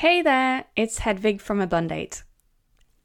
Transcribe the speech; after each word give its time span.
Hey 0.00 0.20
there, 0.20 0.66
it's 0.76 0.98
Hedvig 0.98 1.40
from 1.40 1.58
Abundate. 1.58 2.22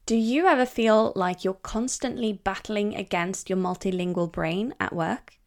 Do 0.04 0.14
you 0.14 0.46
ever 0.46 0.66
feel 0.66 1.14
like 1.16 1.42
you're 1.42 1.54
constantly 1.54 2.34
battling 2.34 2.94
against 2.94 3.48
your 3.48 3.56
multilingual 3.56 4.30
brain 4.30 4.74
at 4.78 4.94
work? 4.94 5.38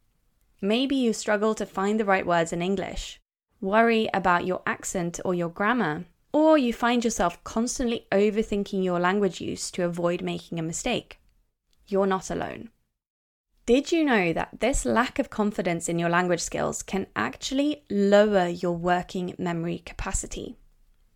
Maybe 0.59 0.95
you 0.95 1.13
struggle 1.13 1.53
to 1.53 1.67
find 1.67 1.99
the 1.99 2.03
right 2.03 2.25
words 2.25 2.51
in 2.51 2.63
English, 2.63 3.21
worry 3.61 4.09
about 4.11 4.47
your 4.47 4.63
accent 4.65 5.19
or 5.23 5.35
your 5.35 5.49
grammar, 5.49 6.05
or 6.33 6.57
you 6.57 6.73
find 6.73 7.03
yourself 7.03 7.43
constantly 7.43 8.07
overthinking 8.11 8.83
your 8.83 8.99
language 8.99 9.39
use 9.39 9.69
to 9.69 9.85
avoid 9.85 10.23
making 10.23 10.57
a 10.57 10.63
mistake. 10.63 11.19
You're 11.85 12.07
not 12.07 12.31
alone. 12.31 12.71
Did 13.67 13.91
you 13.91 14.03
know 14.03 14.33
that 14.33 14.61
this 14.61 14.83
lack 14.83 15.19
of 15.19 15.29
confidence 15.29 15.89
in 15.89 15.99
your 15.99 16.09
language 16.09 16.41
skills 16.41 16.81
can 16.81 17.05
actually 17.15 17.83
lower 17.91 18.47
your 18.47 18.75
working 18.75 19.35
memory 19.37 19.83
capacity? 19.85 20.57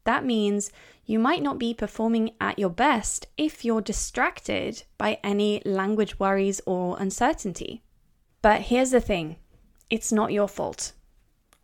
That 0.03 0.25
means 0.25 0.71
you 1.05 1.19
might 1.19 1.41
not 1.41 1.59
be 1.59 1.73
performing 1.73 2.31
at 2.39 2.59
your 2.59 2.69
best 2.69 3.27
if 3.37 3.65
you're 3.65 3.81
distracted 3.81 4.83
by 4.97 5.19
any 5.23 5.61
language 5.65 6.19
worries 6.19 6.61
or 6.65 6.97
uncertainty. 6.99 7.83
But 8.41 8.61
here's 8.61 8.91
the 8.91 9.01
thing 9.01 9.37
it's 9.89 10.11
not 10.11 10.31
your 10.31 10.47
fault. 10.47 10.93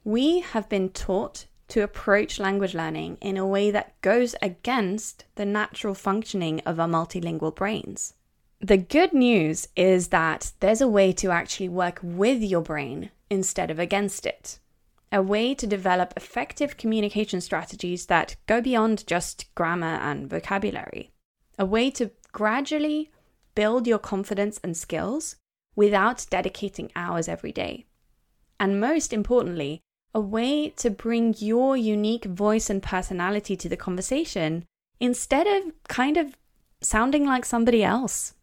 We 0.03 0.39
have 0.39 0.67
been 0.69 0.89
taught 0.89 1.45
to 1.67 1.81
approach 1.81 2.39
language 2.39 2.75
learning 2.75 3.17
in 3.21 3.37
a 3.37 3.47
way 3.47 3.71
that 3.71 3.99
goes 4.01 4.35
against 4.41 5.25
the 5.35 5.45
natural 5.45 5.93
functioning 5.93 6.61
of 6.65 6.79
our 6.79 6.87
multilingual 6.87 7.55
brains. 7.55 8.13
The 8.59 8.77
good 8.77 9.13
news 9.13 9.67
is 9.75 10.09
that 10.09 10.51
there's 10.59 10.81
a 10.81 10.87
way 10.87 11.11
to 11.13 11.31
actually 11.31 11.69
work 11.69 11.99
with 12.01 12.41
your 12.41 12.61
brain 12.61 13.11
instead 13.29 13.69
of 13.69 13.79
against 13.79 14.25
it. 14.25 14.59
A 15.15 15.21
way 15.21 15.55
to 15.55 15.65
develop 15.65 16.13
effective 16.17 16.75
communication 16.75 17.39
strategies 17.39 18.07
that 18.07 18.35
go 18.47 18.59
beyond 18.59 19.07
just 19.07 19.45
grammar 19.55 19.97
and 20.01 20.29
vocabulary. 20.29 21.13
A 21.57 21.65
way 21.65 21.89
to 21.91 22.11
gradually 22.33 23.11
build 23.55 23.87
your 23.87 23.97
confidence 23.97 24.59
and 24.61 24.75
skills 24.75 25.37
without 25.73 26.25
dedicating 26.29 26.91
hours 26.97 27.29
every 27.29 27.53
day. 27.53 27.85
And 28.59 28.81
most 28.81 29.13
importantly, 29.13 29.79
a 30.13 30.19
way 30.19 30.71
to 30.71 30.89
bring 30.89 31.33
your 31.37 31.77
unique 31.77 32.25
voice 32.25 32.69
and 32.69 32.83
personality 32.83 33.55
to 33.55 33.69
the 33.69 33.77
conversation 33.77 34.65
instead 34.99 35.47
of 35.47 35.71
kind 35.87 36.17
of 36.17 36.35
sounding 36.81 37.25
like 37.25 37.45
somebody 37.45 37.85
else. 37.85 38.33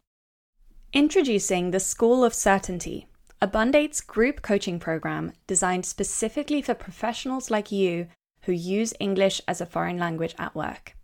Introducing 0.94 1.70
the 1.70 1.80
School 1.80 2.24
of 2.24 2.32
Certainty, 2.32 3.08
Abundate's 3.42 4.00
group 4.00 4.40
coaching 4.40 4.78
program 4.78 5.32
designed 5.48 5.84
specifically 5.84 6.62
for 6.62 6.74
professionals 6.74 7.50
like 7.50 7.72
you 7.72 8.06
who 8.42 8.52
use 8.52 8.94
English 9.00 9.40
as 9.48 9.60
a 9.60 9.66
foreign 9.66 9.98
language 9.98 10.36
at 10.38 10.54
work. 10.54 10.94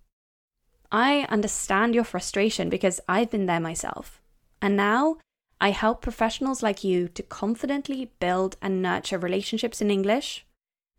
I 0.92 1.26
understand 1.30 1.96
your 1.96 2.04
frustration 2.04 2.68
because 2.68 3.00
I've 3.08 3.32
been 3.32 3.46
there 3.46 3.58
myself. 3.58 4.22
And 4.62 4.76
now 4.76 5.16
I 5.60 5.70
help 5.72 6.00
professionals 6.00 6.62
like 6.62 6.84
you 6.84 7.08
to 7.08 7.24
confidently 7.24 8.12
build 8.20 8.56
and 8.62 8.80
nurture 8.80 9.18
relationships 9.18 9.80
in 9.80 9.90
English, 9.90 10.46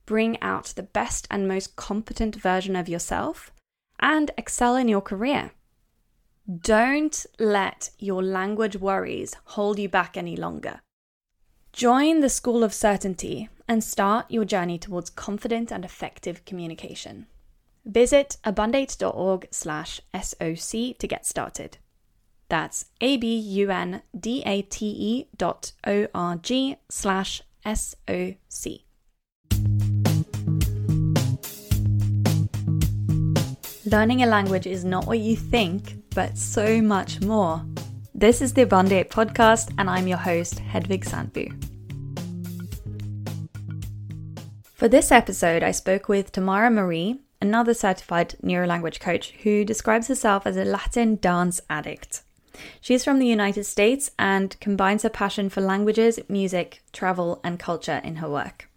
bring 0.06 0.38
out 0.42 0.74
the 0.76 0.84
best 0.84 1.26
and 1.31 1.48
most 1.48 1.78
competent 1.78 2.36
version 2.36 2.76
of 2.76 2.90
yourself, 2.90 3.53
and 3.98 4.30
excel 4.38 4.76
in 4.76 4.90
your 4.90 5.02
career. 5.02 5.52
Don't 6.53 7.26
let 7.40 7.92
your 7.98 8.22
language 8.22 8.76
worries 8.76 9.38
hold 9.46 9.80
you 9.80 9.88
back 9.88 10.18
any 10.18 10.36
longer. 10.36 10.81
Join 11.73 12.20
the 12.20 12.30
School 12.30 12.64
of 12.64 12.73
Certainty 12.73 13.50
and 13.67 13.84
start 13.84 14.30
your 14.30 14.44
journey 14.44 14.78
towards 14.78 15.09
confident 15.09 15.72
and 15.72 15.86
effective 15.86 16.44
communication. 16.44 17.28
Visit 17.86 18.38
abundate.org/soc 18.44 21.00
to 21.00 21.08
get 21.08 21.25
started. 21.25 21.78
That's 22.50 22.86
a 23.00 23.17
b 23.17 23.38
u 23.38 23.70
n 23.70 24.02
d 24.20 24.44
a 24.45 24.64
t 24.64 24.88
e 24.88 25.28
dot 25.38 25.72
o 25.85 26.07
r 26.13 26.35
g 26.38 26.78
slash 26.90 27.44
s 27.63 27.96
o 28.07 28.34
c. 28.50 28.86
Learning 33.86 34.24
a 34.24 34.25
language 34.25 34.68
is 34.68 34.84
not 34.84 35.07
what 35.07 35.19
you 35.19 35.36
think 35.36 35.96
but 36.13 36.38
so 36.38 36.81
much 36.81 37.22
more. 37.22 37.63
This 38.19 38.41
is 38.41 38.52
the 38.52 38.63
Abundate 38.63 39.09
podcast, 39.09 39.74
and 39.78 39.90
I'm 39.90 40.06
your 40.06 40.18
host, 40.18 40.56
Hedvig 40.56 41.06
Sandbu. 41.06 41.47
For 44.74 44.90
this 44.90 45.09
episode, 45.09 45.63
I 45.63 45.72
spoke 45.72 46.09
with 46.09 46.34
Tamara 46.34 46.69
Marie, 46.69 47.22
another 47.41 47.74
certified 47.74 48.35
neurolanguage 48.44 49.00
coach 49.00 49.31
who 49.44 49.63
describes 49.63 50.09
herself 50.09 50.46
as 50.46 50.57
a 50.57 50.66
Latin 50.66 51.16
dance 51.16 51.62
addict. 51.69 52.24
She's 52.81 53.06
from 53.06 53.19
the 53.19 53.25
United 53.25 53.63
States 53.63 54.12
and 54.19 54.59
combines 54.59 55.03
her 55.03 55.09
passion 55.09 55.47
for 55.47 55.62
languages, 55.62 56.19
music, 56.28 56.84
travel, 56.91 57.40
and 57.41 57.57
culture 57.57 58.01
in 58.03 58.18
her 58.18 58.30
work. 58.30 58.69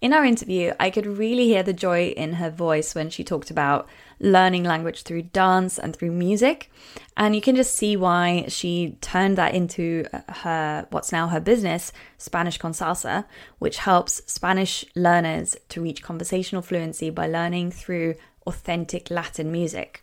In 0.00 0.14
our 0.14 0.24
interview, 0.24 0.72
I 0.80 0.88
could 0.88 1.06
really 1.06 1.44
hear 1.44 1.62
the 1.62 1.74
joy 1.74 2.08
in 2.08 2.34
her 2.34 2.48
voice 2.48 2.94
when 2.94 3.10
she 3.10 3.22
talked 3.22 3.50
about 3.50 3.86
learning 4.18 4.64
language 4.64 5.02
through 5.02 5.22
dance 5.24 5.78
and 5.78 5.94
through 5.94 6.12
music. 6.12 6.70
And 7.18 7.34
you 7.34 7.42
can 7.42 7.54
just 7.54 7.76
see 7.76 7.98
why 7.98 8.46
she 8.48 8.96
turned 9.02 9.36
that 9.36 9.54
into 9.54 10.06
uh, 10.10 10.20
her, 10.32 10.86
what's 10.88 11.12
now 11.12 11.28
her 11.28 11.40
business, 11.40 11.92
Spanish 12.16 12.56
con 12.56 12.72
Salsa, 12.72 13.26
which 13.58 13.76
helps 13.76 14.22
Spanish 14.24 14.86
learners 14.96 15.54
to 15.68 15.82
reach 15.82 16.02
conversational 16.02 16.62
fluency 16.62 17.10
by 17.10 17.26
learning 17.26 17.70
through 17.70 18.14
authentic 18.46 19.10
Latin 19.10 19.52
music. 19.52 20.02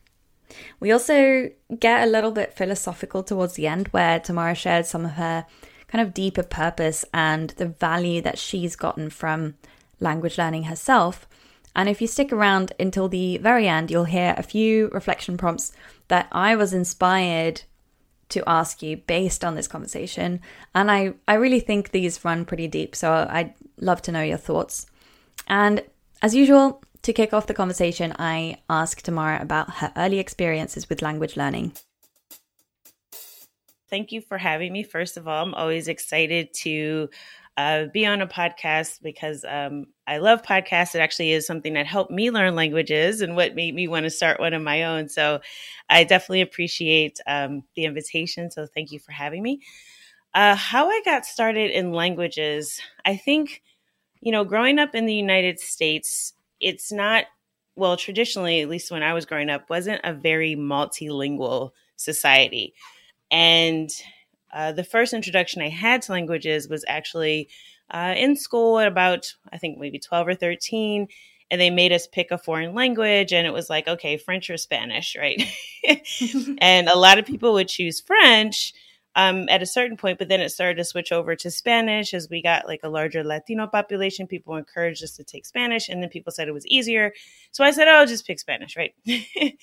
We 0.79 0.91
also 0.91 1.49
get 1.79 2.07
a 2.07 2.11
little 2.11 2.31
bit 2.31 2.53
philosophical 2.53 3.23
towards 3.23 3.55
the 3.55 3.65
end, 3.65 3.87
where 3.87 4.19
Tamara 4.19 4.53
shared 4.53 4.85
some 4.85 5.05
of 5.05 5.11
her 5.13 5.47
kind 5.87 6.05
of 6.05 6.13
deeper 6.13 6.43
purpose 6.43 7.03
and 7.15 7.49
the 7.51 7.65
value 7.65 8.21
that 8.21 8.37
she's 8.37 8.75
gotten 8.75 9.09
from 9.09 9.55
language 9.99 10.37
learning 10.37 10.63
herself. 10.63 11.27
And 11.75 11.87
if 11.87 12.01
you 12.01 12.07
stick 12.07 12.33
around 12.33 12.73
until 12.79 13.07
the 13.07 13.37
very 13.37 13.67
end, 13.67 13.91
you'll 13.91 14.05
hear 14.05 14.33
a 14.37 14.43
few 14.43 14.89
reflection 14.89 15.37
prompts 15.37 15.71
that 16.07 16.27
I 16.31 16.55
was 16.55 16.73
inspired 16.73 17.61
to 18.29 18.43
ask 18.47 18.81
you 18.81 18.97
based 18.97 19.45
on 19.45 19.55
this 19.55 19.67
conversation. 19.67 20.41
And 20.75 20.91
I, 20.91 21.13
I 21.27 21.35
really 21.35 21.59
think 21.59 21.91
these 21.91 22.25
run 22.25 22.45
pretty 22.45 22.67
deep, 22.67 22.95
so 22.95 23.27
I'd 23.29 23.53
love 23.79 24.01
to 24.03 24.11
know 24.11 24.21
your 24.21 24.37
thoughts. 24.37 24.87
And 25.47 25.83
as 26.21 26.35
usual, 26.35 26.81
to 27.03 27.13
kick 27.13 27.31
off 27.31 27.47
the 27.47 27.53
conversation, 27.53 28.13
I 28.19 28.57
asked 28.69 29.05
Tamara 29.05 29.41
about 29.41 29.75
her 29.75 29.93
early 29.95 30.19
experiences 30.19 30.89
with 30.89 31.01
language 31.01 31.37
learning. 31.37 31.73
Thank 33.89 34.11
you 34.11 34.19
for 34.19 34.37
having 34.37 34.73
me. 34.73 34.83
First 34.83 35.15
of 35.15 35.27
all, 35.27 35.43
I'm 35.45 35.53
always 35.53 35.87
excited 35.87 36.53
to 36.55 37.09
uh, 37.57 37.85
be 37.91 38.05
on 38.05 38.21
a 38.21 38.27
podcast 38.27 39.01
because 39.01 39.43
um, 39.43 39.87
I 40.05 40.19
love 40.19 40.43
podcasts. 40.43 40.93
It 40.93 40.99
actually 40.99 41.31
is 41.31 41.47
something 41.47 41.73
that 41.73 41.87
helped 41.87 42.11
me 42.11 42.29
learn 42.29 42.55
languages 42.55 43.21
and 43.21 43.35
what 43.35 43.55
made 43.55 43.73
me 43.73 43.87
want 43.87 44.03
to 44.03 44.11
start 44.11 44.39
one 44.39 44.53
of 44.53 44.61
my 44.61 44.83
own. 44.83 45.09
So 45.09 45.41
I 45.89 46.03
definitely 46.03 46.41
appreciate 46.41 47.19
um, 47.25 47.63
the 47.75 47.85
invitation. 47.85 48.51
So 48.51 48.67
thank 48.67 48.91
you 48.91 48.99
for 48.99 49.11
having 49.11 49.41
me. 49.41 49.61
Uh, 50.35 50.55
how 50.55 50.87
I 50.87 51.01
got 51.03 51.25
started 51.25 51.71
in 51.71 51.93
languages, 51.93 52.79
I 53.05 53.15
think, 53.15 53.63
you 54.21 54.31
know, 54.31 54.43
growing 54.43 54.77
up 54.77 54.93
in 54.93 55.07
the 55.07 55.15
United 55.15 55.59
States, 55.59 56.33
it's 56.59 56.91
not, 56.91 57.25
well, 57.75 57.97
traditionally, 57.97 58.61
at 58.61 58.69
least 58.69 58.91
when 58.91 59.01
I 59.01 59.13
was 59.13 59.25
growing 59.25 59.49
up, 59.49 59.67
wasn't 59.67 60.01
a 60.03 60.13
very 60.13 60.55
multilingual 60.55 61.71
society. 61.95 62.75
And 63.31 63.89
uh, 64.53 64.71
the 64.71 64.83
first 64.83 65.13
introduction 65.13 65.61
I 65.61 65.69
had 65.69 66.01
to 66.03 66.11
languages 66.11 66.67
was 66.67 66.85
actually 66.87 67.49
uh, 67.89 68.13
in 68.17 68.35
school 68.35 68.79
at 68.79 68.87
about, 68.87 69.33
I 69.51 69.57
think, 69.57 69.77
maybe 69.77 69.99
12 69.99 70.27
or 70.27 70.35
13. 70.35 71.07
And 71.49 71.61
they 71.61 71.69
made 71.69 71.93
us 71.93 72.07
pick 72.07 72.31
a 72.31 72.37
foreign 72.37 72.73
language, 72.73 73.31
and 73.31 73.47
it 73.47 73.53
was 73.53 73.69
like, 73.69 73.87
okay, 73.87 74.17
French 74.17 74.49
or 74.49 74.57
Spanish, 74.57 75.15
right? 75.17 75.41
and 76.57 76.89
a 76.89 76.97
lot 76.97 77.19
of 77.19 77.25
people 77.25 77.53
would 77.53 77.69
choose 77.69 78.01
French 78.01 78.73
um, 79.17 79.49
at 79.49 79.63
a 79.63 79.65
certain 79.65 79.97
point, 79.97 80.19
but 80.19 80.27
then 80.27 80.41
it 80.41 80.49
started 80.49 80.75
to 80.75 80.83
switch 80.83 81.11
over 81.11 81.35
to 81.37 81.49
Spanish 81.49 82.13
as 82.13 82.29
we 82.29 82.41
got 82.41 82.67
like 82.67 82.81
a 82.83 82.89
larger 82.89 83.23
Latino 83.23 83.65
population. 83.65 84.27
People 84.27 84.57
encouraged 84.57 85.03
us 85.03 85.15
to 85.15 85.23
take 85.23 85.45
Spanish, 85.45 85.89
and 85.89 86.03
then 86.03 86.09
people 86.09 86.31
said 86.31 86.47
it 86.47 86.53
was 86.53 86.67
easier. 86.67 87.13
So 87.51 87.63
I 87.63 87.71
said, 87.71 87.87
oh, 87.87 88.05
just 88.05 88.27
pick 88.27 88.39
Spanish, 88.39 88.77
right? 88.77 88.93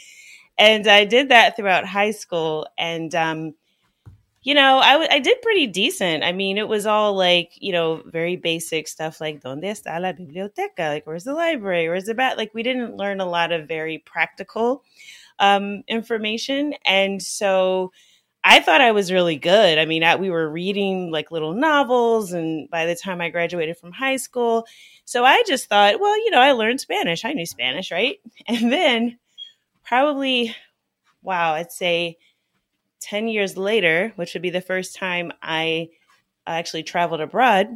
and 0.58 0.88
I 0.88 1.04
did 1.04 1.28
that 1.28 1.54
throughout 1.54 1.86
high 1.86 2.10
school. 2.10 2.66
And 2.76 3.14
um, 3.14 3.54
you 4.44 4.54
know, 4.54 4.78
I, 4.78 4.92
w- 4.92 5.10
I 5.10 5.18
did 5.18 5.42
pretty 5.42 5.66
decent. 5.66 6.22
I 6.22 6.32
mean, 6.32 6.58
it 6.58 6.68
was 6.68 6.86
all 6.86 7.14
like, 7.14 7.52
you 7.60 7.72
know, 7.72 8.02
very 8.06 8.36
basic 8.36 8.88
stuff 8.88 9.20
like, 9.20 9.42
¿Dónde 9.42 9.64
está 9.64 10.00
la 10.00 10.12
biblioteca? 10.12 10.90
Like, 10.90 11.06
where's 11.06 11.24
the 11.24 11.34
library? 11.34 11.88
Where's 11.88 12.04
the 12.04 12.14
bat? 12.14 12.36
Like, 12.38 12.52
we 12.54 12.62
didn't 12.62 12.96
learn 12.96 13.20
a 13.20 13.26
lot 13.26 13.52
of 13.52 13.66
very 13.68 13.98
practical 13.98 14.84
um, 15.38 15.82
information. 15.88 16.74
And 16.86 17.22
so 17.22 17.92
I 18.44 18.60
thought 18.60 18.82
I 18.82 18.92
was 18.92 19.10
really 19.12 19.36
good. 19.36 19.78
I 19.78 19.86
mean, 19.86 20.04
I, 20.04 20.16
we 20.16 20.30
were 20.30 20.48
reading 20.50 21.10
like 21.10 21.30
little 21.30 21.54
novels, 21.54 22.32
and 22.32 22.68
by 22.70 22.86
the 22.86 22.94
time 22.94 23.20
I 23.20 23.30
graduated 23.30 23.78
from 23.78 23.92
high 23.92 24.16
school, 24.16 24.66
so 25.06 25.24
I 25.24 25.42
just 25.46 25.68
thought, 25.68 25.98
well, 26.00 26.16
you 26.18 26.30
know, 26.30 26.40
I 26.40 26.52
learned 26.52 26.80
Spanish. 26.80 27.24
I 27.24 27.32
knew 27.32 27.46
Spanish, 27.46 27.90
right? 27.90 28.18
And 28.48 28.70
then 28.72 29.18
probably, 29.84 30.54
wow, 31.22 31.54
I'd 31.54 31.72
say 31.72 32.18
10 33.04 33.28
years 33.28 33.56
later, 33.56 34.12
which 34.16 34.34
would 34.34 34.42
be 34.42 34.50
the 34.50 34.60
first 34.60 34.96
time 34.96 35.32
I 35.42 35.88
actually 36.46 36.82
traveled 36.82 37.20
abroad, 37.20 37.68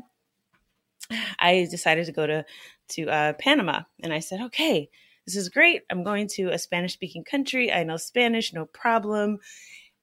I 1.39 1.67
decided 1.71 2.07
to 2.07 2.13
go 2.13 2.27
to 2.27 2.45
to 2.91 3.07
uh, 3.07 3.33
Panama, 3.35 3.83
and 4.03 4.15
I 4.15 4.21
said, 4.21 4.41
okay, 4.41 4.89
this 5.27 5.37
is 5.37 5.51
great. 5.51 5.83
I'm 5.91 6.05
going 6.05 6.27
to 6.29 6.49
a 6.49 6.59
Spanish 6.59 6.95
speaking 6.95 7.23
country. 7.23 7.71
I 7.71 7.85
know 7.85 7.99
Spanish, 7.99 8.55
no 8.55 8.65
problem. 8.65 9.41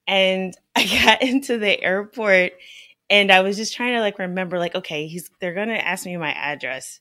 And 0.06 0.54
I 0.76 0.86
got 0.86 1.22
into 1.22 1.58
the 1.58 1.82
airport 1.82 2.52
and 3.10 3.30
I 3.30 3.40
was 3.40 3.56
just 3.56 3.74
trying 3.74 3.94
to 3.94 4.00
like 4.00 4.18
remember 4.18 4.58
like 4.58 4.74
okay, 4.74 5.06
he's 5.06 5.30
they're 5.40 5.54
to 5.54 5.86
ask 5.86 6.06
me 6.06 6.16
my 6.16 6.32
address 6.32 7.00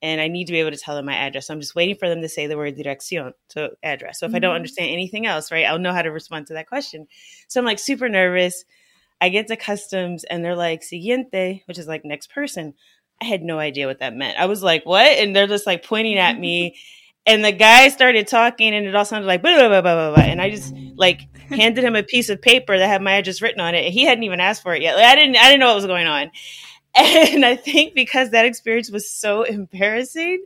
and 0.00 0.20
I 0.20 0.28
need 0.28 0.46
to 0.46 0.52
be 0.52 0.60
able 0.60 0.70
to 0.70 0.76
tell 0.76 0.94
them 0.94 1.06
my 1.06 1.14
address. 1.14 1.46
So 1.46 1.54
I'm 1.54 1.60
just 1.60 1.74
waiting 1.74 1.96
for 1.96 2.08
them 2.08 2.20
to 2.22 2.28
say 2.28 2.46
the 2.46 2.56
word 2.56 2.76
dirección, 2.76 3.32
so 3.48 3.70
address. 3.82 4.20
So 4.20 4.26
if 4.26 4.30
mm-hmm. 4.30 4.36
I 4.36 4.38
don't 4.38 4.50
mm-hmm. 4.50 4.56
understand 4.56 4.90
anything 4.90 5.26
else, 5.26 5.50
right, 5.50 5.66
I'll 5.66 5.78
know 5.78 5.92
how 5.92 6.02
to 6.02 6.10
respond 6.10 6.46
to 6.48 6.54
that 6.54 6.68
question. 6.68 7.08
So 7.48 7.60
I'm 7.60 7.66
like 7.66 7.78
super 7.78 8.08
nervous. 8.08 8.64
I 9.20 9.28
get 9.28 9.48
to 9.48 9.56
customs 9.56 10.24
and 10.24 10.44
they're 10.44 10.56
like 10.56 10.82
siguiente, 10.82 11.62
which 11.66 11.78
is 11.78 11.88
like 11.88 12.04
next 12.04 12.30
person. 12.30 12.74
I 13.20 13.24
had 13.24 13.42
no 13.42 13.58
idea 13.58 13.88
what 13.88 13.98
that 13.98 14.14
meant. 14.14 14.38
I 14.38 14.46
was 14.46 14.62
like, 14.62 14.86
what? 14.86 15.06
And 15.06 15.34
they're 15.34 15.48
just 15.48 15.66
like 15.66 15.84
pointing 15.84 16.18
at 16.18 16.38
me. 16.38 16.76
And 17.26 17.44
the 17.44 17.52
guy 17.52 17.88
started 17.88 18.26
talking 18.26 18.72
and 18.72 18.86
it 18.86 18.94
all 18.94 19.04
sounded 19.04 19.26
like 19.26 19.42
blah, 19.42 19.54
blah, 19.54 19.68
blah, 19.68 19.82
blah, 19.82 20.14
blah. 20.14 20.24
And 20.24 20.40
I 20.40 20.48
just 20.48 20.74
like 20.96 21.28
handed 21.50 21.84
him 21.84 21.94
a 21.94 22.02
piece 22.02 22.30
of 22.30 22.40
paper 22.40 22.78
that 22.78 22.86
had 22.86 23.02
my 23.02 23.16
address 23.16 23.42
written 23.42 23.60
on 23.60 23.74
it. 23.74 23.84
And 23.84 23.92
he 23.92 24.06
hadn't 24.06 24.24
even 24.24 24.40
asked 24.40 24.62
for 24.62 24.74
it 24.74 24.80
yet. 24.80 24.96
Like, 24.96 25.04
I 25.04 25.14
didn't 25.14 25.36
I 25.36 25.50
didn't 25.50 25.60
know 25.60 25.66
what 25.66 25.74
was 25.74 25.84
going 25.84 26.06
on. 26.06 26.30
And 26.96 27.44
I 27.44 27.56
think 27.56 27.94
because 27.94 28.30
that 28.30 28.44
experience 28.46 28.90
was 28.90 29.08
so 29.08 29.42
embarrassing 29.42 30.44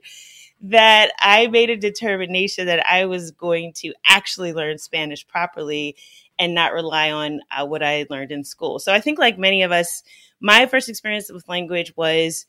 that 0.63 1.13
I 1.19 1.49
made 1.49 1.71
a 1.71 1.77
determination 1.77 2.67
that 2.67 2.87
I 2.87 3.07
was 3.07 3.31
going 3.33 3.73
to 3.75 3.93
actually 4.07 4.53
learn 4.53 4.79
Spanish 4.79 5.27
properly 5.27 5.97
and 6.39 6.55
not 6.55 6.73
rely 6.73 7.11
on 7.11 7.41
uh, 7.51 7.67
what 7.67 7.83
I 7.83 8.07
learned 8.11 8.33
in 8.33 8.45
school. 8.45 8.79
So 8.79 8.93
I 8.93 9.01
think, 9.01 9.19
like 9.19 9.39
many 9.39 9.63
of 9.63 9.73
us, 9.73 10.03
my 10.41 10.67
first 10.67 10.89
experience 10.89 11.31
with 11.33 11.49
language 11.49 11.93
was 11.97 12.47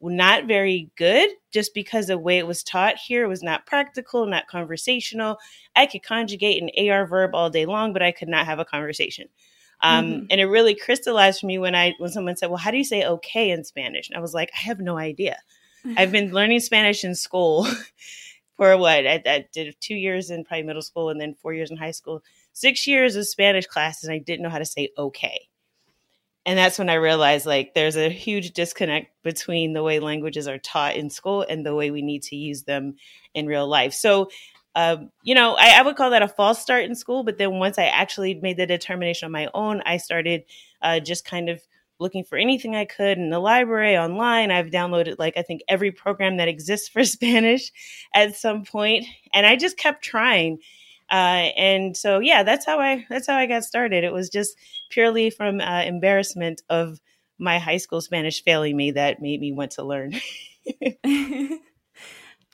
not 0.00 0.46
very 0.46 0.90
good 0.96 1.30
just 1.52 1.74
because 1.74 2.06
the 2.06 2.18
way 2.18 2.38
it 2.38 2.46
was 2.46 2.62
taught 2.62 2.96
here 2.96 3.28
was 3.28 3.42
not 3.42 3.66
practical, 3.66 4.26
not 4.26 4.46
conversational. 4.46 5.38
I 5.74 5.86
could 5.86 6.02
conjugate 6.02 6.62
an 6.62 6.90
AR 6.90 7.06
verb 7.06 7.34
all 7.34 7.50
day 7.50 7.66
long, 7.66 7.92
but 7.92 8.02
I 8.02 8.12
could 8.12 8.28
not 8.28 8.46
have 8.46 8.58
a 8.58 8.64
conversation. 8.64 9.28
Um, 9.82 10.06
mm-hmm. 10.06 10.26
And 10.30 10.40
it 10.40 10.46
really 10.46 10.74
crystallized 10.74 11.40
for 11.40 11.46
me 11.46 11.58
when 11.58 11.74
I 11.74 11.94
when 11.98 12.10
someone 12.10 12.36
said, 12.36 12.48
"Well, 12.48 12.58
how 12.58 12.70
do 12.70 12.78
you 12.78 12.84
say 12.84 13.04
okay 13.04 13.50
in 13.50 13.64
Spanish?" 13.64 14.08
And 14.08 14.16
I 14.16 14.20
was 14.20 14.34
like, 14.34 14.50
"I 14.54 14.60
have 14.60 14.80
no 14.80 14.96
idea. 14.96 15.36
I've 15.96 16.12
been 16.12 16.32
learning 16.32 16.60
Spanish 16.60 17.04
in 17.04 17.14
school 17.14 17.66
for 18.56 18.76
what 18.76 19.06
I, 19.06 19.22
I, 19.26 19.46
did 19.52 19.76
two 19.80 19.94
years 19.94 20.30
in 20.30 20.44
probably 20.44 20.62
middle 20.64 20.82
school 20.82 21.10
and 21.10 21.20
then 21.20 21.34
four 21.34 21.52
years 21.52 21.70
in 21.70 21.76
high 21.76 21.90
school, 21.90 22.22
six 22.52 22.86
years 22.86 23.16
of 23.16 23.28
Spanish 23.28 23.66
classes, 23.66 24.04
and 24.04 24.14
I 24.14 24.18
didn't 24.18 24.42
know 24.42 24.50
how 24.50 24.58
to 24.58 24.64
say 24.64 24.90
okay." 24.96 25.48
And 26.46 26.56
that's 26.56 26.78
when 26.78 26.88
I 26.88 26.94
realized 26.94 27.44
like 27.44 27.74
there's 27.74 27.96
a 27.96 28.08
huge 28.08 28.52
disconnect 28.52 29.10
between 29.24 29.72
the 29.72 29.82
way 29.82 29.98
languages 29.98 30.46
are 30.46 30.58
taught 30.58 30.94
in 30.94 31.10
school 31.10 31.44
and 31.46 31.66
the 31.66 31.74
way 31.74 31.90
we 31.90 32.02
need 32.02 32.22
to 32.24 32.36
use 32.36 32.62
them 32.62 32.94
in 33.34 33.46
real 33.46 33.66
life. 33.66 33.92
So 33.92 34.30
um, 34.76 35.10
you 35.22 35.34
know, 35.34 35.54
I, 35.54 35.78
I, 35.78 35.82
would 35.82 35.96
call 35.96 36.10
that 36.10 36.22
a 36.22 36.28
false 36.28 36.60
start 36.60 36.84
in 36.84 36.94
school. 36.94 37.24
But 37.24 37.38
then 37.38 37.58
once 37.58 37.78
I 37.78 37.84
actually 37.84 38.34
made 38.34 38.58
the 38.58 38.66
determination 38.66 39.24
on 39.24 39.32
my 39.32 39.48
own, 39.54 39.82
I 39.86 39.96
started 39.96 40.44
uh, 40.82 41.00
just 41.00 41.24
kind 41.24 41.48
of 41.48 41.62
looking 41.98 42.22
for 42.22 42.36
anything 42.36 42.76
I 42.76 42.84
could 42.84 43.16
in 43.16 43.30
the 43.30 43.38
library, 43.38 43.96
online. 43.96 44.50
I've 44.50 44.66
downloaded 44.66 45.16
like 45.18 45.38
I 45.38 45.42
think 45.42 45.62
every 45.66 45.90
program 45.90 46.36
that 46.36 46.46
exists 46.46 46.90
for 46.90 47.04
Spanish 47.06 47.72
at 48.14 48.36
some 48.36 48.64
point, 48.64 49.06
and 49.32 49.46
I 49.46 49.56
just 49.56 49.78
kept 49.78 50.04
trying. 50.04 50.58
Uh, 51.10 51.48
and 51.56 51.96
so, 51.96 52.18
yeah, 52.18 52.42
that's 52.42 52.66
how 52.66 52.78
I 52.78 53.06
that's 53.08 53.26
how 53.26 53.36
I 53.36 53.46
got 53.46 53.64
started. 53.64 54.04
It 54.04 54.12
was 54.12 54.28
just 54.28 54.58
purely 54.90 55.30
from 55.30 55.58
uh, 55.58 55.84
embarrassment 55.84 56.60
of 56.68 57.00
my 57.38 57.58
high 57.58 57.78
school 57.78 58.02
Spanish 58.02 58.44
failing 58.44 58.76
me 58.76 58.90
that 58.90 59.22
made 59.22 59.40
me 59.40 59.52
want 59.52 59.70
to 59.72 59.84
learn. 59.84 60.12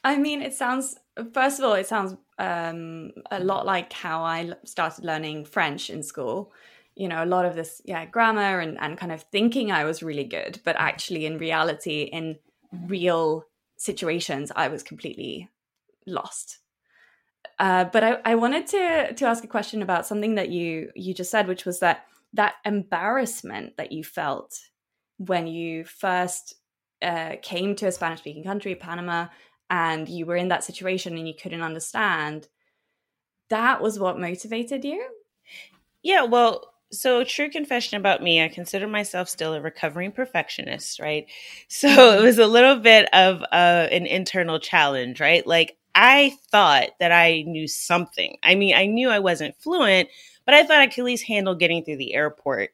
I 0.04 0.18
mean, 0.18 0.42
it 0.42 0.54
sounds 0.54 0.96
first 1.32 1.58
of 1.58 1.64
all, 1.64 1.74
it 1.74 1.86
sounds 1.86 2.16
um, 2.38 3.12
a 3.30 3.42
lot 3.42 3.66
like 3.66 3.92
how 3.92 4.22
I 4.22 4.52
started 4.64 5.04
learning 5.04 5.44
French 5.44 5.90
in 5.90 6.02
school. 6.02 6.52
You 6.94 7.08
know, 7.08 7.24
a 7.24 7.26
lot 7.26 7.46
of 7.46 7.54
this, 7.54 7.80
yeah, 7.84 8.04
grammar 8.04 8.60
and, 8.60 8.78
and 8.80 8.98
kind 8.98 9.12
of 9.12 9.22
thinking 9.22 9.72
I 9.72 9.84
was 9.84 10.02
really 10.02 10.24
good, 10.24 10.60
but 10.64 10.76
actually, 10.78 11.24
in 11.24 11.38
reality, 11.38 12.02
in 12.02 12.38
real 12.86 13.46
situations, 13.76 14.52
I 14.54 14.68
was 14.68 14.82
completely 14.82 15.48
lost. 16.06 16.58
Uh, 17.58 17.84
but 17.84 18.04
I, 18.04 18.18
I 18.24 18.34
wanted 18.34 18.66
to 18.68 19.14
to 19.14 19.26
ask 19.26 19.44
a 19.44 19.48
question 19.48 19.82
about 19.82 20.06
something 20.06 20.34
that 20.34 20.50
you 20.50 20.90
you 20.94 21.14
just 21.14 21.30
said, 21.30 21.48
which 21.48 21.64
was 21.64 21.80
that 21.80 22.06
that 22.34 22.54
embarrassment 22.64 23.76
that 23.76 23.92
you 23.92 24.02
felt 24.04 24.58
when 25.18 25.46
you 25.46 25.84
first 25.84 26.54
uh, 27.02 27.36
came 27.42 27.76
to 27.76 27.86
a 27.86 27.92
Spanish 27.92 28.20
speaking 28.20 28.44
country, 28.44 28.74
Panama, 28.74 29.28
and 29.72 30.06
you 30.06 30.26
were 30.26 30.36
in 30.36 30.48
that 30.48 30.62
situation 30.62 31.16
and 31.16 31.26
you 31.26 31.32
couldn't 31.34 31.62
understand, 31.62 32.46
that 33.48 33.80
was 33.80 33.98
what 33.98 34.20
motivated 34.20 34.84
you? 34.84 35.02
Yeah, 36.02 36.24
well, 36.24 36.74
so 36.92 37.24
true 37.24 37.48
confession 37.48 37.96
about 37.96 38.22
me, 38.22 38.44
I 38.44 38.48
consider 38.48 38.86
myself 38.86 39.30
still 39.30 39.54
a 39.54 39.62
recovering 39.62 40.12
perfectionist, 40.12 41.00
right? 41.00 41.24
So 41.68 41.88
it 41.88 42.22
was 42.22 42.38
a 42.38 42.46
little 42.46 42.76
bit 42.76 43.08
of 43.14 43.42
uh, 43.50 43.88
an 43.90 44.04
internal 44.04 44.60
challenge, 44.60 45.20
right? 45.20 45.46
Like 45.46 45.78
I 45.94 46.34
thought 46.50 46.90
that 47.00 47.10
I 47.10 47.42
knew 47.46 47.66
something. 47.66 48.36
I 48.42 48.56
mean, 48.56 48.74
I 48.74 48.84
knew 48.84 49.08
I 49.08 49.20
wasn't 49.20 49.56
fluent, 49.56 50.10
but 50.44 50.54
I 50.54 50.64
thought 50.64 50.80
I 50.80 50.86
could 50.86 51.00
at 51.00 51.04
least 51.04 51.26
handle 51.26 51.54
getting 51.54 51.84
through 51.84 51.98
the 51.98 52.14
airport. 52.14 52.70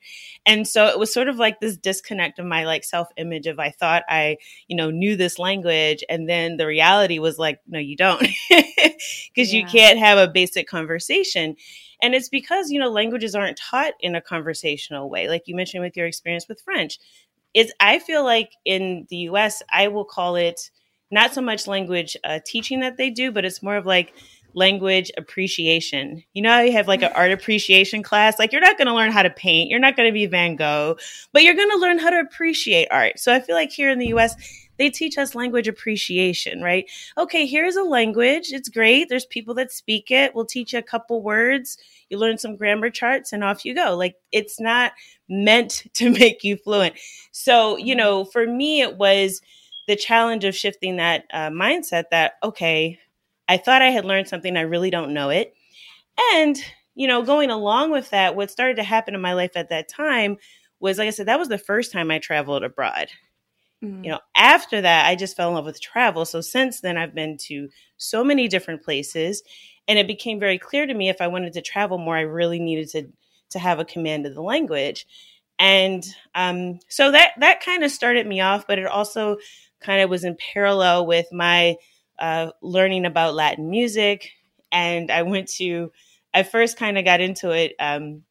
And 0.46 0.66
so 0.66 0.86
it 0.86 0.98
was 0.98 1.12
sort 1.12 1.28
of 1.28 1.36
like 1.36 1.60
this 1.60 1.76
disconnect 1.76 2.38
of 2.38 2.46
my 2.46 2.64
like 2.64 2.84
self 2.84 3.08
image 3.16 3.46
of 3.46 3.58
I 3.58 3.70
thought 3.70 4.04
I, 4.08 4.38
you 4.66 4.76
know, 4.76 4.90
knew 4.90 5.16
this 5.16 5.38
language. 5.38 6.04
And 6.08 6.28
then 6.28 6.56
the 6.56 6.66
reality 6.66 7.18
was 7.18 7.38
like, 7.38 7.60
no, 7.66 7.78
you 7.78 7.96
don't, 7.96 8.20
because 8.48 9.52
yeah. 9.52 9.60
you 9.60 9.66
can't 9.66 9.98
have 9.98 10.18
a 10.18 10.30
basic 10.30 10.68
conversation. 10.68 11.56
And 12.00 12.14
it's 12.14 12.28
because, 12.28 12.70
you 12.70 12.78
know, 12.78 12.90
languages 12.90 13.34
aren't 13.34 13.58
taught 13.58 13.94
in 14.00 14.14
a 14.14 14.20
conversational 14.20 15.10
way. 15.10 15.28
Like 15.28 15.42
you 15.46 15.56
mentioned 15.56 15.82
with 15.82 15.96
your 15.96 16.06
experience 16.06 16.48
with 16.48 16.60
French. 16.60 16.98
It's, 17.54 17.72
I 17.80 17.98
feel 17.98 18.24
like 18.24 18.52
in 18.64 19.06
the 19.10 19.16
US, 19.30 19.62
I 19.70 19.88
will 19.88 20.04
call 20.04 20.36
it 20.36 20.70
not 21.10 21.34
so 21.34 21.40
much 21.40 21.66
language 21.66 22.16
uh, 22.24 22.40
teaching 22.44 22.80
that 22.80 22.96
they 22.96 23.10
do, 23.10 23.32
but 23.32 23.44
it's 23.44 23.62
more 23.62 23.76
of 23.76 23.86
like 23.86 24.12
language 24.58 25.10
appreciation. 25.16 26.22
You 26.34 26.42
know, 26.42 26.60
you 26.60 26.72
have 26.72 26.88
like 26.88 27.02
an 27.02 27.12
art 27.14 27.30
appreciation 27.30 28.02
class. 28.02 28.38
Like, 28.38 28.52
you're 28.52 28.60
not 28.60 28.76
going 28.76 28.88
to 28.88 28.94
learn 28.94 29.12
how 29.12 29.22
to 29.22 29.30
paint, 29.30 29.70
you're 29.70 29.78
not 29.78 29.96
going 29.96 30.08
to 30.08 30.12
be 30.12 30.26
Van 30.26 30.56
Gogh, 30.56 30.96
but 31.32 31.42
you're 31.42 31.54
going 31.54 31.70
to 31.70 31.78
learn 31.78 31.98
how 31.98 32.10
to 32.10 32.18
appreciate 32.18 32.88
art. 32.90 33.18
So 33.18 33.32
I 33.32 33.40
feel 33.40 33.54
like 33.54 33.70
here 33.70 33.90
in 33.90 33.98
the 33.98 34.08
US, 34.08 34.34
they 34.78 34.90
teach 34.90 35.18
us 35.18 35.34
language 35.34 35.68
appreciation, 35.68 36.62
right? 36.62 36.88
Okay, 37.16 37.46
here's 37.46 37.76
a 37.76 37.82
language. 37.82 38.52
It's 38.52 38.68
great. 38.68 39.08
There's 39.08 39.26
people 39.26 39.54
that 39.54 39.72
speak 39.72 40.10
it. 40.10 40.34
We'll 40.34 40.46
teach 40.46 40.72
you 40.72 40.78
a 40.78 40.82
couple 40.82 41.22
words. 41.22 41.78
You 42.08 42.18
learn 42.18 42.38
some 42.38 42.56
grammar 42.56 42.90
charts 42.90 43.32
and 43.32 43.44
off 43.44 43.64
you 43.64 43.74
go. 43.74 43.96
Like 43.96 44.16
it's 44.32 44.60
not 44.60 44.92
meant 45.28 45.84
to 45.94 46.10
make 46.10 46.44
you 46.44 46.56
fluent. 46.56 46.94
So, 47.32 47.76
you 47.76 47.94
know, 47.94 48.24
for 48.24 48.46
me, 48.46 48.80
it 48.80 48.96
was 48.96 49.40
the 49.88 49.96
challenge 49.96 50.44
of 50.44 50.54
shifting 50.54 50.96
that 50.96 51.24
uh, 51.32 51.48
mindset 51.48 52.04
that, 52.10 52.34
okay, 52.42 52.98
I 53.48 53.56
thought 53.56 53.82
I 53.82 53.90
had 53.90 54.04
learned 54.04 54.28
something, 54.28 54.56
I 54.56 54.62
really 54.62 54.90
don't 54.90 55.14
know 55.14 55.30
it. 55.30 55.54
And, 56.34 56.56
you 56.94 57.06
know, 57.06 57.22
going 57.22 57.50
along 57.50 57.90
with 57.90 58.10
that, 58.10 58.36
what 58.36 58.50
started 58.50 58.76
to 58.76 58.82
happen 58.82 59.14
in 59.14 59.20
my 59.20 59.32
life 59.32 59.52
at 59.56 59.70
that 59.70 59.88
time 59.88 60.36
was, 60.80 60.98
like 60.98 61.06
I 61.06 61.10
said, 61.10 61.26
that 61.26 61.38
was 61.38 61.48
the 61.48 61.58
first 61.58 61.92
time 61.92 62.10
I 62.10 62.18
traveled 62.18 62.62
abroad. 62.62 63.08
Mm-hmm. 63.82 64.04
You 64.04 64.10
know, 64.10 64.20
after 64.36 64.80
that, 64.80 65.06
I 65.06 65.14
just 65.14 65.36
fell 65.36 65.48
in 65.48 65.54
love 65.54 65.64
with 65.64 65.80
travel. 65.80 66.24
So 66.24 66.40
since 66.40 66.80
then, 66.80 66.96
I've 66.96 67.14
been 67.14 67.36
to 67.42 67.68
so 67.96 68.24
many 68.24 68.48
different 68.48 68.82
places. 68.82 69.42
And 69.86 69.98
it 69.98 70.06
became 70.06 70.38
very 70.38 70.58
clear 70.58 70.86
to 70.86 70.94
me 70.94 71.08
if 71.08 71.20
I 71.20 71.28
wanted 71.28 71.54
to 71.54 71.62
travel 71.62 71.96
more, 71.98 72.16
I 72.16 72.22
really 72.22 72.60
needed 72.60 72.88
to 72.90 73.08
to 73.50 73.58
have 73.58 73.78
a 73.78 73.84
command 73.84 74.26
of 74.26 74.34
the 74.34 74.42
language. 74.42 75.06
And 75.58 76.04
um, 76.34 76.78
so 76.88 77.10
that 77.10 77.32
that 77.38 77.64
kind 77.64 77.82
of 77.82 77.90
started 77.90 78.26
me 78.26 78.40
off, 78.40 78.66
but 78.66 78.78
it 78.78 78.86
also 78.86 79.38
kind 79.80 80.02
of 80.02 80.10
was 80.10 80.24
in 80.24 80.36
parallel 80.52 81.06
with 81.06 81.26
my 81.32 81.76
uh, 82.18 82.50
learning 82.62 83.06
about 83.06 83.34
Latin 83.34 83.70
music. 83.70 84.30
And 84.70 85.10
I 85.10 85.22
went 85.22 85.48
to, 85.56 85.92
I 86.34 86.42
first 86.42 86.76
kind 86.76 86.98
of 86.98 87.04
got 87.04 87.20
into 87.20 87.50
it. 87.50 87.74
Um, 87.78 88.22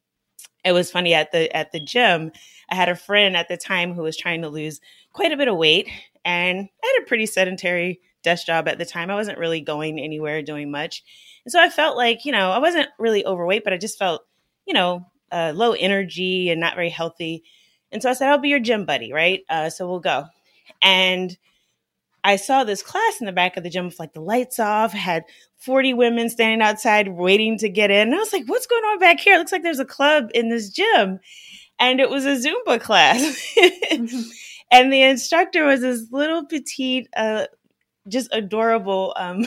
it 0.63 0.74
was 0.74 0.91
funny 0.91 1.13
at 1.13 1.32
the 1.32 1.56
at 1.56 1.72
the 1.72 1.79
gym. 1.79 2.32
I 2.70 2.75
had 2.75 2.89
a 2.89 2.96
friend 2.96 3.38
at 3.38 3.48
the 3.48 3.58
time 3.58 3.94
who 3.94 4.03
was 4.03 4.17
trying 4.17 4.41
to 4.41 4.50
lose 4.50 4.82
quite 5.13 5.32
a 5.32 5.38
bit 5.38 5.48
of 5.48 5.56
weight, 5.56 5.88
and 6.25 6.60
I 6.84 6.94
had 6.94 7.03
a 7.03 7.08
pretty 7.08 7.25
sedentary 7.25 8.01
desk 8.22 8.46
job 8.46 8.67
at 8.67 8.77
the 8.77 8.86
time. 8.86 9.10
I 9.10 9.15
wasn't 9.15 9.38
really 9.38 9.62
going 9.62 10.00
anywhere, 10.00 10.41
doing 10.41 10.70
much, 10.70 11.03
and 11.46 11.51
so 11.51 11.62
I 11.62 11.70
felt 11.70 11.96
like 11.96 12.25
you 12.25 12.32
know 12.34 12.51
I 12.51 12.58
wasn't 12.58 12.89
really 13.00 13.25
overweight, 13.25 13.63
but 13.63 13.74
I 13.74 13.77
just 13.77 13.98
felt 13.98 14.25
you 14.65 14.74
know 14.74 15.06
uh, 15.32 15.53
low 15.56 15.72
energy 15.72 16.50
and 16.50 16.60
not 16.60 16.75
very 16.75 16.89
healthy. 16.89 17.44
And 17.91 18.01
so 18.01 18.10
I 18.10 18.13
said, 18.13 18.29
I'll 18.29 18.38
be 18.38 18.50
your 18.50 18.60
gym 18.60 18.86
buddy, 18.86 19.13
right? 19.13 19.44
Uh, 19.50 19.70
so 19.70 19.89
we'll 19.89 20.01
go. 20.01 20.25
And 20.82 21.38
I 22.27 22.36
saw 22.36 22.65
this 22.65 22.84
class 22.84 23.22
in 23.22 23.25
the 23.25 23.31
back 23.31 23.55
of 23.55 23.63
the 23.63 23.69
gym 23.69 23.86
with 23.86 24.00
like 24.00 24.12
the 24.12 24.19
lights 24.19 24.60
off, 24.60 24.91
had 24.91 25.24
40 25.60 25.93
women 25.93 26.29
standing 26.29 26.62
outside 26.62 27.07
waiting 27.07 27.57
to 27.60 27.69
get 27.69 27.89
in. 27.89 28.10
And 28.10 28.15
I 28.15 28.17
was 28.17 28.34
like, 28.34 28.43
what's 28.48 28.67
going 28.67 28.84
on 28.84 29.00
back 29.00 29.22
here? 29.22 29.36
It 29.36 29.38
looks 29.38 29.53
like 29.53 29.63
there's 29.63 29.79
a 29.79 29.86
club 29.86 30.29
in 30.36 30.50
this 30.50 30.69
gym. 30.69 31.22
And 31.79 32.01
it 32.01 32.10
was 32.10 32.25
a 32.25 32.36
Zumba 32.36 32.81
class. 32.81 33.22
mm-hmm. 33.57 34.22
And 34.69 34.91
the 34.91 35.03
instructor 35.03 35.63
was 35.63 35.79
this 35.79 36.12
little 36.12 36.46
petite, 36.46 37.07
uh, 37.15 37.46
just 38.10 38.27
adorable 38.34 39.13
um, 39.15 39.46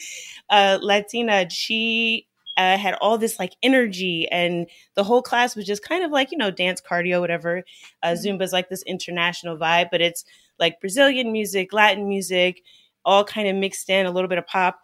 uh, 0.50 0.78
Latina. 0.82 1.48
She 1.48 2.26
uh, 2.58 2.76
had 2.76 2.92
all 3.00 3.16
this 3.16 3.38
like 3.38 3.54
energy, 3.62 4.28
and 4.30 4.66
the 4.94 5.04
whole 5.04 5.22
class 5.22 5.56
was 5.56 5.64
just 5.64 5.82
kind 5.82 6.04
of 6.04 6.10
like, 6.10 6.32
you 6.32 6.36
know, 6.36 6.50
dance, 6.50 6.82
cardio, 6.82 7.18
whatever. 7.18 7.64
Uh, 8.02 8.08
mm-hmm. 8.08 8.28
Zumba 8.28 8.42
is 8.42 8.52
like 8.52 8.68
this 8.68 8.82
international 8.82 9.56
vibe, 9.56 9.88
but 9.90 10.02
it's 10.02 10.26
like 10.58 10.80
Brazilian 10.80 11.32
music, 11.32 11.72
Latin 11.72 12.08
music, 12.08 12.62
all 13.04 13.24
kind 13.24 13.48
of 13.48 13.56
mixed 13.56 13.88
in, 13.90 14.06
a 14.06 14.10
little 14.10 14.28
bit 14.28 14.38
of 14.38 14.46
pop. 14.46 14.80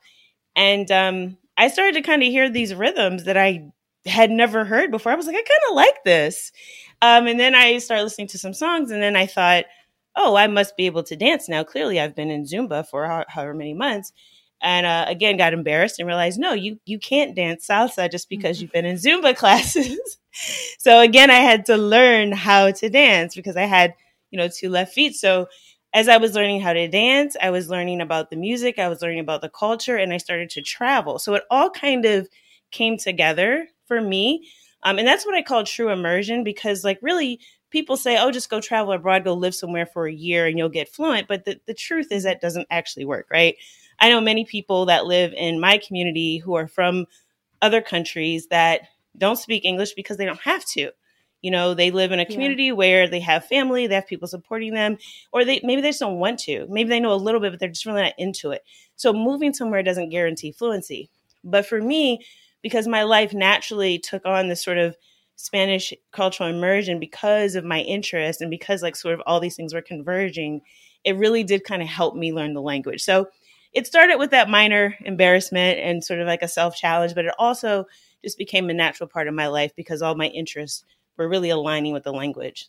And 0.56 0.90
um, 0.90 1.36
I 1.56 1.68
started 1.68 1.94
to 1.94 2.02
kind 2.02 2.22
of 2.22 2.28
hear 2.28 2.48
these 2.48 2.74
rhythms 2.74 3.24
that 3.24 3.36
I 3.36 3.70
had 4.06 4.30
never 4.30 4.64
heard 4.64 4.90
before. 4.90 5.12
I 5.12 5.16
was 5.16 5.26
like, 5.26 5.36
I 5.36 5.38
kind 5.38 5.70
of 5.70 5.76
like 5.76 6.04
this. 6.04 6.52
Um, 7.02 7.26
and 7.26 7.38
then 7.38 7.54
I 7.54 7.78
started 7.78 8.04
listening 8.04 8.28
to 8.28 8.38
some 8.38 8.54
songs, 8.54 8.90
and 8.90 9.02
then 9.02 9.16
I 9.16 9.26
thought, 9.26 9.64
oh, 10.16 10.36
I 10.36 10.46
must 10.46 10.76
be 10.76 10.86
able 10.86 11.02
to 11.04 11.16
dance 11.16 11.48
now. 11.48 11.64
Clearly, 11.64 12.00
I've 12.00 12.14
been 12.14 12.30
in 12.30 12.44
Zumba 12.44 12.86
for 12.86 13.06
ho- 13.06 13.24
however 13.28 13.54
many 13.54 13.74
months. 13.74 14.12
And 14.62 14.86
uh, 14.86 15.04
again, 15.08 15.36
got 15.36 15.52
embarrassed 15.52 15.98
and 15.98 16.06
realized, 16.06 16.38
no, 16.38 16.52
you 16.52 16.78
you 16.86 16.98
can't 16.98 17.34
dance 17.34 17.66
salsa 17.66 18.10
just 18.10 18.30
because 18.30 18.56
mm-hmm. 18.56 18.62
you've 18.62 18.72
been 18.72 18.86
in 18.86 18.96
Zumba 18.96 19.36
classes. 19.36 20.18
so 20.78 21.00
again, 21.00 21.30
I 21.30 21.40
had 21.40 21.66
to 21.66 21.76
learn 21.76 22.32
how 22.32 22.70
to 22.70 22.88
dance 22.88 23.34
because 23.34 23.56
I 23.56 23.64
had 23.64 23.94
you 24.34 24.38
know, 24.38 24.48
two 24.48 24.68
left 24.68 24.92
feet. 24.92 25.14
So 25.14 25.46
as 25.94 26.08
I 26.08 26.18
was 26.18 26.34
learning 26.34 26.60
how 26.60 26.74
to 26.74 26.88
dance, 26.88 27.36
I 27.40 27.50
was 27.50 27.70
learning 27.70 28.02
about 28.02 28.30
the 28.30 28.36
music, 28.36 28.78
I 28.78 28.88
was 28.88 29.00
learning 29.02 29.20
about 29.20 29.42
the 29.42 29.48
culture, 29.48 29.96
and 29.96 30.12
I 30.12 30.18
started 30.18 30.50
to 30.50 30.62
travel. 30.62 31.18
So 31.20 31.34
it 31.34 31.44
all 31.50 31.70
kind 31.70 32.04
of 32.04 32.28
came 32.72 32.98
together 32.98 33.68
for 33.86 34.00
me. 34.00 34.48
Um, 34.82 34.98
and 34.98 35.08
that's 35.08 35.24
what 35.24 35.36
I 35.36 35.42
call 35.42 35.64
true 35.64 35.90
immersion 35.90 36.44
because, 36.44 36.84
like, 36.84 36.98
really, 37.00 37.40
people 37.70 37.96
say, 37.96 38.18
oh, 38.18 38.30
just 38.32 38.50
go 38.50 38.60
travel 38.60 38.92
abroad, 38.92 39.24
go 39.24 39.34
live 39.34 39.54
somewhere 39.54 39.86
for 39.86 40.06
a 40.06 40.12
year 40.12 40.46
and 40.46 40.58
you'll 40.58 40.68
get 40.68 40.88
fluent. 40.88 41.28
But 41.28 41.44
the, 41.44 41.60
the 41.66 41.74
truth 41.74 42.08
is 42.12 42.24
that 42.24 42.40
doesn't 42.40 42.66
actually 42.70 43.04
work, 43.04 43.26
right? 43.30 43.56
I 44.00 44.10
know 44.10 44.20
many 44.20 44.44
people 44.44 44.86
that 44.86 45.06
live 45.06 45.32
in 45.34 45.60
my 45.60 45.78
community 45.78 46.38
who 46.38 46.54
are 46.54 46.68
from 46.68 47.06
other 47.62 47.80
countries 47.80 48.48
that 48.48 48.82
don't 49.16 49.36
speak 49.38 49.64
English 49.64 49.94
because 49.94 50.16
they 50.16 50.26
don't 50.26 50.40
have 50.40 50.64
to. 50.66 50.90
You 51.44 51.50
know, 51.50 51.74
they 51.74 51.90
live 51.90 52.10
in 52.10 52.20
a 52.20 52.24
community 52.24 52.64
yeah. 52.64 52.72
where 52.72 53.06
they 53.06 53.20
have 53.20 53.44
family, 53.44 53.86
they 53.86 53.96
have 53.96 54.06
people 54.06 54.26
supporting 54.26 54.72
them, 54.72 54.96
or 55.30 55.44
they 55.44 55.60
maybe 55.62 55.82
they 55.82 55.90
just 55.90 56.00
don't 56.00 56.18
want 56.18 56.40
to. 56.40 56.66
Maybe 56.70 56.88
they 56.88 57.00
know 57.00 57.12
a 57.12 57.16
little 57.16 57.38
bit, 57.38 57.52
but 57.52 57.60
they're 57.60 57.68
just 57.68 57.84
really 57.84 58.00
not 58.00 58.14
into 58.16 58.50
it. 58.50 58.64
So 58.96 59.12
moving 59.12 59.52
somewhere 59.52 59.82
doesn't 59.82 60.08
guarantee 60.08 60.52
fluency. 60.52 61.10
But 61.44 61.66
for 61.66 61.82
me, 61.82 62.24
because 62.62 62.88
my 62.88 63.02
life 63.02 63.34
naturally 63.34 63.98
took 63.98 64.24
on 64.24 64.48
this 64.48 64.64
sort 64.64 64.78
of 64.78 64.96
Spanish 65.36 65.92
cultural 66.12 66.48
immersion 66.48 66.98
because 66.98 67.56
of 67.56 67.64
my 67.64 67.80
interest 67.80 68.40
and 68.40 68.50
because 68.50 68.82
like 68.82 68.96
sort 68.96 69.12
of 69.12 69.20
all 69.26 69.38
these 69.38 69.54
things 69.54 69.74
were 69.74 69.82
converging, 69.82 70.62
it 71.04 71.18
really 71.18 71.44
did 71.44 71.62
kind 71.62 71.82
of 71.82 71.88
help 71.88 72.16
me 72.16 72.32
learn 72.32 72.54
the 72.54 72.62
language. 72.62 73.02
So 73.02 73.28
it 73.74 73.86
started 73.86 74.16
with 74.16 74.30
that 74.30 74.48
minor 74.48 74.96
embarrassment 75.04 75.78
and 75.78 76.02
sort 76.02 76.20
of 76.20 76.26
like 76.26 76.40
a 76.40 76.48
self 76.48 76.74
challenge, 76.74 77.14
but 77.14 77.26
it 77.26 77.34
also 77.38 77.84
just 78.22 78.38
became 78.38 78.70
a 78.70 78.72
natural 78.72 79.10
part 79.10 79.28
of 79.28 79.34
my 79.34 79.48
life 79.48 79.72
because 79.76 80.00
all 80.00 80.14
my 80.14 80.28
interests 80.28 80.84
we're 81.16 81.28
really 81.28 81.50
aligning 81.50 81.92
with 81.92 82.04
the 82.04 82.12
language. 82.12 82.68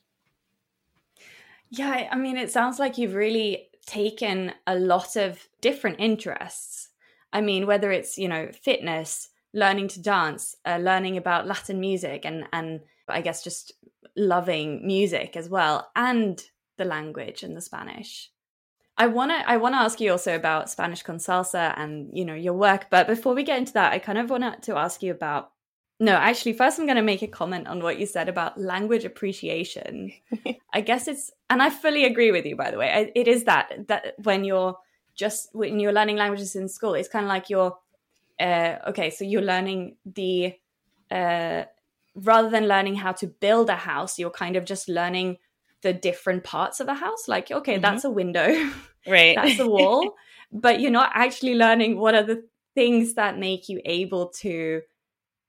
Yeah, 1.69 2.07
I 2.11 2.15
mean, 2.15 2.37
it 2.37 2.51
sounds 2.51 2.79
like 2.79 2.97
you've 2.97 3.15
really 3.15 3.69
taken 3.85 4.53
a 4.67 4.75
lot 4.75 5.15
of 5.15 5.47
different 5.61 5.99
interests. 5.99 6.89
I 7.33 7.41
mean, 7.41 7.67
whether 7.67 7.91
it's, 7.91 8.17
you 8.17 8.27
know, 8.27 8.49
fitness, 8.61 9.29
learning 9.53 9.89
to 9.89 10.01
dance, 10.01 10.55
uh, 10.65 10.77
learning 10.77 11.17
about 11.17 11.47
Latin 11.47 11.79
music, 11.79 12.25
and, 12.25 12.47
and 12.53 12.81
I 13.07 13.21
guess 13.21 13.43
just 13.43 13.73
loving 14.15 14.85
music 14.85 15.35
as 15.35 15.49
well, 15.49 15.89
and 15.95 16.41
the 16.77 16.85
language 16.85 17.43
and 17.43 17.55
the 17.55 17.61
Spanish. 17.61 18.31
I 18.97 19.07
want 19.07 19.31
to 19.31 19.49
I 19.49 19.57
want 19.57 19.75
to 19.75 19.79
ask 19.79 19.99
you 19.99 20.11
also 20.11 20.35
about 20.35 20.69
Spanish 20.69 21.03
con 21.03 21.17
salsa 21.17 21.73
and 21.77 22.09
you 22.13 22.23
know 22.23 22.33
your 22.33 22.53
work 22.53 22.87
but 22.89 23.07
before 23.07 23.33
we 23.33 23.43
get 23.43 23.57
into 23.57 23.73
that 23.73 23.91
I 23.91 23.99
kind 23.99 24.17
of 24.17 24.29
want 24.29 24.63
to 24.63 24.77
ask 24.77 25.03
you 25.03 25.11
about 25.11 25.51
no, 25.99 26.13
actually, 26.13 26.53
first 26.53 26.77
I'm 26.77 26.85
going 26.85 26.97
to 26.97 27.01
make 27.01 27.21
a 27.21 27.27
comment 27.27 27.67
on 27.67 27.81
what 27.81 27.99
you 27.99 28.05
said 28.05 28.27
about 28.27 28.59
language 28.59 29.05
appreciation. 29.05 30.11
I 30.73 30.81
guess 30.81 31.07
it's, 31.07 31.31
and 31.49 31.61
I 31.61 31.69
fully 31.69 32.03
agree 32.03 32.31
with 32.31 32.45
you, 32.45 32.55
by 32.55 32.71
the 32.71 32.77
way. 32.77 33.11
It 33.15 33.27
is 33.27 33.45
that, 33.45 33.87
that 33.87 34.15
when 34.23 34.43
you're 34.43 34.77
just, 35.15 35.49
when 35.53 35.79
you're 35.79 35.93
learning 35.93 36.17
languages 36.17 36.55
in 36.55 36.67
school, 36.67 36.95
it's 36.95 37.07
kind 37.07 37.23
of 37.23 37.29
like 37.29 37.49
you're, 37.49 37.77
uh, 38.41 38.75
okay, 38.87 39.09
so 39.09 39.23
you're 39.23 39.41
learning 39.41 39.95
the, 40.05 40.53
uh, 41.09 41.63
rather 42.13 42.49
than 42.49 42.67
learning 42.67 42.95
how 42.95 43.13
to 43.13 43.27
build 43.27 43.69
a 43.69 43.75
house, 43.75 44.19
you're 44.19 44.29
kind 44.29 44.57
of 44.57 44.65
just 44.65 44.89
learning 44.89 45.37
the 45.81 45.93
different 45.93 46.43
parts 46.43 46.81
of 46.81 46.89
a 46.89 46.93
house. 46.93 47.29
Like, 47.29 47.51
okay, 47.51 47.73
mm-hmm. 47.75 47.81
that's 47.81 48.03
a 48.03 48.11
window. 48.11 48.71
Right. 49.07 49.35
that's 49.35 49.59
a 49.59 49.69
wall. 49.69 50.15
but 50.51 50.79
you're 50.79 50.89
not 50.89 51.11
actually 51.13 51.53
learning 51.53 51.99
what 51.99 52.15
are 52.15 52.23
the 52.23 52.43
things 52.73 53.13
that 53.13 53.37
make 53.37 53.69
you 53.69 53.79
able 53.85 54.29
to 54.29 54.81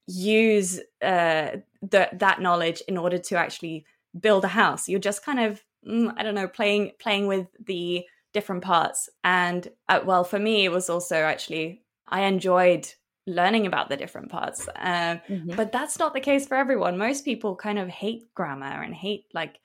use 0.07 0.79
uh, 1.01 1.57
the, 1.81 2.09
that 2.13 2.41
knowledge 2.41 2.81
in 2.87 2.97
order 2.97 3.17
to 3.17 3.35
actually 3.35 3.85
build 4.19 4.45
a 4.45 4.49
house. 4.49 4.87
You're 4.89 4.99
just 4.99 5.23
kind 5.23 5.39
of, 5.39 5.63
mm, 5.87 6.13
I 6.17 6.23
don't 6.23 6.35
know, 6.35 6.47
playing 6.47 6.93
playing 6.99 7.27
with 7.27 7.47
the 7.63 8.05
different 8.33 8.63
parts. 8.63 9.09
And 9.23 9.67
uh, 9.89 10.01
well, 10.05 10.23
for 10.23 10.39
me, 10.39 10.65
it 10.65 10.71
was 10.71 10.89
also 10.89 11.15
actually 11.17 11.83
I 12.07 12.21
enjoyed 12.21 12.87
learning 13.25 13.67
about 13.67 13.89
the 13.89 13.97
different 13.97 14.29
parts. 14.29 14.67
Uh, 14.69 15.17
mm-hmm. 15.27 15.55
But 15.55 15.71
that's 15.71 15.99
not 15.99 16.13
the 16.13 16.21
case 16.21 16.47
for 16.47 16.55
everyone. 16.55 16.97
Most 16.97 17.25
people 17.25 17.55
kind 17.55 17.77
of 17.77 17.89
hate 17.89 18.33
grammar 18.33 18.81
and 18.81 18.95
hate 18.95 19.25
like, 19.33 19.59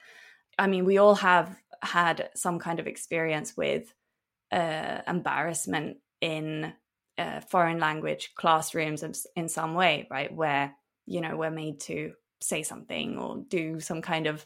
I 0.59 0.67
mean, 0.67 0.85
we 0.85 0.99
all 0.99 1.15
have 1.15 1.57
had 1.81 2.31
some 2.35 2.59
kind 2.59 2.81
of 2.81 2.87
experience 2.87 3.57
with 3.57 3.95
uh, 4.51 4.99
embarrassment 5.07 5.99
in 6.21 6.73
uh, 7.19 7.41
foreign 7.41 7.79
language 7.79 8.33
classrooms 8.35 9.05
in 9.37 9.49
some 9.49 9.75
way, 9.75 10.07
right? 10.11 10.35
Where, 10.35 10.75
you 11.07 11.21
know, 11.21 11.37
we're 11.37 11.51
made 11.51 11.81
to 11.81 12.13
say 12.41 12.63
something 12.63 13.19
or 13.19 13.45
do 13.49 13.81
some 13.81 14.03
kind 14.03 14.27
of 14.27 14.45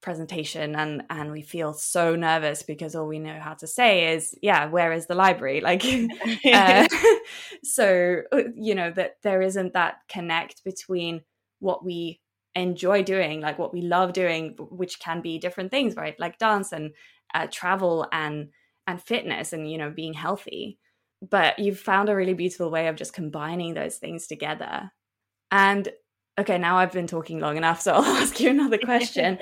presentation 0.00 0.74
and 0.74 1.04
and 1.10 1.30
we 1.30 1.42
feel 1.42 1.72
so 1.72 2.16
nervous 2.16 2.64
because 2.64 2.96
all 2.96 3.06
we 3.06 3.20
know 3.20 3.38
how 3.38 3.54
to 3.54 3.68
say 3.68 4.12
is 4.12 4.34
yeah 4.42 4.66
where 4.66 4.92
is 4.92 5.06
the 5.06 5.14
library? 5.14 5.60
Like 5.62 5.84
uh, 6.52 6.88
so 7.62 8.22
uh, 8.32 8.42
you 8.56 8.74
know 8.74 8.90
that 8.90 9.16
there 9.22 9.40
isn't 9.40 9.74
that 9.74 9.98
connect 10.08 10.64
between 10.64 11.22
what 11.60 11.84
we 11.84 12.20
enjoy 12.54 13.02
doing 13.02 13.40
like 13.40 13.58
what 13.58 13.72
we 13.72 13.80
love 13.80 14.12
doing 14.12 14.56
which 14.58 14.98
can 14.98 15.22
be 15.22 15.38
different 15.38 15.70
things 15.70 15.94
right? 15.94 16.18
Like 16.18 16.36
dance 16.38 16.72
and 16.72 16.92
uh, 17.32 17.46
travel 17.50 18.06
and 18.12 18.48
and 18.88 19.00
fitness 19.00 19.52
and 19.52 19.70
you 19.70 19.78
know 19.78 19.90
being 19.90 20.14
healthy 20.14 20.78
but 21.30 21.58
you've 21.58 21.78
found 21.78 22.08
a 22.08 22.16
really 22.16 22.34
beautiful 22.34 22.70
way 22.70 22.88
of 22.88 22.96
just 22.96 23.12
combining 23.12 23.74
those 23.74 23.96
things 23.96 24.26
together. 24.26 24.90
And 25.50 25.88
okay, 26.38 26.58
now 26.58 26.78
I've 26.78 26.92
been 26.92 27.06
talking 27.06 27.38
long 27.38 27.56
enough, 27.56 27.80
so 27.80 27.92
I'll 27.94 28.16
ask 28.16 28.40
you 28.40 28.50
another 28.50 28.78
question. 28.84 29.38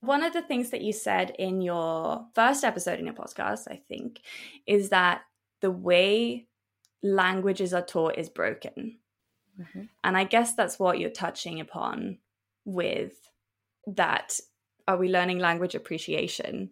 One 0.00 0.22
of 0.22 0.32
the 0.32 0.42
things 0.42 0.70
that 0.70 0.80
you 0.80 0.94
said 0.94 1.34
in 1.38 1.60
your 1.60 2.24
first 2.34 2.64
episode 2.64 2.98
in 2.98 3.04
your 3.04 3.14
podcast, 3.14 3.68
I 3.68 3.82
think, 3.86 4.20
is 4.66 4.88
that 4.88 5.22
the 5.60 5.70
way 5.70 6.46
languages 7.02 7.74
are 7.74 7.84
taught 7.84 8.16
is 8.16 8.30
broken. 8.30 8.98
Mm-hmm. 9.60 9.82
And 10.02 10.16
I 10.16 10.24
guess 10.24 10.54
that's 10.54 10.78
what 10.78 10.98
you're 10.98 11.10
touching 11.10 11.60
upon 11.60 12.18
with 12.64 13.12
that. 13.86 14.40
Are 14.88 14.96
we 14.96 15.08
learning 15.08 15.38
language 15.38 15.74
appreciation? 15.74 16.70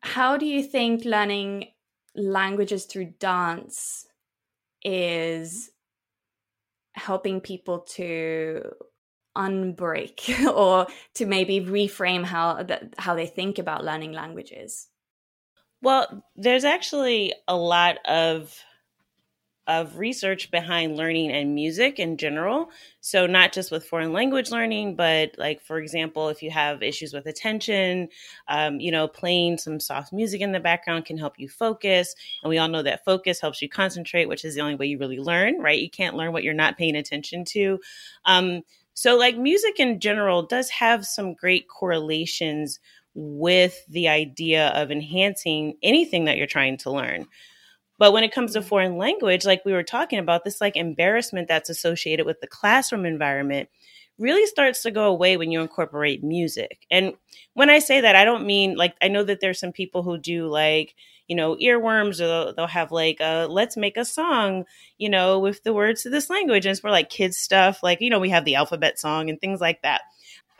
How 0.00 0.38
do 0.38 0.46
you 0.46 0.62
think 0.62 1.04
learning 1.04 1.66
languages 2.14 2.84
through 2.84 3.14
dance 3.18 4.06
is 4.82 5.70
helping 6.94 7.40
people 7.40 7.80
to 7.80 8.62
unbreak 9.36 10.46
or 10.54 10.86
to 11.14 11.26
maybe 11.26 11.60
reframe 11.60 12.24
how 12.24 12.66
how 12.98 13.14
they 13.14 13.26
think 13.26 13.58
about 13.58 13.84
learning 13.84 14.12
languages. 14.12 14.88
Well 15.80 16.24
there's 16.36 16.64
actually 16.64 17.34
a 17.48 17.56
lot 17.56 17.98
of 18.06 18.56
of 19.66 19.98
research 19.98 20.50
behind 20.50 20.96
learning 20.96 21.30
and 21.30 21.54
music 21.54 21.98
in 22.00 22.16
general. 22.16 22.70
So, 23.00 23.26
not 23.26 23.52
just 23.52 23.70
with 23.70 23.86
foreign 23.86 24.12
language 24.12 24.50
learning, 24.50 24.96
but 24.96 25.32
like, 25.38 25.60
for 25.62 25.78
example, 25.78 26.28
if 26.28 26.42
you 26.42 26.50
have 26.50 26.82
issues 26.82 27.12
with 27.12 27.26
attention, 27.26 28.08
um, 28.48 28.80
you 28.80 28.90
know, 28.90 29.06
playing 29.08 29.58
some 29.58 29.78
soft 29.80 30.12
music 30.12 30.40
in 30.40 30.52
the 30.52 30.60
background 30.60 31.04
can 31.04 31.16
help 31.18 31.38
you 31.38 31.48
focus. 31.48 32.14
And 32.42 32.50
we 32.50 32.58
all 32.58 32.68
know 32.68 32.82
that 32.82 33.04
focus 33.04 33.40
helps 33.40 33.62
you 33.62 33.68
concentrate, 33.68 34.28
which 34.28 34.44
is 34.44 34.54
the 34.54 34.60
only 34.60 34.74
way 34.74 34.86
you 34.86 34.98
really 34.98 35.18
learn, 35.18 35.60
right? 35.60 35.80
You 35.80 35.90
can't 35.90 36.16
learn 36.16 36.32
what 36.32 36.42
you're 36.42 36.54
not 36.54 36.76
paying 36.78 36.96
attention 36.96 37.44
to. 37.46 37.80
Um, 38.24 38.62
So, 38.94 39.16
like, 39.16 39.38
music 39.38 39.80
in 39.80 40.00
general 40.00 40.42
does 40.42 40.68
have 40.70 41.06
some 41.06 41.32
great 41.34 41.66
correlations 41.68 42.78
with 43.14 43.86
the 43.88 44.08
idea 44.08 44.68
of 44.68 44.90
enhancing 44.90 45.76
anything 45.82 46.24
that 46.26 46.36
you're 46.36 46.46
trying 46.46 46.76
to 46.78 46.90
learn. 46.90 47.26
But 48.02 48.12
when 48.12 48.24
it 48.24 48.32
comes 48.32 48.54
to 48.54 48.62
foreign 48.62 48.96
language, 48.96 49.46
like 49.46 49.64
we 49.64 49.72
were 49.72 49.84
talking 49.84 50.18
about, 50.18 50.42
this 50.42 50.60
like 50.60 50.74
embarrassment 50.74 51.46
that's 51.46 51.70
associated 51.70 52.26
with 52.26 52.40
the 52.40 52.48
classroom 52.48 53.06
environment 53.06 53.68
really 54.18 54.44
starts 54.46 54.82
to 54.82 54.90
go 54.90 55.04
away 55.04 55.36
when 55.36 55.52
you 55.52 55.60
incorporate 55.60 56.24
music. 56.24 56.84
And 56.90 57.14
when 57.54 57.70
I 57.70 57.78
say 57.78 58.00
that, 58.00 58.16
I 58.16 58.24
don't 58.24 58.44
mean 58.44 58.74
like 58.74 58.96
I 59.00 59.06
know 59.06 59.22
that 59.22 59.38
there's 59.38 59.60
some 59.60 59.70
people 59.70 60.02
who 60.02 60.18
do 60.18 60.48
like 60.48 60.96
you 61.28 61.36
know 61.36 61.54
earworms 61.54 62.20
or 62.20 62.26
they'll, 62.26 62.54
they'll 62.56 62.66
have 62.66 62.90
like 62.90 63.18
a, 63.20 63.46
let's 63.48 63.76
make 63.76 63.96
a 63.96 64.04
song 64.04 64.64
you 64.98 65.08
know 65.08 65.38
with 65.38 65.62
the 65.62 65.72
words 65.72 66.02
to 66.02 66.10
this 66.10 66.28
language 66.28 66.66
and 66.66 66.72
it's 66.72 66.80
for 66.80 66.90
like 66.90 67.08
kids 67.08 67.38
stuff 67.38 67.84
like 67.84 68.00
you 68.00 68.10
know 68.10 68.18
we 68.18 68.30
have 68.30 68.44
the 68.44 68.56
alphabet 68.56 68.98
song 68.98 69.30
and 69.30 69.40
things 69.40 69.60
like 69.60 69.80
that 69.82 70.02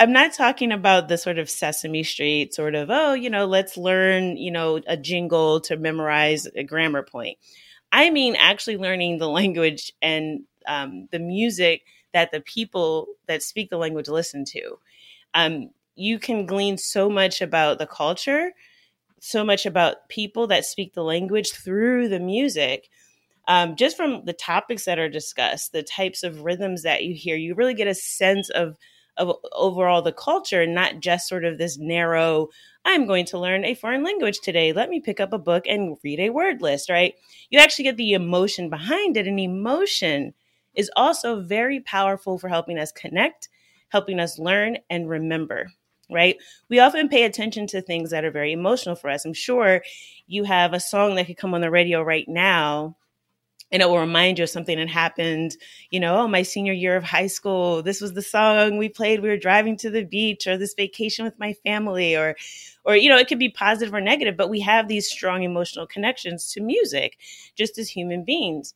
I'm 0.02 0.12
not 0.12 0.32
talking 0.32 0.72
about 0.72 1.06
the 1.06 1.16
sort 1.16 1.38
of 1.38 1.48
Sesame 1.48 2.02
Street 2.02 2.52
sort 2.52 2.74
of, 2.74 2.88
oh, 2.90 3.12
you 3.12 3.30
know, 3.30 3.46
let's 3.46 3.76
learn, 3.76 4.36
you 4.36 4.50
know, 4.50 4.80
a 4.88 4.96
jingle 4.96 5.60
to 5.60 5.76
memorize 5.76 6.44
a 6.56 6.64
grammar 6.64 7.04
point. 7.04 7.38
I 7.92 8.10
mean, 8.10 8.34
actually 8.34 8.78
learning 8.78 9.18
the 9.18 9.28
language 9.28 9.92
and 10.02 10.40
um, 10.66 11.06
the 11.12 11.20
music 11.20 11.82
that 12.12 12.32
the 12.32 12.40
people 12.40 13.06
that 13.28 13.44
speak 13.44 13.70
the 13.70 13.76
language 13.76 14.08
listen 14.08 14.44
to. 14.46 14.80
Um, 15.34 15.70
you 15.94 16.18
can 16.18 16.46
glean 16.46 16.78
so 16.78 17.08
much 17.08 17.40
about 17.40 17.78
the 17.78 17.86
culture, 17.86 18.54
so 19.20 19.44
much 19.44 19.66
about 19.66 20.08
people 20.08 20.48
that 20.48 20.64
speak 20.64 20.94
the 20.94 21.04
language 21.04 21.52
through 21.52 22.08
the 22.08 22.18
music. 22.18 22.88
Um, 23.46 23.76
just 23.76 23.96
from 23.96 24.24
the 24.24 24.32
topics 24.32 24.84
that 24.86 24.98
are 24.98 25.08
discussed, 25.08 25.70
the 25.70 25.84
types 25.84 26.24
of 26.24 26.42
rhythms 26.42 26.82
that 26.82 27.04
you 27.04 27.14
hear, 27.14 27.36
you 27.36 27.54
really 27.54 27.74
get 27.74 27.86
a 27.86 27.94
sense 27.94 28.50
of 28.50 28.76
of 29.16 29.36
overall 29.52 30.02
the 30.02 30.12
culture, 30.12 30.66
not 30.66 31.00
just 31.00 31.28
sort 31.28 31.44
of 31.44 31.58
this 31.58 31.78
narrow, 31.78 32.48
I'm 32.84 33.06
going 33.06 33.26
to 33.26 33.38
learn 33.38 33.64
a 33.64 33.74
foreign 33.74 34.02
language 34.02 34.40
today. 34.40 34.72
Let 34.72 34.88
me 34.88 35.00
pick 35.00 35.20
up 35.20 35.32
a 35.32 35.38
book 35.38 35.64
and 35.66 35.96
read 36.02 36.20
a 36.20 36.30
word 36.30 36.62
list, 36.62 36.90
right? 36.90 37.14
You 37.50 37.60
actually 37.60 37.84
get 37.84 37.96
the 37.96 38.14
emotion 38.14 38.70
behind 38.70 39.16
it. 39.16 39.26
And 39.26 39.38
emotion 39.38 40.34
is 40.74 40.90
also 40.96 41.40
very 41.40 41.80
powerful 41.80 42.38
for 42.38 42.48
helping 42.48 42.78
us 42.78 42.90
connect, 42.92 43.48
helping 43.88 44.18
us 44.18 44.38
learn 44.38 44.78
and 44.90 45.08
remember 45.08 45.68
right? 46.10 46.36
We 46.68 46.78
often 46.78 47.08
pay 47.08 47.24
attention 47.24 47.66
to 47.68 47.80
things 47.80 48.10
that 48.10 48.24
are 48.24 48.30
very 48.30 48.52
emotional 48.52 48.94
for 48.94 49.10
us. 49.10 49.24
I'm 49.24 49.32
sure 49.32 49.82
you 50.26 50.44
have 50.44 50.72
a 50.72 50.80
song 50.80 51.14
that 51.14 51.26
could 51.26 51.36
come 51.36 51.54
on 51.54 51.60
the 51.60 51.70
radio 51.70 52.02
right 52.02 52.28
now 52.28 52.96
and 53.72 53.80
it 53.80 53.88
will 53.88 53.98
remind 53.98 54.38
you 54.38 54.44
of 54.44 54.50
something 54.50 54.76
that 54.78 54.88
happened, 54.88 55.56
you 55.90 55.98
know, 55.98 56.18
oh, 56.18 56.28
my 56.28 56.42
senior 56.42 56.74
year 56.74 56.94
of 56.94 57.02
high 57.02 57.26
school, 57.26 57.82
this 57.82 58.00
was 58.00 58.12
the 58.12 58.22
song 58.22 58.76
we 58.76 58.88
played, 58.88 59.20
we 59.20 59.30
were 59.30 59.36
driving 59.36 59.76
to 59.78 59.90
the 59.90 60.04
beach, 60.04 60.46
or 60.46 60.58
this 60.58 60.74
vacation 60.74 61.24
with 61.24 61.38
my 61.38 61.54
family, 61.64 62.14
or, 62.14 62.36
or, 62.84 62.94
you 62.94 63.08
know, 63.08 63.16
it 63.16 63.26
could 63.28 63.38
be 63.38 63.48
positive 63.48 63.94
or 63.94 64.00
negative, 64.00 64.36
but 64.36 64.50
we 64.50 64.60
have 64.60 64.86
these 64.86 65.10
strong 65.10 65.42
emotional 65.42 65.86
connections 65.86 66.52
to 66.52 66.60
music 66.60 67.16
just 67.56 67.78
as 67.78 67.88
human 67.88 68.24
beings. 68.24 68.74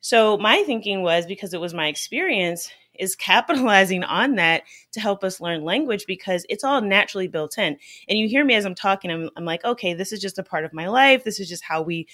So 0.00 0.36
my 0.36 0.64
thinking 0.64 1.02
was 1.02 1.26
because 1.26 1.54
it 1.54 1.60
was 1.60 1.72
my 1.72 1.86
experience, 1.86 2.68
is 2.98 3.16
capitalizing 3.16 4.04
on 4.04 4.34
that 4.34 4.64
to 4.92 5.00
help 5.00 5.24
us 5.24 5.40
learn 5.40 5.64
language 5.64 6.04
because 6.06 6.44
it's 6.48 6.64
all 6.64 6.80
naturally 6.82 7.28
built 7.28 7.56
in. 7.56 7.78
And 8.08 8.18
you 8.18 8.28
hear 8.28 8.44
me 8.44 8.54
as 8.54 8.66
I'm 8.66 8.74
talking, 8.74 9.10
I'm, 9.10 9.30
I'm 9.36 9.44
like, 9.44 9.64
okay, 9.64 9.94
this 9.94 10.12
is 10.12 10.20
just 10.20 10.38
a 10.38 10.42
part 10.42 10.64
of 10.64 10.74
my 10.74 10.88
life. 10.88 11.24
This 11.24 11.40
is 11.40 11.48
just 11.48 11.64
how 11.64 11.80
we 11.82 12.06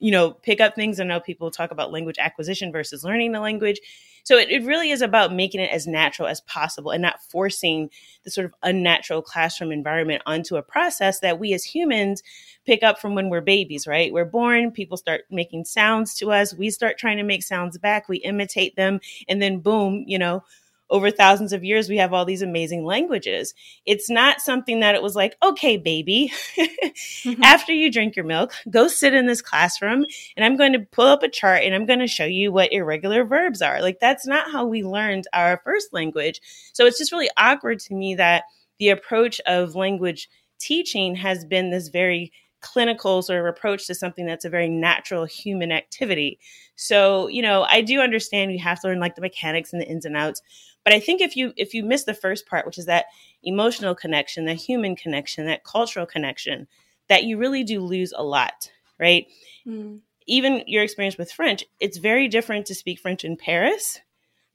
you 0.00 0.10
know, 0.10 0.32
pick 0.32 0.60
up 0.60 0.74
things. 0.74 0.98
I 0.98 1.04
know 1.04 1.20
people 1.20 1.50
talk 1.50 1.70
about 1.70 1.92
language 1.92 2.18
acquisition 2.18 2.72
versus 2.72 3.04
learning 3.04 3.32
the 3.32 3.40
language. 3.40 3.80
So 4.24 4.36
it, 4.36 4.50
it 4.50 4.64
really 4.64 4.90
is 4.90 5.02
about 5.02 5.32
making 5.32 5.60
it 5.60 5.70
as 5.70 5.86
natural 5.86 6.28
as 6.28 6.40
possible 6.42 6.90
and 6.90 7.02
not 7.02 7.22
forcing 7.22 7.90
the 8.24 8.30
sort 8.30 8.44
of 8.44 8.54
unnatural 8.62 9.22
classroom 9.22 9.72
environment 9.72 10.22
onto 10.26 10.56
a 10.56 10.62
process 10.62 11.20
that 11.20 11.38
we 11.38 11.52
as 11.52 11.64
humans 11.64 12.22
pick 12.66 12.82
up 12.82 12.98
from 12.98 13.14
when 13.14 13.30
we're 13.30 13.40
babies, 13.40 13.86
right? 13.86 14.12
We're 14.12 14.24
born, 14.24 14.72
people 14.72 14.96
start 14.96 15.22
making 15.30 15.64
sounds 15.64 16.14
to 16.16 16.32
us, 16.32 16.54
we 16.54 16.70
start 16.70 16.98
trying 16.98 17.16
to 17.16 17.22
make 17.22 17.42
sounds 17.42 17.78
back, 17.78 18.08
we 18.08 18.18
imitate 18.18 18.76
them, 18.76 19.00
and 19.28 19.40
then 19.40 19.60
boom, 19.60 20.04
you 20.06 20.18
know, 20.18 20.44
over 20.90 21.10
thousands 21.10 21.52
of 21.52 21.64
years, 21.64 21.88
we 21.88 21.96
have 21.98 22.12
all 22.12 22.24
these 22.24 22.42
amazing 22.42 22.84
languages. 22.84 23.54
It's 23.86 24.10
not 24.10 24.40
something 24.40 24.80
that 24.80 24.94
it 24.94 25.02
was 25.02 25.16
like, 25.16 25.36
okay, 25.42 25.76
baby, 25.76 26.32
mm-hmm. 26.56 27.42
after 27.42 27.72
you 27.72 27.90
drink 27.90 28.16
your 28.16 28.24
milk, 28.24 28.52
go 28.68 28.88
sit 28.88 29.14
in 29.14 29.26
this 29.26 29.42
classroom 29.42 30.04
and 30.36 30.44
I'm 30.44 30.56
going 30.56 30.72
to 30.72 30.80
pull 30.80 31.06
up 31.06 31.22
a 31.22 31.28
chart 31.28 31.62
and 31.62 31.74
I'm 31.74 31.86
going 31.86 32.00
to 32.00 32.06
show 32.06 32.24
you 32.24 32.52
what 32.52 32.72
irregular 32.72 33.24
verbs 33.24 33.62
are. 33.62 33.80
Like, 33.80 34.00
that's 34.00 34.26
not 34.26 34.50
how 34.50 34.66
we 34.66 34.82
learned 34.82 35.26
our 35.32 35.60
first 35.64 35.92
language. 35.92 36.40
So 36.72 36.86
it's 36.86 36.98
just 36.98 37.12
really 37.12 37.30
awkward 37.36 37.78
to 37.80 37.94
me 37.94 38.16
that 38.16 38.44
the 38.78 38.88
approach 38.90 39.40
of 39.46 39.74
language 39.74 40.28
teaching 40.58 41.14
has 41.16 41.44
been 41.44 41.70
this 41.70 41.88
very 41.88 42.32
clinical 42.60 43.22
sort 43.22 43.40
of 43.40 43.46
approach 43.46 43.86
to 43.86 43.94
something 43.94 44.26
that's 44.26 44.44
a 44.44 44.50
very 44.50 44.68
natural 44.68 45.24
human 45.24 45.72
activity. 45.72 46.38
So, 46.76 47.28
you 47.28 47.42
know, 47.42 47.66
I 47.68 47.80
do 47.80 48.00
understand 48.00 48.52
you 48.52 48.58
have 48.58 48.80
to 48.80 48.88
learn 48.88 49.00
like 49.00 49.14
the 49.14 49.20
mechanics 49.20 49.72
and 49.72 49.80
the 49.80 49.86
ins 49.86 50.04
and 50.04 50.16
outs, 50.16 50.42
but 50.84 50.92
I 50.92 51.00
think 51.00 51.20
if 51.20 51.36
you 51.36 51.52
if 51.56 51.74
you 51.74 51.82
miss 51.82 52.04
the 52.04 52.14
first 52.14 52.46
part, 52.46 52.66
which 52.66 52.78
is 52.78 52.86
that 52.86 53.06
emotional 53.42 53.94
connection, 53.94 54.46
that 54.46 54.54
human 54.54 54.96
connection, 54.96 55.46
that 55.46 55.64
cultural 55.64 56.06
connection, 56.06 56.66
that 57.08 57.24
you 57.24 57.38
really 57.38 57.64
do 57.64 57.80
lose 57.80 58.12
a 58.16 58.22
lot, 58.22 58.70
right? 58.98 59.26
Mm. 59.66 60.00
Even 60.26 60.62
your 60.66 60.82
experience 60.82 61.18
with 61.18 61.32
French, 61.32 61.64
it's 61.80 61.98
very 61.98 62.28
different 62.28 62.66
to 62.66 62.74
speak 62.74 63.00
French 63.00 63.24
in 63.24 63.36
Paris 63.36 63.98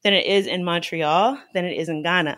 than 0.04 0.14
it 0.14 0.26
is 0.26 0.48
in 0.48 0.64
Montreal, 0.64 1.38
than 1.54 1.66
it 1.66 1.78
is 1.78 1.90
in 1.90 2.04
Ghana, 2.04 2.38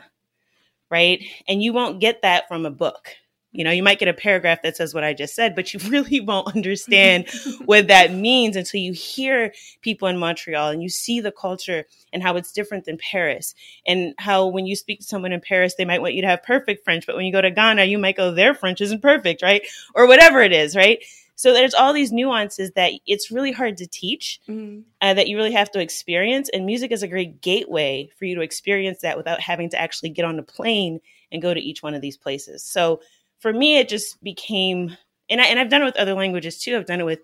right? 0.89 1.21
And 1.47 1.61
you 1.61 1.73
won't 1.73 1.99
get 1.99 2.21
that 2.23 2.47
from 2.47 2.65
a 2.65 2.71
book 2.71 3.09
you 3.57 3.63
know, 3.63 3.71
you 3.71 3.81
might 3.81 3.97
get 3.97 4.07
a 4.07 4.13
paragraph 4.13 4.61
that 4.61 4.77
says 4.77 4.93
what 4.93 5.03
I 5.03 5.15
just 5.15 5.33
said, 5.33 5.55
but 5.55 5.73
you 5.73 5.79
really 5.89 6.19
won't 6.19 6.55
understand 6.55 7.27
what 7.65 7.87
that 7.87 8.13
means 8.13 8.55
until 8.55 8.79
you 8.79 8.93
hear 8.93 9.51
people 9.81 10.07
in 10.07 10.19
Montreal 10.19 10.69
and 10.69 10.83
you 10.83 10.89
see 10.89 11.21
the 11.21 11.31
culture 11.31 11.85
and 12.13 12.21
how 12.21 12.35
it's 12.35 12.51
different 12.51 12.85
than 12.85 12.99
Paris. 12.99 13.55
And 13.87 14.13
how 14.19 14.45
when 14.45 14.67
you 14.67 14.75
speak 14.75 14.99
to 14.99 15.05
someone 15.05 15.31
in 15.31 15.41
Paris, 15.41 15.73
they 15.73 15.85
might 15.85 16.03
want 16.03 16.13
you 16.13 16.21
to 16.21 16.27
have 16.27 16.43
perfect 16.43 16.83
French, 16.83 17.07
but 17.07 17.15
when 17.15 17.25
you 17.25 17.31
go 17.31 17.41
to 17.41 17.49
Ghana, 17.49 17.85
you 17.85 17.97
might 17.97 18.15
go, 18.15 18.31
their 18.31 18.53
French 18.53 18.79
isn't 18.79 19.01
perfect, 19.01 19.41
right? 19.41 19.63
Or 19.95 20.07
whatever 20.07 20.41
it 20.41 20.53
is, 20.53 20.75
right? 20.75 21.03
So 21.33 21.51
there's 21.51 21.73
all 21.73 21.93
these 21.93 22.11
nuances 22.11 22.71
that 22.75 22.91
it's 23.07 23.31
really 23.31 23.51
hard 23.51 23.77
to 23.77 23.87
teach, 23.87 24.39
mm-hmm. 24.47 24.81
uh, 25.01 25.15
that 25.15 25.27
you 25.27 25.35
really 25.35 25.53
have 25.53 25.71
to 25.71 25.79
experience. 25.79 26.47
And 26.53 26.67
music 26.67 26.91
is 26.91 27.01
a 27.01 27.07
great 27.07 27.41
gateway 27.41 28.11
for 28.19 28.25
you 28.25 28.35
to 28.35 28.41
experience 28.41 28.99
that 28.99 29.17
without 29.17 29.39
having 29.39 29.71
to 29.71 29.81
actually 29.81 30.09
get 30.09 30.25
on 30.25 30.37
a 30.37 30.43
plane 30.43 30.99
and 31.31 31.41
go 31.41 31.53
to 31.53 31.59
each 31.59 31.83
one 31.83 31.93
of 31.93 32.01
these 32.01 32.17
places. 32.17 32.63
So 32.63 33.01
for 33.39 33.53
me, 33.53 33.77
it 33.79 33.89
just 33.89 34.21
became, 34.23 34.97
and 35.29 35.41
I 35.41 35.45
and 35.45 35.59
I've 35.59 35.69
done 35.69 35.81
it 35.81 35.85
with 35.85 35.97
other 35.97 36.13
languages 36.13 36.61
too. 36.61 36.75
I've 36.75 36.85
done 36.85 37.01
it 37.01 37.05
with 37.05 37.19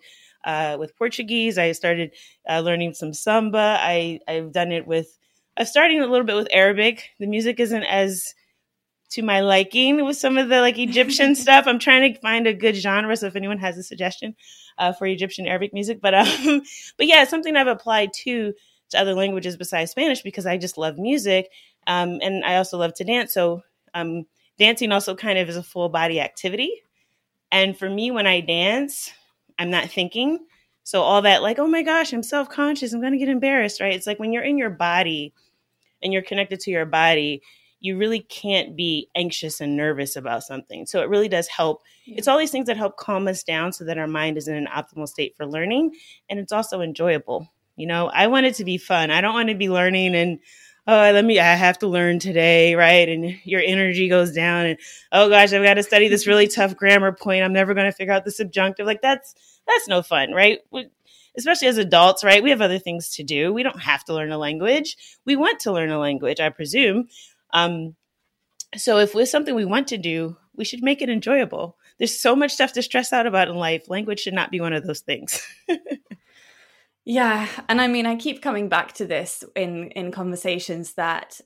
uh, 0.45 0.77
with 0.79 0.95
Portuguese. 0.97 1.57
I 1.57 1.71
started 1.71 2.11
uh, 2.49 2.59
learning 2.59 2.93
some 2.93 3.13
samba. 3.13 3.77
I 3.79 4.19
I've 4.27 4.51
done 4.51 4.71
it 4.71 4.87
with. 4.87 5.17
I'm 5.57 5.65
starting 5.65 6.01
a 6.01 6.07
little 6.07 6.25
bit 6.25 6.35
with 6.35 6.47
Arabic. 6.51 7.09
The 7.19 7.27
music 7.27 7.59
isn't 7.59 7.83
as 7.83 8.33
to 9.11 9.21
my 9.21 9.41
liking 9.41 10.03
with 10.03 10.17
some 10.17 10.37
of 10.37 10.49
the 10.49 10.59
like 10.59 10.79
Egyptian 10.79 11.35
stuff. 11.43 11.65
I'm 11.67 11.79
trying 11.79 12.13
to 12.13 12.19
find 12.19 12.47
a 12.47 12.53
good 12.53 12.75
genre. 12.75 13.15
So 13.15 13.27
if 13.27 13.35
anyone 13.35 13.59
has 13.59 13.77
a 13.77 13.83
suggestion 13.83 14.35
uh, 14.77 14.93
for 14.93 15.05
Egyptian 15.05 15.45
Arabic 15.47 15.73
music, 15.73 15.99
but 16.01 16.13
um, 16.13 16.61
but 16.97 17.07
yeah, 17.07 17.21
it's 17.21 17.31
something 17.31 17.55
I've 17.55 17.67
applied 17.67 18.11
to 18.23 18.53
to 18.89 18.99
other 18.99 19.13
languages 19.13 19.57
besides 19.57 19.91
Spanish 19.91 20.21
because 20.21 20.45
I 20.45 20.57
just 20.57 20.77
love 20.77 20.97
music, 20.97 21.49
um, 21.87 22.19
and 22.21 22.43
I 22.43 22.57
also 22.57 22.77
love 22.77 22.93
to 22.95 23.03
dance. 23.03 23.33
So 23.33 23.61
um, 23.93 24.25
dancing 24.57 24.91
also 24.91 25.15
kind 25.15 25.39
of 25.39 25.49
is 25.49 25.57
a 25.57 25.63
full 25.63 25.89
body 25.89 26.19
activity. 26.19 26.83
And 27.51 27.77
for 27.77 27.89
me, 27.89 28.11
when 28.11 28.27
I 28.27 28.41
dance, 28.41 29.11
I'm 29.59 29.69
not 29.69 29.89
thinking. 29.89 30.39
So 30.83 31.01
all 31.01 31.21
that, 31.21 31.41
like, 31.41 31.59
oh 31.59 31.67
my 31.67 31.81
gosh, 31.81 32.13
I'm 32.13 32.23
self 32.23 32.49
conscious, 32.49 32.93
I'm 32.93 32.99
going 32.99 33.13
to 33.13 33.19
get 33.19 33.29
embarrassed, 33.29 33.79
right? 33.79 33.93
It's 33.93 34.07
like 34.07 34.19
when 34.19 34.33
you're 34.33 34.43
in 34.43 34.57
your 34.57 34.69
body 34.69 35.33
and 36.01 36.11
you're 36.11 36.21
connected 36.21 36.59
to 36.61 36.71
your 36.71 36.85
body, 36.85 37.41
you 37.79 37.97
really 37.97 38.21
can't 38.21 38.75
be 38.75 39.09
anxious 39.13 39.59
and 39.61 39.75
nervous 39.75 40.15
about 40.15 40.43
something. 40.43 40.85
So 40.85 41.01
it 41.01 41.09
really 41.09 41.27
does 41.27 41.47
help. 41.47 41.83
Yeah. 42.05 42.15
It's 42.17 42.27
all 42.27 42.37
these 42.37 42.51
things 42.51 42.67
that 42.67 42.77
help 42.77 42.97
calm 42.97 43.27
us 43.27 43.43
down 43.43 43.73
so 43.73 43.83
that 43.85 43.97
our 43.97 44.07
mind 44.07 44.37
is 44.37 44.47
in 44.47 44.55
an 44.55 44.67
optimal 44.73 45.07
state 45.07 45.35
for 45.35 45.45
learning. 45.45 45.93
And 46.29 46.39
it's 46.39 46.53
also 46.53 46.81
enjoyable. 46.81 47.51
You 47.75 47.87
know, 47.87 48.07
I 48.07 48.27
want 48.27 48.45
it 48.45 48.55
to 48.55 48.65
be 48.65 48.77
fun. 48.77 49.11
I 49.11 49.19
don't 49.19 49.33
want 49.33 49.49
to 49.49 49.55
be 49.55 49.69
learning 49.69 50.15
and 50.15 50.39
oh, 50.87 51.11
let 51.11 51.23
me, 51.23 51.39
I 51.39 51.53
have 51.55 51.79
to 51.79 51.87
learn 51.87 52.19
today, 52.19 52.75
right? 52.75 53.07
And 53.07 53.37
your 53.43 53.61
energy 53.61 54.09
goes 54.09 54.33
down 54.33 54.65
and, 54.65 54.79
oh 55.11 55.29
gosh, 55.29 55.53
I've 55.53 55.63
got 55.63 55.75
to 55.75 55.83
study 55.83 56.09
this 56.09 56.27
really 56.27 56.47
tough 56.49 56.75
grammar 56.75 57.11
point. 57.11 57.43
I'm 57.43 57.53
never 57.53 57.73
going 57.73 57.85
to 57.85 57.91
figure 57.91 58.13
out 58.13 58.25
the 58.25 58.31
subjunctive. 58.31 58.85
Like 58.85 59.01
that's, 59.01 59.33
that's 59.67 59.87
no 59.87 60.01
fun, 60.01 60.31
right? 60.31 60.59
We, 60.71 60.89
especially 61.37 61.67
as 61.67 61.77
adults, 61.77 62.23
right? 62.23 62.43
We 62.43 62.49
have 62.49 62.61
other 62.61 62.79
things 62.79 63.09
to 63.15 63.23
do. 63.23 63.53
We 63.53 63.63
don't 63.63 63.81
have 63.81 64.03
to 64.05 64.13
learn 64.13 64.31
a 64.31 64.37
language. 64.37 64.97
We 65.25 65.35
want 65.35 65.59
to 65.61 65.71
learn 65.71 65.89
a 65.89 65.99
language, 65.99 66.39
I 66.39 66.49
presume. 66.49 67.07
Um, 67.53 67.95
so 68.75 68.97
if 68.97 69.15
it's 69.15 69.31
something 69.31 69.55
we 69.55 69.65
want 69.65 69.87
to 69.89 69.97
do, 69.97 70.37
we 70.55 70.65
should 70.65 70.83
make 70.83 71.01
it 71.01 71.09
enjoyable. 71.09 71.77
There's 71.97 72.17
so 72.17 72.35
much 72.35 72.53
stuff 72.53 72.73
to 72.73 72.81
stress 72.81 73.13
out 73.13 73.27
about 73.27 73.47
in 73.47 73.55
life. 73.55 73.89
Language 73.89 74.19
should 74.19 74.33
not 74.33 74.51
be 74.51 74.59
one 74.59 74.73
of 74.73 74.85
those 74.85 75.01
things. 75.01 75.41
Yeah, 77.05 77.47
and 77.67 77.81
I 77.81 77.87
mean 77.87 78.05
I 78.05 78.15
keep 78.15 78.41
coming 78.41 78.69
back 78.69 78.93
to 78.93 79.05
this 79.05 79.43
in 79.55 79.89
in 79.91 80.11
conversations 80.11 80.93
that 80.93 81.41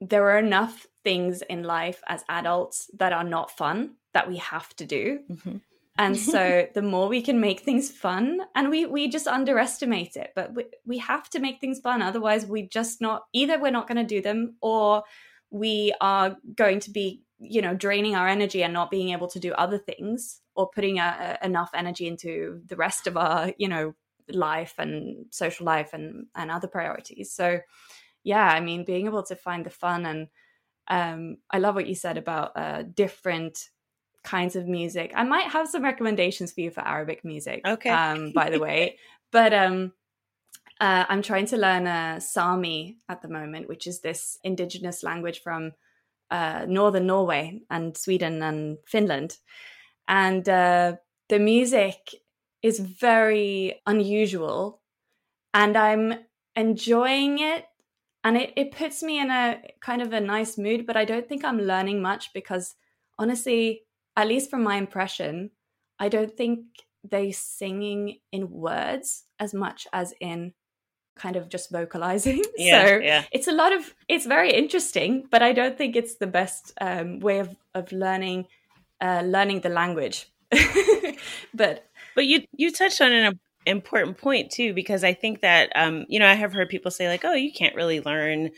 there 0.00 0.28
are 0.30 0.38
enough 0.38 0.86
things 1.02 1.42
in 1.42 1.62
life 1.62 2.02
as 2.06 2.24
adults 2.28 2.90
that 2.98 3.12
are 3.12 3.24
not 3.24 3.50
fun 3.50 3.94
that 4.12 4.28
we 4.28 4.36
have 4.38 4.74
to 4.76 4.86
do. 4.86 5.20
Mm-hmm. 5.30 5.56
And 5.96 6.16
so 6.16 6.66
the 6.74 6.82
more 6.82 7.08
we 7.08 7.22
can 7.22 7.40
make 7.40 7.60
things 7.60 7.90
fun, 7.90 8.40
and 8.54 8.68
we 8.68 8.84
we 8.84 9.08
just 9.08 9.26
underestimate 9.26 10.16
it, 10.16 10.32
but 10.34 10.54
we, 10.54 10.64
we 10.86 10.98
have 10.98 11.30
to 11.30 11.40
make 11.40 11.60
things 11.60 11.80
fun. 11.80 12.02
Otherwise, 12.02 12.46
we 12.46 12.68
just 12.68 13.00
not 13.00 13.24
either 13.32 13.58
we're 13.58 13.70
not 13.70 13.88
going 13.88 13.98
to 13.98 14.14
do 14.14 14.20
them 14.20 14.56
or 14.60 15.04
we 15.50 15.94
are 16.00 16.36
going 16.56 16.80
to 16.80 16.90
be 16.90 17.22
you 17.38 17.62
know 17.62 17.74
draining 17.74 18.16
our 18.16 18.28
energy 18.28 18.62
and 18.62 18.72
not 18.72 18.90
being 18.90 19.10
able 19.10 19.28
to 19.28 19.38
do 19.38 19.52
other 19.52 19.78
things 19.78 20.40
or 20.56 20.68
putting 20.68 20.98
a, 20.98 21.38
a, 21.40 21.46
enough 21.46 21.70
energy 21.74 22.06
into 22.06 22.60
the 22.66 22.76
rest 22.76 23.06
of 23.06 23.16
our 23.16 23.52
you 23.58 23.68
know 23.68 23.94
life 24.28 24.74
and 24.78 25.26
social 25.30 25.66
life 25.66 25.92
and 25.92 26.26
and 26.34 26.50
other 26.50 26.68
priorities. 26.68 27.32
So 27.32 27.60
yeah 28.24 28.48
i 28.48 28.58
mean 28.58 28.84
being 28.84 29.06
able 29.06 29.22
to 29.22 29.36
find 29.36 29.64
the 29.64 29.70
fun 29.70 30.04
and 30.06 30.28
um 30.88 31.36
i 31.50 31.58
love 31.58 31.74
what 31.74 31.86
you 31.86 31.94
said 31.94 32.18
about 32.18 32.52
uh 32.56 32.82
different 32.82 33.68
kinds 34.24 34.56
of 34.56 34.66
music. 34.66 35.12
I 35.14 35.22
might 35.22 35.48
have 35.48 35.68
some 35.68 35.84
recommendations 35.84 36.50
for 36.50 36.62
you 36.62 36.70
for 36.70 36.80
arabic 36.80 37.24
music 37.24 37.60
okay. 37.66 37.90
um 37.90 38.32
by 38.32 38.50
the 38.50 38.58
way. 38.58 38.98
But 39.30 39.52
um 39.52 39.92
uh, 40.80 41.04
I'm 41.08 41.22
trying 41.22 41.46
to 41.46 41.56
learn 41.56 41.86
a 41.86 42.20
Sami 42.20 42.98
at 43.08 43.22
the 43.22 43.28
moment, 43.28 43.68
which 43.68 43.86
is 43.86 44.00
this 44.00 44.38
indigenous 44.42 45.04
language 45.04 45.40
from 45.40 45.72
uh, 46.32 46.66
northern 46.68 47.06
Norway 47.06 47.62
and 47.70 47.96
Sweden 47.96 48.42
and 48.42 48.78
Finland. 48.84 49.38
And 50.08 50.48
uh, 50.48 50.96
the 51.28 51.38
music 51.38 51.98
is 52.64 52.80
very 52.80 53.78
unusual 53.86 54.80
and 55.52 55.76
I'm 55.76 56.14
enjoying 56.56 57.38
it. 57.38 57.66
And 58.24 58.38
it, 58.38 58.54
it 58.56 58.72
puts 58.72 59.02
me 59.02 59.20
in 59.20 59.30
a 59.30 59.60
kind 59.82 60.00
of 60.00 60.14
a 60.14 60.20
nice 60.20 60.56
mood, 60.56 60.86
but 60.86 60.96
I 60.96 61.04
don't 61.04 61.28
think 61.28 61.44
I'm 61.44 61.60
learning 61.60 62.00
much 62.00 62.32
because 62.32 62.74
honestly, 63.18 63.82
at 64.16 64.28
least 64.28 64.48
from 64.48 64.62
my 64.62 64.76
impression, 64.76 65.50
I 65.98 66.08
don't 66.08 66.34
think 66.34 66.64
they 67.06 67.32
singing 67.32 68.20
in 68.32 68.50
words 68.50 69.24
as 69.38 69.52
much 69.52 69.86
as 69.92 70.14
in 70.18 70.54
kind 71.16 71.36
of 71.36 71.50
just 71.50 71.70
vocalizing. 71.70 72.42
Yeah, 72.56 72.86
so 72.86 72.96
yeah. 72.96 73.24
it's 73.30 73.46
a 73.46 73.52
lot 73.52 73.74
of 73.74 73.94
it's 74.08 74.24
very 74.24 74.52
interesting, 74.52 75.28
but 75.30 75.42
I 75.42 75.52
don't 75.52 75.76
think 75.76 75.96
it's 75.96 76.14
the 76.14 76.26
best 76.26 76.72
um, 76.80 77.20
way 77.20 77.40
of 77.40 77.54
of 77.74 77.92
learning 77.92 78.46
uh, 79.02 79.22
learning 79.22 79.60
the 79.60 79.68
language. 79.68 80.32
but 81.54 81.90
but 82.14 82.26
you 82.26 82.42
you 82.56 82.70
touched 82.72 83.00
on 83.00 83.12
an 83.12 83.38
important 83.66 84.18
point 84.18 84.50
too 84.50 84.74
because 84.74 85.04
I 85.04 85.14
think 85.14 85.40
that 85.40 85.70
um, 85.74 86.04
you 86.08 86.18
know 86.18 86.28
I 86.28 86.34
have 86.34 86.52
heard 86.52 86.68
people 86.68 86.90
say 86.90 87.08
like, 87.08 87.24
oh, 87.24 87.34
you 87.34 87.52
can't 87.52 87.74
really 87.74 88.00
learn 88.00 88.50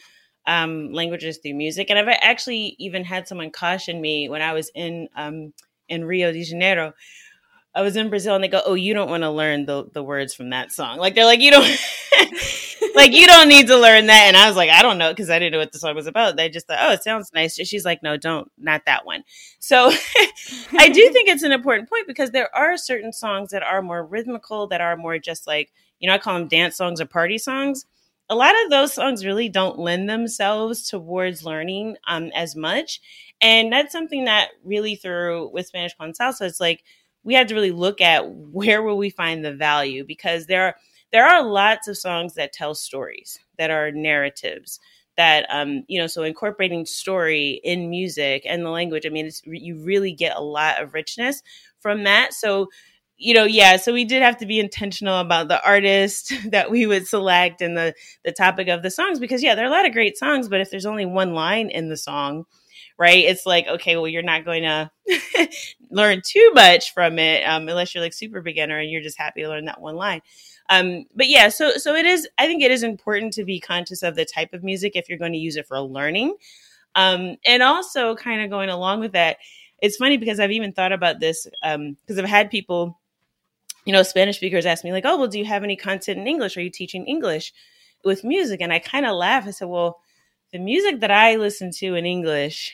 um, 0.46 0.92
languages 0.92 1.38
through 1.42 1.54
music, 1.54 1.90
and 1.90 1.98
I've 1.98 2.18
actually 2.22 2.76
even 2.78 3.04
had 3.04 3.28
someone 3.28 3.50
caution 3.50 4.00
me 4.00 4.28
when 4.28 4.42
I 4.42 4.52
was 4.52 4.70
in 4.74 5.08
um, 5.16 5.52
in 5.88 6.04
Rio 6.04 6.32
de 6.32 6.44
Janeiro 6.44 6.92
I 7.76 7.82
was 7.82 7.94
in 7.94 8.08
Brazil 8.08 8.34
and 8.34 8.42
they 8.42 8.48
go, 8.48 8.62
"Oh, 8.64 8.72
you 8.72 8.94
don't 8.94 9.10
want 9.10 9.22
to 9.22 9.30
learn 9.30 9.66
the 9.66 9.84
the 9.92 10.02
words 10.02 10.34
from 10.34 10.50
that 10.50 10.72
song." 10.72 10.96
Like 10.98 11.14
they're 11.14 11.26
like, 11.26 11.40
"You 11.40 11.50
don't 11.50 11.62
like 12.94 13.12
you 13.12 13.26
don't 13.26 13.48
need 13.48 13.66
to 13.66 13.76
learn 13.76 14.06
that." 14.06 14.24
And 14.28 14.36
I 14.36 14.48
was 14.48 14.56
like, 14.56 14.70
"I 14.70 14.80
don't 14.80 14.96
know" 14.96 15.10
because 15.10 15.28
I 15.28 15.38
didn't 15.38 15.52
know 15.52 15.58
what 15.58 15.72
the 15.72 15.78
song 15.78 15.94
was 15.94 16.06
about. 16.06 16.36
They 16.36 16.48
just 16.48 16.66
thought, 16.66 16.78
"Oh, 16.80 16.92
it 16.92 17.02
sounds 17.02 17.30
nice." 17.34 17.54
She's 17.56 17.84
like, 17.84 18.02
"No, 18.02 18.16
don't, 18.16 18.50
not 18.56 18.86
that 18.86 19.04
one." 19.04 19.24
So 19.58 19.90
I 20.78 20.88
do 20.88 21.10
think 21.12 21.28
it's 21.28 21.42
an 21.42 21.52
important 21.52 21.90
point 21.90 22.06
because 22.06 22.30
there 22.30 22.54
are 22.56 22.78
certain 22.78 23.12
songs 23.12 23.50
that 23.50 23.62
are 23.62 23.82
more 23.82 24.04
rhythmical, 24.04 24.66
that 24.68 24.80
are 24.80 24.96
more 24.96 25.18
just 25.18 25.46
like 25.46 25.70
you 25.98 26.08
know, 26.08 26.14
I 26.14 26.18
call 26.18 26.38
them 26.38 26.48
dance 26.48 26.76
songs 26.76 27.00
or 27.00 27.06
party 27.06 27.38
songs. 27.38 27.86
A 28.28 28.34
lot 28.34 28.54
of 28.64 28.70
those 28.70 28.92
songs 28.92 29.24
really 29.24 29.48
don't 29.48 29.78
lend 29.78 30.10
themselves 30.10 30.88
towards 30.88 31.44
learning 31.44 31.96
um, 32.08 32.30
as 32.34 32.56
much, 32.56 33.00
and 33.40 33.70
that's 33.70 33.92
something 33.92 34.24
that 34.24 34.48
really 34.64 34.96
through 34.96 35.50
with 35.52 35.66
Spanish 35.66 35.94
con 35.94 36.12
salsa, 36.12 36.42
it's 36.42 36.60
like 36.60 36.82
we 37.26 37.34
had 37.34 37.48
to 37.48 37.54
really 37.54 37.72
look 37.72 38.00
at 38.00 38.30
where 38.30 38.82
will 38.82 38.96
we 38.96 39.10
find 39.10 39.44
the 39.44 39.52
value 39.52 40.04
because 40.06 40.46
there 40.46 40.64
are 40.64 40.76
there 41.12 41.26
are 41.26 41.44
lots 41.44 41.88
of 41.88 41.98
songs 41.98 42.34
that 42.34 42.52
tell 42.52 42.74
stories 42.74 43.38
that 43.58 43.70
are 43.70 43.90
narratives 43.92 44.80
that 45.16 45.46
um 45.50 45.82
you 45.88 46.00
know 46.00 46.06
so 46.06 46.22
incorporating 46.22 46.86
story 46.86 47.60
in 47.64 47.90
music 47.90 48.42
and 48.46 48.64
the 48.64 48.70
language 48.70 49.04
i 49.06 49.10
mean 49.10 49.30
you 49.44 49.82
really 49.84 50.12
get 50.12 50.36
a 50.36 50.42
lot 50.42 50.82
of 50.82 50.94
richness 50.94 51.42
from 51.80 52.04
that. 52.04 52.32
So 52.32 52.68
you 53.18 53.32
know 53.32 53.44
yeah 53.44 53.76
so 53.76 53.94
we 53.94 54.04
did 54.04 54.22
have 54.22 54.36
to 54.36 54.46
be 54.46 54.60
intentional 54.60 55.18
about 55.20 55.48
the 55.48 55.64
artist 55.64 56.32
that 56.50 56.70
we 56.70 56.86
would 56.86 57.06
select 57.06 57.62
and 57.62 57.76
the 57.76 57.94
the 58.24 58.32
topic 58.32 58.68
of 58.68 58.82
the 58.82 58.90
songs 58.90 59.18
because 59.18 59.42
yeah 59.42 59.54
there 59.54 59.64
are 59.64 59.68
a 59.68 59.70
lot 59.70 59.86
of 59.86 59.92
great 59.92 60.18
songs 60.18 60.48
but 60.50 60.60
if 60.60 60.70
there's 60.70 60.86
only 60.86 61.06
one 61.06 61.32
line 61.32 61.70
in 61.70 61.88
the 61.88 61.96
song 61.96 62.44
right? 62.98 63.24
It's 63.24 63.46
like, 63.46 63.66
okay, 63.66 63.96
well, 63.96 64.08
you're 64.08 64.22
not 64.22 64.44
going 64.44 64.62
to 64.62 64.90
learn 65.90 66.22
too 66.24 66.50
much 66.54 66.94
from 66.94 67.18
it 67.18 67.42
um, 67.42 67.68
unless 67.68 67.94
you're 67.94 68.02
like 68.02 68.14
super 68.14 68.40
beginner 68.40 68.78
and 68.78 68.90
you're 68.90 69.02
just 69.02 69.18
happy 69.18 69.42
to 69.42 69.48
learn 69.48 69.66
that 69.66 69.80
one 69.80 69.96
line. 69.96 70.22
Um, 70.68 71.04
but 71.14 71.28
yeah, 71.28 71.48
so 71.48 71.72
so 71.76 71.94
it 71.94 72.06
is. 72.06 72.28
I 72.38 72.46
think 72.46 72.62
it 72.62 72.70
is 72.70 72.82
important 72.82 73.32
to 73.34 73.44
be 73.44 73.60
conscious 73.60 74.02
of 74.02 74.16
the 74.16 74.24
type 74.24 74.52
of 74.52 74.64
music 74.64 74.96
if 74.96 75.08
you're 75.08 75.18
going 75.18 75.32
to 75.32 75.38
use 75.38 75.56
it 75.56 75.66
for 75.66 75.80
learning, 75.80 76.34
um, 76.94 77.36
and 77.46 77.62
also 77.62 78.16
kind 78.16 78.42
of 78.42 78.50
going 78.50 78.68
along 78.68 79.00
with 79.00 79.12
that. 79.12 79.36
It's 79.80 79.96
funny 79.96 80.16
because 80.16 80.40
I've 80.40 80.50
even 80.50 80.72
thought 80.72 80.92
about 80.92 81.20
this 81.20 81.46
because 81.62 81.74
um, 81.76 81.96
I've 82.18 82.24
had 82.24 82.50
people, 82.50 82.98
you 83.84 83.92
know, 83.92 84.02
Spanish 84.02 84.36
speakers 84.36 84.66
ask 84.66 84.82
me 84.82 84.90
like, 84.90 85.04
"Oh, 85.06 85.18
well, 85.18 85.28
do 85.28 85.38
you 85.38 85.44
have 85.44 85.62
any 85.62 85.76
content 85.76 86.18
in 86.18 86.26
English? 86.26 86.56
Are 86.56 86.62
you 86.62 86.70
teaching 86.70 87.06
English 87.06 87.52
with 88.04 88.24
music?" 88.24 88.60
And 88.60 88.72
I 88.72 88.80
kind 88.80 89.06
of 89.06 89.14
laugh. 89.14 89.46
I 89.46 89.50
said, 89.50 89.68
"Well." 89.68 90.00
The 90.52 90.60
music 90.60 91.00
that 91.00 91.10
I 91.10 91.34
listen 91.34 91.72
to 91.78 91.96
in 91.96 92.06
English 92.06 92.72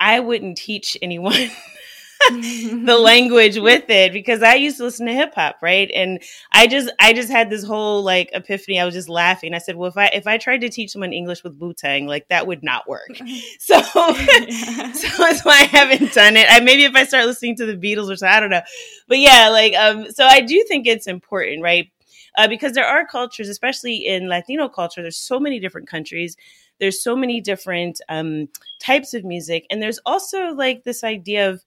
I 0.00 0.20
wouldn't 0.20 0.58
teach 0.58 0.96
anyone 1.02 1.50
the 2.30 2.98
language 3.02 3.58
with 3.58 3.88
it 3.88 4.12
because 4.12 4.42
I 4.42 4.54
used 4.54 4.78
to 4.78 4.84
listen 4.84 5.06
to 5.06 5.12
hip 5.12 5.34
hop, 5.34 5.58
right? 5.62 5.90
And 5.94 6.22
I 6.52 6.66
just 6.66 6.90
I 6.98 7.12
just 7.12 7.30
had 7.30 7.50
this 7.50 7.64
whole 7.64 8.02
like 8.02 8.30
epiphany. 8.32 8.80
I 8.80 8.84
was 8.84 8.94
just 8.94 9.08
laughing. 9.08 9.54
I 9.54 9.58
said, 9.58 9.76
"Well, 9.76 9.88
if 9.88 9.96
I 9.96 10.06
if 10.06 10.26
I 10.26 10.38
tried 10.38 10.62
to 10.62 10.68
teach 10.68 10.90
someone 10.90 11.12
English 11.12 11.44
with 11.44 11.56
Wu 11.58 11.72
Tang, 11.72 12.06
like 12.06 12.28
that 12.28 12.46
would 12.46 12.62
not 12.62 12.88
work." 12.88 13.10
So, 13.58 13.80
so 13.80 14.02
that's 15.18 15.44
why 15.44 15.60
I 15.60 15.68
haven't 15.70 16.12
done 16.12 16.36
it. 16.36 16.46
I 16.48 16.60
maybe 16.60 16.84
if 16.84 16.94
I 16.94 17.04
start 17.04 17.26
listening 17.26 17.56
to 17.56 17.66
the 17.66 17.76
Beatles 17.76 18.10
or 18.10 18.16
so, 18.16 18.26
I 18.26 18.40
don't 18.40 18.50
know. 18.50 18.62
But 19.08 19.18
yeah, 19.18 19.48
like 19.50 19.74
um, 19.74 20.10
so 20.10 20.24
I 20.24 20.40
do 20.40 20.64
think 20.68 20.86
it's 20.86 21.06
important, 21.06 21.62
right? 21.62 21.90
Uh, 22.36 22.48
because 22.48 22.72
there 22.72 22.86
are 22.86 23.06
cultures, 23.06 23.48
especially 23.48 24.06
in 24.06 24.28
Latino 24.28 24.68
culture. 24.68 25.02
There's 25.02 25.16
so 25.16 25.40
many 25.40 25.58
different 25.58 25.88
countries 25.88 26.36
there's 26.78 27.02
so 27.02 27.16
many 27.16 27.40
different 27.40 28.00
um, 28.08 28.48
types 28.80 29.14
of 29.14 29.24
music, 29.24 29.66
and 29.70 29.82
there's 29.82 30.00
also 30.06 30.52
like 30.52 30.84
this 30.84 31.04
idea 31.04 31.50
of 31.50 31.62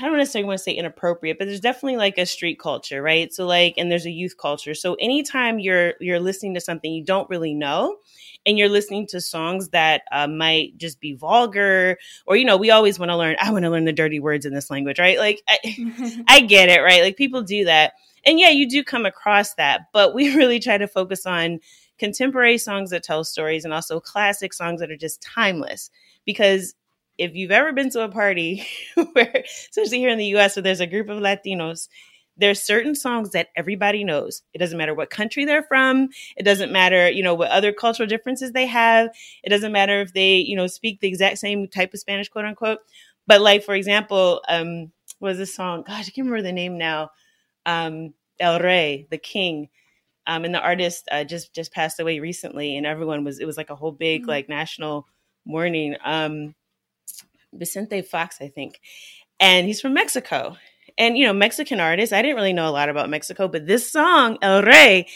I 0.00 0.04
don't 0.04 0.18
necessarily 0.18 0.46
want 0.46 0.58
to 0.58 0.64
say 0.64 0.72
inappropriate, 0.72 1.38
but 1.38 1.46
there's 1.46 1.60
definitely 1.60 1.96
like 1.96 2.18
a 2.18 2.26
street 2.26 2.60
culture, 2.60 3.00
right? 3.00 3.32
So 3.32 3.46
like, 3.46 3.74
and 3.78 3.90
there's 3.90 4.04
a 4.04 4.10
youth 4.10 4.36
culture. 4.36 4.74
So 4.74 4.94
anytime 4.94 5.58
you're 5.58 5.94
you're 5.98 6.20
listening 6.20 6.54
to 6.54 6.60
something 6.60 6.92
you 6.92 7.04
don't 7.04 7.28
really 7.30 7.54
know, 7.54 7.96
and 8.44 8.58
you're 8.58 8.68
listening 8.68 9.06
to 9.08 9.20
songs 9.20 9.70
that 9.70 10.02
uh, 10.12 10.26
might 10.26 10.76
just 10.76 11.00
be 11.00 11.14
vulgar, 11.14 11.96
or 12.26 12.36
you 12.36 12.44
know, 12.44 12.58
we 12.58 12.70
always 12.70 12.98
want 12.98 13.10
to 13.10 13.16
learn. 13.16 13.36
I 13.40 13.50
want 13.50 13.64
to 13.64 13.70
learn 13.70 13.86
the 13.86 13.92
dirty 13.92 14.20
words 14.20 14.44
in 14.44 14.52
this 14.52 14.70
language, 14.70 14.98
right? 14.98 15.18
Like, 15.18 15.42
I, 15.48 16.22
I 16.28 16.40
get 16.40 16.68
it, 16.68 16.82
right? 16.82 17.02
Like 17.02 17.16
people 17.16 17.42
do 17.42 17.64
that, 17.64 17.94
and 18.26 18.38
yeah, 18.38 18.50
you 18.50 18.68
do 18.68 18.84
come 18.84 19.06
across 19.06 19.54
that, 19.54 19.86
but 19.94 20.14
we 20.14 20.34
really 20.36 20.60
try 20.60 20.76
to 20.76 20.86
focus 20.86 21.24
on 21.24 21.60
contemporary 21.98 22.58
songs 22.58 22.90
that 22.90 23.02
tell 23.02 23.24
stories 23.24 23.64
and 23.64 23.74
also 23.74 24.00
classic 24.00 24.52
songs 24.52 24.80
that 24.80 24.90
are 24.90 24.96
just 24.96 25.22
timeless. 25.22 25.90
Because 26.24 26.74
if 27.18 27.34
you've 27.34 27.50
ever 27.50 27.72
been 27.72 27.90
to 27.90 28.04
a 28.04 28.08
party 28.08 28.66
where, 29.12 29.44
especially 29.70 29.98
here 29.98 30.10
in 30.10 30.18
the 30.18 30.36
US, 30.36 30.56
where 30.56 30.62
there's 30.62 30.80
a 30.80 30.86
group 30.86 31.08
of 31.08 31.18
Latinos, 31.18 31.88
there's 32.36 32.62
certain 32.62 32.94
songs 32.94 33.30
that 33.30 33.48
everybody 33.56 34.04
knows. 34.04 34.42
It 34.54 34.58
doesn't 34.58 34.78
matter 34.78 34.94
what 34.94 35.10
country 35.10 35.44
they're 35.44 35.64
from. 35.64 36.10
It 36.36 36.44
doesn't 36.44 36.70
matter, 36.70 37.10
you 37.10 37.22
know, 37.22 37.34
what 37.34 37.50
other 37.50 37.72
cultural 37.72 38.08
differences 38.08 38.52
they 38.52 38.66
have. 38.66 39.10
It 39.42 39.50
doesn't 39.50 39.72
matter 39.72 40.00
if 40.00 40.12
they, 40.12 40.36
you 40.36 40.54
know, 40.54 40.68
speak 40.68 41.00
the 41.00 41.08
exact 41.08 41.38
same 41.38 41.66
type 41.66 41.92
of 41.92 42.00
Spanish, 42.00 42.28
quote 42.28 42.44
unquote. 42.44 42.78
But 43.26 43.40
like, 43.40 43.64
for 43.64 43.74
example, 43.74 44.40
um, 44.48 44.92
was 45.20 45.36
this 45.38 45.54
song? 45.54 45.82
Gosh, 45.86 46.06
I 46.08 46.10
can't 46.12 46.26
remember 46.28 46.42
the 46.42 46.52
name 46.52 46.78
now. 46.78 47.10
Um, 47.66 48.14
El 48.38 48.60
Rey, 48.60 49.06
the 49.10 49.18
King. 49.18 49.68
Um, 50.28 50.44
and 50.44 50.54
the 50.54 50.60
artist 50.60 51.08
uh, 51.10 51.24
just 51.24 51.54
just 51.54 51.72
passed 51.72 51.98
away 51.98 52.20
recently, 52.20 52.76
and 52.76 52.86
everyone 52.86 53.24
was 53.24 53.40
it 53.40 53.46
was 53.46 53.56
like 53.56 53.70
a 53.70 53.74
whole 53.74 53.92
big 53.92 54.22
mm-hmm. 54.22 54.30
like 54.30 54.48
national 54.48 55.08
mourning. 55.46 55.96
Um, 56.04 56.54
Vicente 57.54 58.02
Fox, 58.02 58.36
I 58.42 58.48
think, 58.48 58.78
and 59.40 59.66
he's 59.66 59.80
from 59.80 59.94
Mexico. 59.94 60.56
And 60.98 61.16
you 61.16 61.26
know, 61.26 61.32
Mexican 61.32 61.80
artists. 61.80 62.12
I 62.12 62.20
didn't 62.20 62.36
really 62.36 62.52
know 62.52 62.68
a 62.68 62.70
lot 62.70 62.90
about 62.90 63.08
Mexico, 63.08 63.48
but 63.48 63.66
this 63.66 63.90
song 63.90 64.36
El 64.42 64.62
Rey, 64.62 65.06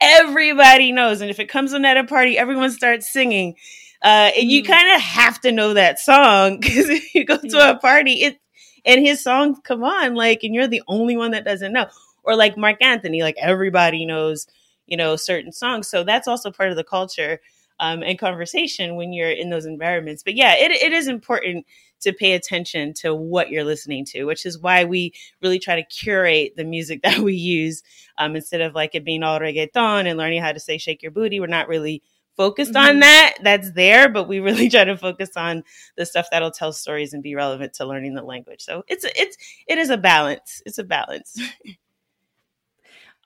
everybody 0.00 0.90
knows, 0.90 1.20
and 1.20 1.30
if 1.30 1.38
it 1.38 1.50
comes 1.50 1.74
on 1.74 1.84
at 1.84 1.98
a 1.98 2.04
party, 2.04 2.38
everyone 2.38 2.70
starts 2.70 3.12
singing. 3.12 3.56
Uh, 4.02 4.30
and 4.36 4.50
you 4.50 4.62
mm-hmm. 4.62 4.72
kind 4.72 4.96
of 4.96 5.02
have 5.02 5.38
to 5.42 5.52
know 5.52 5.74
that 5.74 6.00
song 6.00 6.58
because 6.60 6.88
if 6.88 7.14
you 7.14 7.26
go 7.26 7.36
to 7.36 7.46
yeah. 7.46 7.70
a 7.70 7.78
party, 7.78 8.22
it 8.22 8.38
and 8.86 9.00
his 9.00 9.22
songs 9.22 9.58
come 9.62 9.84
on, 9.84 10.14
like, 10.14 10.42
and 10.42 10.54
you're 10.54 10.66
the 10.66 10.82
only 10.88 11.16
one 11.16 11.32
that 11.32 11.44
doesn't 11.44 11.74
know. 11.74 11.86
Or 12.24 12.36
like 12.36 12.56
Marc 12.56 12.82
Anthony, 12.82 13.22
like 13.22 13.36
everybody 13.38 14.06
knows 14.06 14.46
you 14.92 14.96
know 14.96 15.16
certain 15.16 15.50
songs 15.50 15.88
so 15.88 16.04
that's 16.04 16.28
also 16.28 16.52
part 16.52 16.70
of 16.70 16.76
the 16.76 16.84
culture 16.84 17.40
um, 17.82 18.02
and 18.04 18.18
conversation 18.18 18.94
when 18.94 19.12
you're 19.12 19.30
in 19.30 19.50
those 19.50 19.66
environments. 19.66 20.22
But 20.22 20.34
yeah, 20.34 20.54
it, 20.54 20.70
it 20.70 20.92
is 20.92 21.08
important 21.08 21.66
to 22.00 22.12
pay 22.12 22.32
attention 22.32 22.94
to 22.94 23.12
what 23.12 23.50
you're 23.50 23.64
listening 23.64 24.04
to, 24.06 24.24
which 24.24 24.46
is 24.46 24.58
why 24.58 24.84
we 24.84 25.12
really 25.42 25.58
try 25.58 25.76
to 25.76 25.84
curate 25.84 26.54
the 26.56 26.64
music 26.64 27.02
that 27.02 27.18
we 27.18 27.34
use 27.34 27.82
um, 28.18 28.36
instead 28.36 28.60
of 28.60 28.74
like 28.74 28.94
it 28.94 29.04
being 29.04 29.24
all 29.24 29.40
reggaeton 29.40 30.06
and 30.06 30.16
learning 30.16 30.40
how 30.40 30.52
to 30.52 30.60
say 30.60 30.78
shake 30.78 31.02
your 31.02 31.10
booty. 31.10 31.40
We're 31.40 31.48
not 31.48 31.68
really 31.68 32.02
focused 32.36 32.72
mm-hmm. 32.72 32.88
on 32.88 33.00
that. 33.00 33.38
That's 33.42 33.72
there, 33.72 34.08
but 34.08 34.28
we 34.28 34.38
really 34.40 34.68
try 34.68 34.84
to 34.84 34.96
focus 34.96 35.30
on 35.36 35.64
the 35.96 36.06
stuff 36.06 36.28
that'll 36.30 36.52
tell 36.52 36.72
stories 36.72 37.12
and 37.12 37.22
be 37.22 37.34
relevant 37.34 37.74
to 37.74 37.84
learning 37.84 38.14
the 38.14 38.22
language. 38.22 38.62
So 38.62 38.84
it's 38.86 39.04
it's 39.16 39.36
it 39.66 39.78
is 39.78 39.90
a 39.90 39.98
balance. 39.98 40.62
It's 40.64 40.78
a 40.78 40.84
balance. 40.84 41.40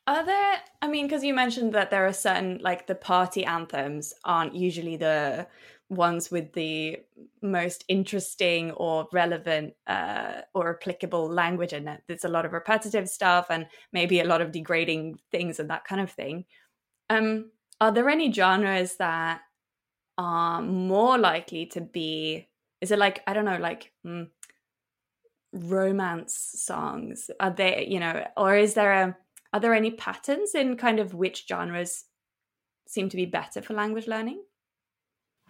Are 0.07 0.25
there, 0.25 0.59
I 0.83 0.89
mean, 0.89 1.07
because 1.07 1.25
you 1.25 1.35
mentioned 1.35 1.73
that 1.75 1.91
there 1.91 2.07
are 2.07 2.13
certain, 2.13 2.59
like 2.63 2.87
the 2.87 2.95
party 2.95 3.45
anthems 3.45 4.15
aren't 4.25 4.55
usually 4.55 4.97
the 4.97 5.49
ones 5.89 6.31
with 6.31 6.53
the 6.53 6.99
most 7.43 7.85
interesting 7.89 8.71
or 8.73 9.09
relevant 9.13 9.75
uh, 9.87 10.43
or 10.55 10.77
applicable 10.77 11.29
language 11.29 11.73
in 11.73 11.89
it. 11.89 12.03
There's 12.07 12.25
a 12.25 12.29
lot 12.29 12.45
of 12.47 12.53
repetitive 12.53 13.09
stuff 13.09 13.47
and 13.51 13.67
maybe 13.93 14.21
a 14.21 14.25
lot 14.25 14.41
of 14.41 14.53
degrading 14.53 15.19
things 15.33 15.59
and 15.59 15.71
that 15.71 15.85
kind 15.85 16.01
of 16.01 16.11
thing. 16.11 16.45
Um, 17.11 17.51
are 17.81 17.93
there 17.93 18.09
any 18.09 18.33
genres 18.33 18.97
that 18.97 19.41
are 20.19 20.63
more 20.63 21.19
likely 21.19 21.67
to 21.67 21.81
be? 21.81 22.49
Is 22.81 22.91
it 22.91 22.99
like 22.99 23.23
I 23.27 23.33
don't 23.33 23.45
know, 23.45 23.59
like 23.59 23.93
mm, 24.07 24.29
romance 25.53 26.53
songs? 26.55 27.31
Are 27.41 27.51
they, 27.51 27.87
you 27.89 28.01
know, 28.01 28.25
or 28.37 28.57
is 28.57 28.75
there 28.75 28.93
a? 28.93 29.17
Are 29.53 29.61
there 29.61 29.75
any 29.75 29.91
patterns 29.91 30.55
in 30.55 30.77
kind 30.77 30.99
of 30.99 31.15
which 31.15 31.47
genres 31.49 32.05
seem 32.87 33.09
to 33.09 33.17
be 33.17 33.27
better 33.27 33.63
for 33.63 33.75
language 33.75 34.07
learning? 34.07 34.43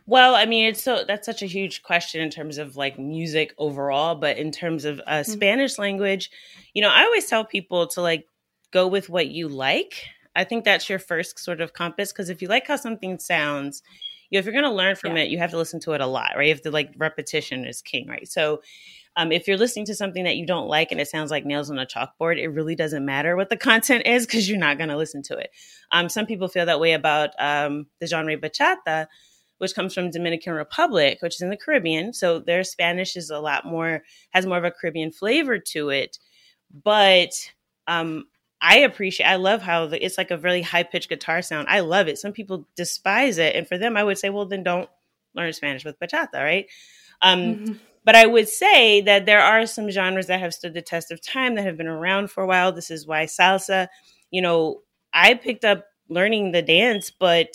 Well, 0.06 0.36
I 0.36 0.46
mean, 0.46 0.66
it's 0.66 0.82
so 0.82 1.04
that's 1.06 1.26
such 1.26 1.42
a 1.42 1.46
huge 1.46 1.82
question 1.82 2.20
in 2.20 2.30
terms 2.30 2.58
of 2.58 2.76
like 2.76 2.98
music 2.98 3.54
overall, 3.58 4.14
but 4.14 4.38
in 4.38 4.52
terms 4.52 4.84
of 4.84 5.00
uh, 5.00 5.20
mm-hmm. 5.20 5.32
Spanish 5.32 5.78
language, 5.78 6.30
you 6.74 6.82
know, 6.82 6.90
I 6.90 7.02
always 7.02 7.26
tell 7.26 7.44
people 7.44 7.88
to 7.88 8.00
like 8.00 8.26
go 8.72 8.86
with 8.86 9.08
what 9.08 9.28
you 9.28 9.48
like. 9.48 10.04
I 10.36 10.44
think 10.44 10.64
that's 10.64 10.88
your 10.88 11.00
first 11.00 11.38
sort 11.40 11.60
of 11.60 11.72
compass 11.72 12.12
because 12.12 12.28
if 12.28 12.40
you 12.40 12.46
like 12.46 12.68
how 12.68 12.76
something 12.76 13.18
sounds, 13.18 13.82
you 14.30 14.36
know, 14.36 14.40
if 14.40 14.44
you're 14.44 14.52
going 14.52 14.64
to 14.64 14.70
learn 14.70 14.94
from 14.94 15.16
yeah. 15.16 15.24
it, 15.24 15.30
you 15.30 15.38
have 15.38 15.50
to 15.50 15.56
listen 15.56 15.80
to 15.80 15.92
it 15.92 16.00
a 16.00 16.06
lot, 16.06 16.32
right? 16.36 16.46
You 16.46 16.54
have 16.54 16.62
to 16.62 16.70
like 16.70 16.92
repetition 16.96 17.64
is 17.64 17.82
king, 17.82 18.06
right? 18.06 18.28
So, 18.28 18.62
um, 19.16 19.32
if 19.32 19.48
you're 19.48 19.56
listening 19.56 19.86
to 19.86 19.94
something 19.94 20.24
that 20.24 20.36
you 20.36 20.46
don't 20.46 20.68
like 20.68 20.92
and 20.92 21.00
it 21.00 21.08
sounds 21.08 21.30
like 21.30 21.44
nails 21.44 21.70
on 21.70 21.78
a 21.78 21.86
chalkboard, 21.86 22.38
it 22.38 22.48
really 22.48 22.74
doesn't 22.74 23.04
matter 23.04 23.36
what 23.36 23.48
the 23.48 23.56
content 23.56 24.06
is 24.06 24.26
because 24.26 24.48
you're 24.48 24.58
not 24.58 24.78
going 24.78 24.90
to 24.90 24.96
listen 24.96 25.22
to 25.24 25.36
it. 25.36 25.50
Um, 25.90 26.08
some 26.08 26.26
people 26.26 26.48
feel 26.48 26.66
that 26.66 26.80
way 26.80 26.92
about 26.92 27.30
um, 27.38 27.86
the 28.00 28.06
genre 28.06 28.36
bachata 28.36 29.06
which 29.58 29.74
comes 29.74 29.94
from 29.94 30.10
Dominican 30.10 30.52
Republic, 30.52 31.18
which 31.20 31.36
is 31.36 31.40
in 31.40 31.50
the 31.50 31.56
Caribbean. 31.56 32.12
So 32.12 32.38
their 32.38 32.64
Spanish 32.64 33.16
is 33.16 33.30
a 33.30 33.38
lot 33.38 33.64
more 33.64 34.02
has 34.30 34.46
more 34.46 34.58
of 34.58 34.64
a 34.64 34.70
Caribbean 34.70 35.12
flavor 35.12 35.58
to 35.58 35.90
it. 35.90 36.18
But 36.84 37.30
um, 37.86 38.24
I 38.60 38.78
appreciate. 38.78 39.26
I 39.26 39.36
love 39.36 39.62
how 39.62 39.86
the, 39.86 40.04
it's 40.04 40.18
like 40.18 40.30
a 40.30 40.38
really 40.38 40.62
high 40.62 40.82
pitched 40.82 41.08
guitar 41.08 41.42
sound. 41.42 41.68
I 41.68 41.80
love 41.80 42.08
it. 42.08 42.18
Some 42.18 42.32
people 42.32 42.66
despise 42.76 43.38
it, 43.38 43.54
and 43.54 43.66
for 43.66 43.78
them, 43.78 43.96
I 43.96 44.04
would 44.04 44.18
say, 44.18 44.28
well, 44.28 44.46
then 44.46 44.62
don't 44.62 44.88
learn 45.34 45.52
Spanish 45.52 45.84
with 45.84 45.98
bachata, 46.00 46.34
right? 46.34 46.66
Um, 47.22 47.40
mm-hmm. 47.40 47.72
But 48.06 48.14
I 48.14 48.24
would 48.24 48.48
say 48.48 49.00
that 49.02 49.26
there 49.26 49.42
are 49.42 49.66
some 49.66 49.90
genres 49.90 50.28
that 50.28 50.40
have 50.40 50.54
stood 50.54 50.74
the 50.74 50.80
test 50.80 51.10
of 51.10 51.20
time 51.20 51.56
that 51.56 51.66
have 51.66 51.76
been 51.76 51.88
around 51.88 52.30
for 52.30 52.44
a 52.44 52.46
while. 52.46 52.70
This 52.70 52.90
is 52.90 53.06
why 53.06 53.24
salsa. 53.24 53.88
You 54.30 54.40
know, 54.40 54.82
I 55.12 55.34
picked 55.34 55.64
up 55.64 55.84
learning 56.08 56.52
the 56.52 56.62
dance, 56.62 57.10
but 57.10 57.48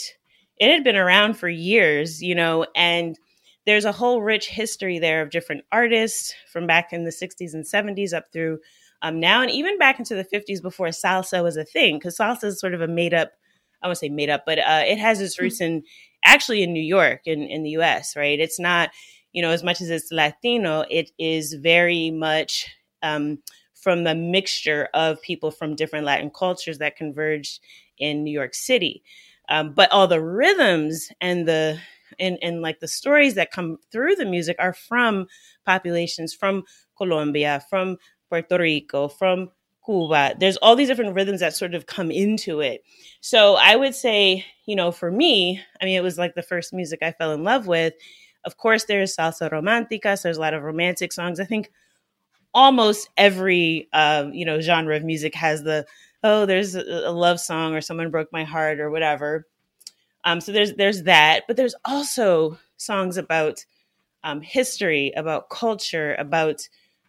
it 0.58 0.70
had 0.70 0.84
been 0.84 0.98
around 0.98 1.36
for 1.36 1.48
years, 1.48 2.22
you 2.22 2.36
know, 2.36 2.68
and 2.76 3.18
there's 3.66 3.86
a 3.86 3.94
whole 3.94 4.22
rich 4.22 4.50
history 4.50 5.00
there 5.00 5.22
of 5.22 5.30
different 5.30 5.64
artists 5.72 6.34
from 6.52 6.68
back 6.68 6.92
in 6.92 7.06
the 7.06 7.12
60s 7.12 7.54
and 7.54 7.66
70s 7.66 8.14
up 8.14 8.26
through 8.34 8.60
um, 9.02 9.20
now, 9.20 9.42
and 9.42 9.50
even 9.50 9.80
back 9.80 10.00
into 10.00 10.16
the 10.16 10.26
50s 10.26 10.62
before 10.62 10.88
salsa 10.88 11.42
was 11.42 11.58
a 11.58 11.64
thing, 11.64 11.98
because 11.98 12.18
salsa 12.18 12.46
is 12.46 12.60
sort 12.60 12.74
of 12.74 12.82
a 12.82 12.88
made 12.88 13.14
up, 13.14 13.32
I 13.82 13.88
won't 13.88 13.98
say 13.98 14.10
made 14.10 14.30
up, 14.30 14.44
but 14.46 14.60
uh, 14.60 14.84
it 14.86 15.00
has 15.00 15.22
its 15.22 15.40
roots 15.40 15.62
in 15.62 15.84
actually 16.24 16.62
in 16.62 16.74
New 16.74 16.84
York, 16.84 17.22
in, 17.26 17.42
in 17.42 17.64
the 17.64 17.72
US, 17.72 18.16
right? 18.16 18.40
It's 18.40 18.60
not, 18.60 18.92
you 19.34 19.42
know, 19.42 19.52
as 19.52 19.64
much 19.64 19.82
as 19.82 19.90
it's 19.90 20.12
Latino, 20.12 20.86
it 20.90 21.12
is 21.18 21.54
very 21.54 22.12
much 22.12 22.68
um, 23.02 23.40
from 23.74 24.04
the 24.04 24.16
mixture 24.16 24.90
of 24.94 25.22
people 25.22 25.52
from 25.52 25.76
different 25.76 26.06
Latin 26.06 26.30
cultures 26.30 26.78
that 26.80 26.96
converged 26.96 27.60
in 27.98 28.24
New 28.24 28.32
York 28.32 28.54
City. 28.54 29.04
Um, 29.50 29.74
but 29.74 29.92
all 29.92 30.08
the 30.08 30.22
rhythms 30.22 31.10
and 31.20 31.48
the 31.48 31.80
and, 32.20 32.38
and 32.42 32.62
like 32.62 32.80
the 32.80 32.88
stories 32.88 33.36
that 33.36 33.52
come 33.52 33.78
through 33.92 34.16
the 34.16 34.26
music 34.26 34.58
are 34.60 34.74
from 34.74 35.28
populations 35.66 36.34
from 36.34 36.64
Colombia, 36.98 37.64
from 37.70 37.98
Puerto 38.30 38.58
Rico, 38.58 39.08
from 39.08 39.50
Cuba. 39.86 40.36
There's 40.40 40.58
all 40.58 40.76
these 40.76 40.88
different 40.90 41.16
rhythms 41.16 41.40
that 41.40 41.56
sort 41.56 41.74
of 41.74 41.86
come 41.86 42.12
into 42.12 42.60
it. 42.60 42.84
So 43.22 43.56
I 43.56 43.76
would 43.76 43.96
say, 43.96 44.46
you 44.66 44.76
know, 44.76 44.92
for 44.92 45.12
me, 45.12 45.62
I 45.82 45.86
mean, 45.86 45.98
it 45.98 46.04
was 46.04 46.18
like 46.18 46.36
the 46.36 46.44
first 46.44 46.74
music 46.74 47.00
I 47.02 47.12
fell 47.12 47.34
in 47.34 47.44
love 47.44 47.68
with. 47.68 47.94
Of 48.44 48.58
course, 48.58 48.86
there's 48.86 49.16
salsa 49.16 49.52
romantica. 49.52 50.18
So 50.18 50.24
there's 50.24 50.38
a 50.38 50.42
lot 50.42 50.54
of 50.54 50.64
romantic 50.64 51.14
songs. 51.14 51.40
I 51.40 51.46
think 51.46 51.72
almost 52.54 53.10
every, 53.18 53.90
uh, 53.94 54.28
you 54.32 54.46
know, 54.46 54.62
genre 54.62 54.96
of 54.96 55.04
music 55.04 55.36
has 55.36 55.64
the 55.64 55.86
oh, 56.24 56.46
there's 56.46 56.76
a, 56.76 57.12
love 57.12 57.40
song 57.40 57.74
or 57.76 57.82
someone 57.82 58.12
broke 58.12 58.32
my 58.32 58.44
heart 58.44 58.80
or 58.80 58.92
whatever. 58.92 59.48
Um, 60.26 60.42
so 60.42 60.52
there's 60.52 60.74
there's 60.76 61.04
that, 61.04 61.44
but 61.48 61.58
there's 61.58 61.76
also 61.86 62.60
songs 62.78 63.18
about 63.18 63.66
um, 64.24 64.42
history, 64.42 65.14
about 65.16 65.50
culture, 65.50 66.16
about 66.16 66.68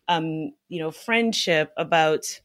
um, 0.08 0.52
you 0.68 0.80
know 0.80 0.90
friendship, 0.90 1.72
about 1.76 2.40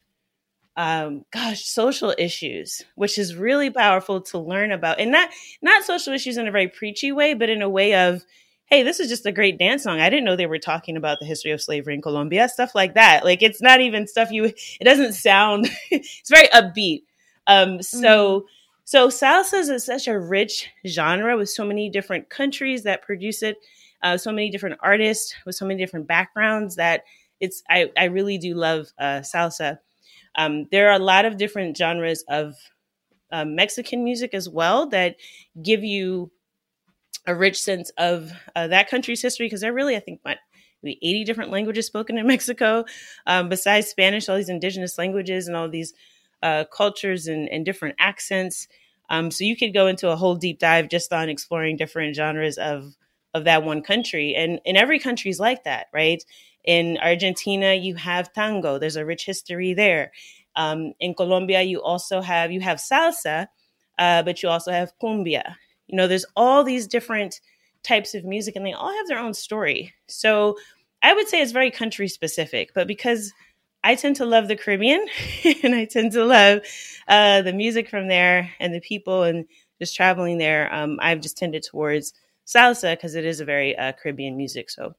um, 0.76 1.24
gosh 1.32 1.64
social 1.64 2.14
issues, 2.18 2.84
which 2.94 3.18
is 3.18 3.34
really 3.34 3.70
powerful 3.70 4.20
to 4.22 4.38
learn 4.38 4.72
about, 4.72 5.00
and 5.00 5.10
not 5.10 5.30
not 5.62 5.84
social 5.84 6.12
issues 6.12 6.36
in 6.36 6.46
a 6.48 6.52
very 6.52 6.68
preachy 6.68 7.12
way, 7.12 7.34
but 7.34 7.50
in 7.50 7.62
a 7.62 7.68
way 7.68 7.94
of 7.94 8.24
hey, 8.68 8.82
this 8.82 9.00
is 9.00 9.08
just 9.08 9.24
a 9.24 9.32
great 9.32 9.58
dance 9.58 9.82
song. 9.82 9.98
I 9.98 10.10
didn't 10.10 10.26
know 10.26 10.36
they 10.36 10.46
were 10.46 10.58
talking 10.58 10.98
about 10.98 11.20
the 11.20 11.26
history 11.26 11.52
of 11.52 11.62
slavery 11.62 11.94
in 11.94 12.02
Colombia, 12.02 12.48
stuff 12.48 12.74
like 12.74 12.94
that. 12.94 13.24
Like 13.24 13.42
it's 13.42 13.62
not 13.62 13.80
even 13.80 14.06
stuff 14.06 14.30
you, 14.30 14.44
it 14.44 14.84
doesn't 14.84 15.14
sound, 15.14 15.70
it's 15.90 16.28
very 16.28 16.48
upbeat. 16.48 17.04
Um, 17.46 17.82
so, 17.82 18.40
mm-hmm. 18.40 18.46
so 18.84 19.08
salsa 19.08 19.70
is 19.70 19.84
such 19.84 20.06
a 20.06 20.18
rich 20.18 20.68
genre 20.86 21.36
with 21.38 21.48
so 21.48 21.64
many 21.64 21.88
different 21.88 22.28
countries 22.28 22.82
that 22.82 23.00
produce 23.00 23.42
it, 23.42 23.56
uh, 24.02 24.18
so 24.18 24.30
many 24.30 24.50
different 24.50 24.78
artists 24.80 25.34
with 25.46 25.54
so 25.54 25.64
many 25.64 25.82
different 25.82 26.06
backgrounds 26.06 26.76
that 26.76 27.04
it's, 27.40 27.62
I, 27.70 27.90
I 27.96 28.04
really 28.04 28.36
do 28.36 28.54
love 28.54 28.88
uh, 28.98 29.20
salsa. 29.20 29.78
Um, 30.34 30.66
there 30.70 30.90
are 30.90 30.96
a 30.96 31.02
lot 31.02 31.24
of 31.24 31.38
different 31.38 31.74
genres 31.74 32.22
of 32.28 32.54
uh, 33.32 33.46
Mexican 33.46 34.04
music 34.04 34.34
as 34.34 34.46
well 34.46 34.88
that 34.90 35.16
give 35.62 35.82
you 35.82 36.30
a 37.28 37.34
rich 37.34 37.60
sense 37.60 37.90
of 37.98 38.32
uh, 38.56 38.68
that 38.68 38.90
country's 38.90 39.22
history 39.22 39.46
because 39.46 39.60
there 39.60 39.74
really, 39.74 39.96
I 39.96 40.00
think, 40.00 40.20
what, 40.22 40.38
maybe 40.82 40.98
80 41.02 41.24
different 41.24 41.50
languages 41.50 41.86
spoken 41.86 42.18
in 42.18 42.26
Mexico, 42.28 42.86
um, 43.26 43.50
besides 43.50 43.88
Spanish, 43.88 44.28
all 44.28 44.36
these 44.36 44.48
indigenous 44.48 44.98
languages 44.98 45.46
and 45.46 45.56
all 45.56 45.68
these 45.68 45.94
uh, 46.42 46.64
cultures 46.74 47.28
and, 47.28 47.48
and, 47.50 47.64
different 47.66 47.96
accents. 47.98 48.68
Um, 49.10 49.30
so 49.30 49.44
you 49.44 49.56
could 49.56 49.74
go 49.74 49.86
into 49.88 50.10
a 50.10 50.16
whole 50.16 50.36
deep 50.36 50.58
dive 50.58 50.88
just 50.88 51.12
on 51.12 51.28
exploring 51.28 51.76
different 51.76 52.16
genres 52.16 52.58
of 52.58 52.94
of 53.34 53.44
that 53.44 53.64
one 53.64 53.82
country, 53.82 54.34
and 54.34 54.60
and 54.64 54.76
every 54.76 54.98
country 54.98 55.30
is 55.30 55.40
like 55.40 55.64
that, 55.64 55.88
right? 55.92 56.24
In 56.64 56.98
Argentina, 56.98 57.74
you 57.74 57.96
have 57.96 58.32
tango. 58.32 58.78
There's 58.78 58.96
a 58.96 59.04
rich 59.04 59.26
history 59.26 59.74
there. 59.74 60.12
Um, 60.56 60.94
in 61.00 61.14
Colombia, 61.14 61.62
you 61.62 61.82
also 61.82 62.20
have 62.22 62.52
you 62.52 62.60
have 62.60 62.78
salsa, 62.78 63.48
uh, 63.98 64.22
but 64.22 64.42
you 64.42 64.48
also 64.48 64.72
have 64.72 64.92
cumbia, 65.02 65.56
you 65.88 65.96
know, 65.96 66.06
there's 66.06 66.26
all 66.36 66.64
these 66.64 66.86
different 66.86 67.40
types 67.82 68.14
of 68.14 68.24
music 68.24 68.56
and 68.56 68.66
they 68.66 68.72
all 68.72 68.92
have 68.92 69.08
their 69.08 69.18
own 69.18 69.34
story. 69.34 69.94
So 70.08 70.56
I 71.02 71.14
would 71.14 71.28
say 71.28 71.40
it's 71.42 71.52
very 71.52 71.70
country 71.70 72.08
specific, 72.08 72.72
but 72.74 72.86
because 72.86 73.32
I 73.84 73.94
tend 73.94 74.16
to 74.16 74.26
love 74.26 74.48
the 74.48 74.56
Caribbean 74.56 75.06
and 75.62 75.74
I 75.74 75.84
tend 75.84 76.12
to 76.12 76.24
love 76.24 76.60
uh, 77.06 77.42
the 77.42 77.52
music 77.52 77.88
from 77.88 78.08
there 78.08 78.50
and 78.60 78.74
the 78.74 78.80
people 78.80 79.22
and 79.22 79.46
just 79.78 79.96
traveling 79.96 80.38
there, 80.38 80.72
um, 80.74 80.98
I've 81.00 81.20
just 81.20 81.38
tended 81.38 81.62
towards 81.62 82.12
salsa 82.46 82.94
because 82.94 83.14
it 83.14 83.24
is 83.24 83.40
a 83.40 83.44
very 83.44 83.76
uh, 83.78 83.92
Caribbean 83.92 84.36
music. 84.36 84.70
So 84.70 84.94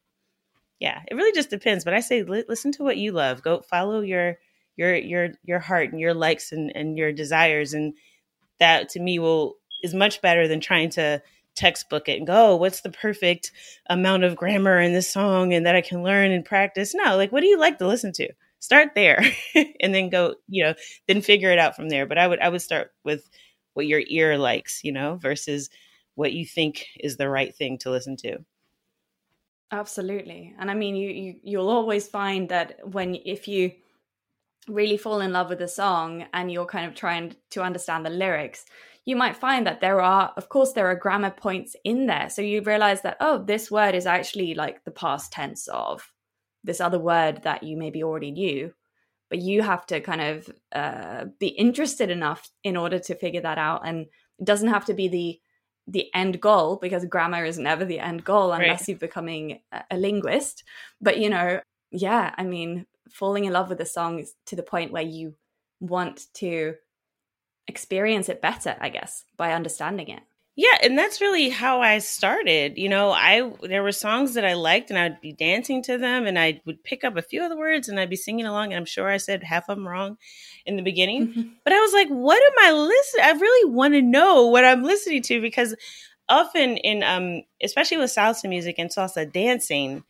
yeah, 0.79 1.01
it 1.09 1.15
really 1.15 1.33
just 1.33 1.49
depends. 1.49 1.83
But 1.83 1.93
I 1.93 1.99
say 1.99 2.23
li- 2.23 2.45
listen 2.47 2.71
to 2.73 2.83
what 2.83 2.97
you 2.97 3.11
love. 3.11 3.41
Go 3.41 3.61
follow 3.61 4.01
your 4.01 4.37
your 4.77 4.95
your 4.95 5.29
your 5.43 5.59
heart 5.59 5.91
and 5.91 5.99
your 5.99 6.13
likes 6.13 6.51
and, 6.51 6.71
and 6.75 6.97
your 6.97 7.11
desires, 7.11 7.73
and 7.73 7.93
that 8.59 8.89
to 8.89 8.99
me 8.99 9.19
will 9.19 9.57
is 9.83 9.93
much 9.93 10.21
better 10.21 10.47
than 10.47 10.59
trying 10.59 10.89
to 10.91 11.21
textbook 11.55 12.07
it 12.07 12.17
and 12.17 12.27
go, 12.27 12.51
oh, 12.51 12.55
what's 12.55 12.81
the 12.81 12.91
perfect 12.91 13.51
amount 13.89 14.23
of 14.23 14.35
grammar 14.35 14.79
in 14.79 14.93
this 14.93 15.11
song 15.11 15.53
and 15.53 15.65
that 15.65 15.75
I 15.75 15.81
can 15.81 16.03
learn 16.03 16.31
and 16.31 16.45
practice? 16.45 16.93
No, 16.93 17.17
like, 17.17 17.31
what 17.31 17.41
do 17.41 17.47
you 17.47 17.59
like 17.59 17.77
to 17.79 17.87
listen 17.87 18.11
to? 18.13 18.29
Start 18.59 18.89
there 18.95 19.23
and 19.79 19.93
then 19.93 20.09
go, 20.09 20.35
you 20.47 20.63
know, 20.63 20.73
then 21.07 21.21
figure 21.21 21.51
it 21.51 21.59
out 21.59 21.75
from 21.75 21.89
there. 21.89 22.05
But 22.05 22.17
I 22.17 22.27
would, 22.27 22.39
I 22.39 22.49
would 22.49 22.61
start 22.61 22.91
with 23.03 23.29
what 23.73 23.87
your 23.87 24.01
ear 24.07 24.37
likes, 24.37 24.83
you 24.83 24.91
know, 24.91 25.15
versus 25.15 25.69
what 26.15 26.33
you 26.33 26.45
think 26.45 26.85
is 26.99 27.17
the 27.17 27.29
right 27.29 27.55
thing 27.55 27.77
to 27.79 27.89
listen 27.89 28.17
to. 28.17 28.39
Absolutely. 29.71 30.55
And 30.57 30.71
I 30.71 30.73
mean 30.73 30.95
you, 30.95 31.09
you 31.09 31.35
you'll 31.43 31.69
always 31.69 32.07
find 32.07 32.49
that 32.49 32.79
when 32.91 33.15
if 33.15 33.47
you 33.47 33.71
really 34.69 34.97
fall 34.97 35.21
in 35.21 35.33
love 35.33 35.49
with 35.49 35.61
a 35.61 35.67
song 35.67 36.25
and 36.33 36.51
you're 36.51 36.65
kind 36.65 36.85
of 36.85 36.95
trying 36.95 37.35
to 37.51 37.61
understand 37.61 38.05
the 38.05 38.09
lyrics, 38.09 38.65
you 39.05 39.15
might 39.15 39.35
find 39.35 39.65
that 39.65 39.81
there 39.81 40.01
are 40.01 40.33
of 40.37 40.49
course 40.49 40.73
there 40.73 40.87
are 40.87 40.95
grammar 40.95 41.31
points 41.31 41.75
in 41.83 42.05
there. 42.05 42.29
So 42.29 42.41
you 42.41 42.61
realize 42.61 43.01
that 43.01 43.17
oh 43.19 43.43
this 43.43 43.71
word 43.71 43.95
is 43.95 44.05
actually 44.05 44.53
like 44.53 44.83
the 44.83 44.91
past 44.91 45.31
tense 45.31 45.67
of 45.67 46.11
this 46.63 46.81
other 46.81 46.99
word 46.99 47.43
that 47.43 47.63
you 47.63 47.77
maybe 47.77 48.03
already 48.03 48.31
knew 48.31 48.73
but 49.29 49.39
you 49.39 49.61
have 49.61 49.85
to 49.85 50.01
kind 50.01 50.21
of 50.21 50.49
uh, 50.73 51.25
be 51.39 51.47
interested 51.47 52.09
enough 52.09 52.49
in 52.63 52.75
order 52.75 52.99
to 52.99 53.15
figure 53.15 53.41
that 53.41 53.57
out 53.57 53.87
and 53.87 54.07
it 54.39 54.45
doesn't 54.45 54.69
have 54.69 54.85
to 54.85 54.93
be 54.93 55.07
the 55.07 55.39
the 55.87 56.13
end 56.13 56.39
goal 56.39 56.75
because 56.75 57.03
grammar 57.05 57.43
is 57.43 57.57
never 57.57 57.83
the 57.83 57.99
end 57.99 58.23
goal 58.23 58.51
unless 58.51 58.81
right. 58.81 58.89
you're 58.89 58.97
becoming 58.97 59.59
a 59.89 59.97
linguist 59.97 60.63
but 61.01 61.17
you 61.17 61.29
know 61.29 61.59
yeah 61.91 62.33
i 62.37 62.43
mean 62.43 62.85
falling 63.11 63.45
in 63.45 63.53
love 63.53 63.69
with 63.69 63.81
a 63.81 63.85
song 63.85 64.23
to 64.45 64.55
the 64.55 64.63
point 64.63 64.91
where 64.91 65.03
you 65.03 65.35
want 65.79 66.27
to 66.33 66.75
experience 67.67 68.29
it 68.29 68.41
better 68.41 68.75
i 68.81 68.89
guess 68.89 69.25
by 69.37 69.53
understanding 69.53 70.09
it 70.09 70.23
yeah, 70.59 70.77
and 70.83 70.97
that's 70.97 71.21
really 71.21 71.47
how 71.47 71.79
I 71.79 71.99
started. 71.99 72.77
You 72.77 72.89
know, 72.89 73.11
I 73.11 73.49
there 73.61 73.81
were 73.81 73.93
songs 73.93 74.33
that 74.33 74.43
I 74.43 74.55
liked 74.55 74.89
and 74.89 74.99
I'd 74.99 75.21
be 75.21 75.31
dancing 75.31 75.81
to 75.83 75.97
them 75.97 76.27
and 76.27 76.37
I 76.37 76.59
would 76.65 76.83
pick 76.83 77.05
up 77.05 77.15
a 77.15 77.21
few 77.21 77.41
of 77.41 77.49
the 77.49 77.55
words 77.55 77.87
and 77.87 77.97
I'd 77.97 78.09
be 78.09 78.17
singing 78.17 78.45
along 78.45 78.73
and 78.73 78.75
I'm 78.75 78.83
sure 78.83 79.07
I 79.07 79.15
said 79.15 79.41
half 79.41 79.69
of 79.69 79.77
them 79.77 79.87
wrong 79.87 80.17
in 80.65 80.75
the 80.75 80.81
beginning. 80.81 81.29
Mm-hmm. 81.29 81.41
But 81.63 81.71
I 81.71 81.79
was 81.79 81.93
like, 81.93 82.09
what 82.09 82.43
am 82.43 82.53
I 82.59 82.73
listening? 82.73 83.25
I 83.25 83.39
really 83.39 83.71
want 83.71 83.93
to 83.93 84.01
know 84.01 84.47
what 84.47 84.65
I'm 84.65 84.83
listening 84.83 85.21
to 85.21 85.39
because 85.39 85.77
often 86.27 86.75
in 86.75 87.03
um 87.03 87.43
especially 87.63 87.95
with 87.95 88.13
salsa 88.13 88.49
music 88.49 88.75
and 88.79 88.89
salsa 88.89 89.31
dancing, 89.31 90.03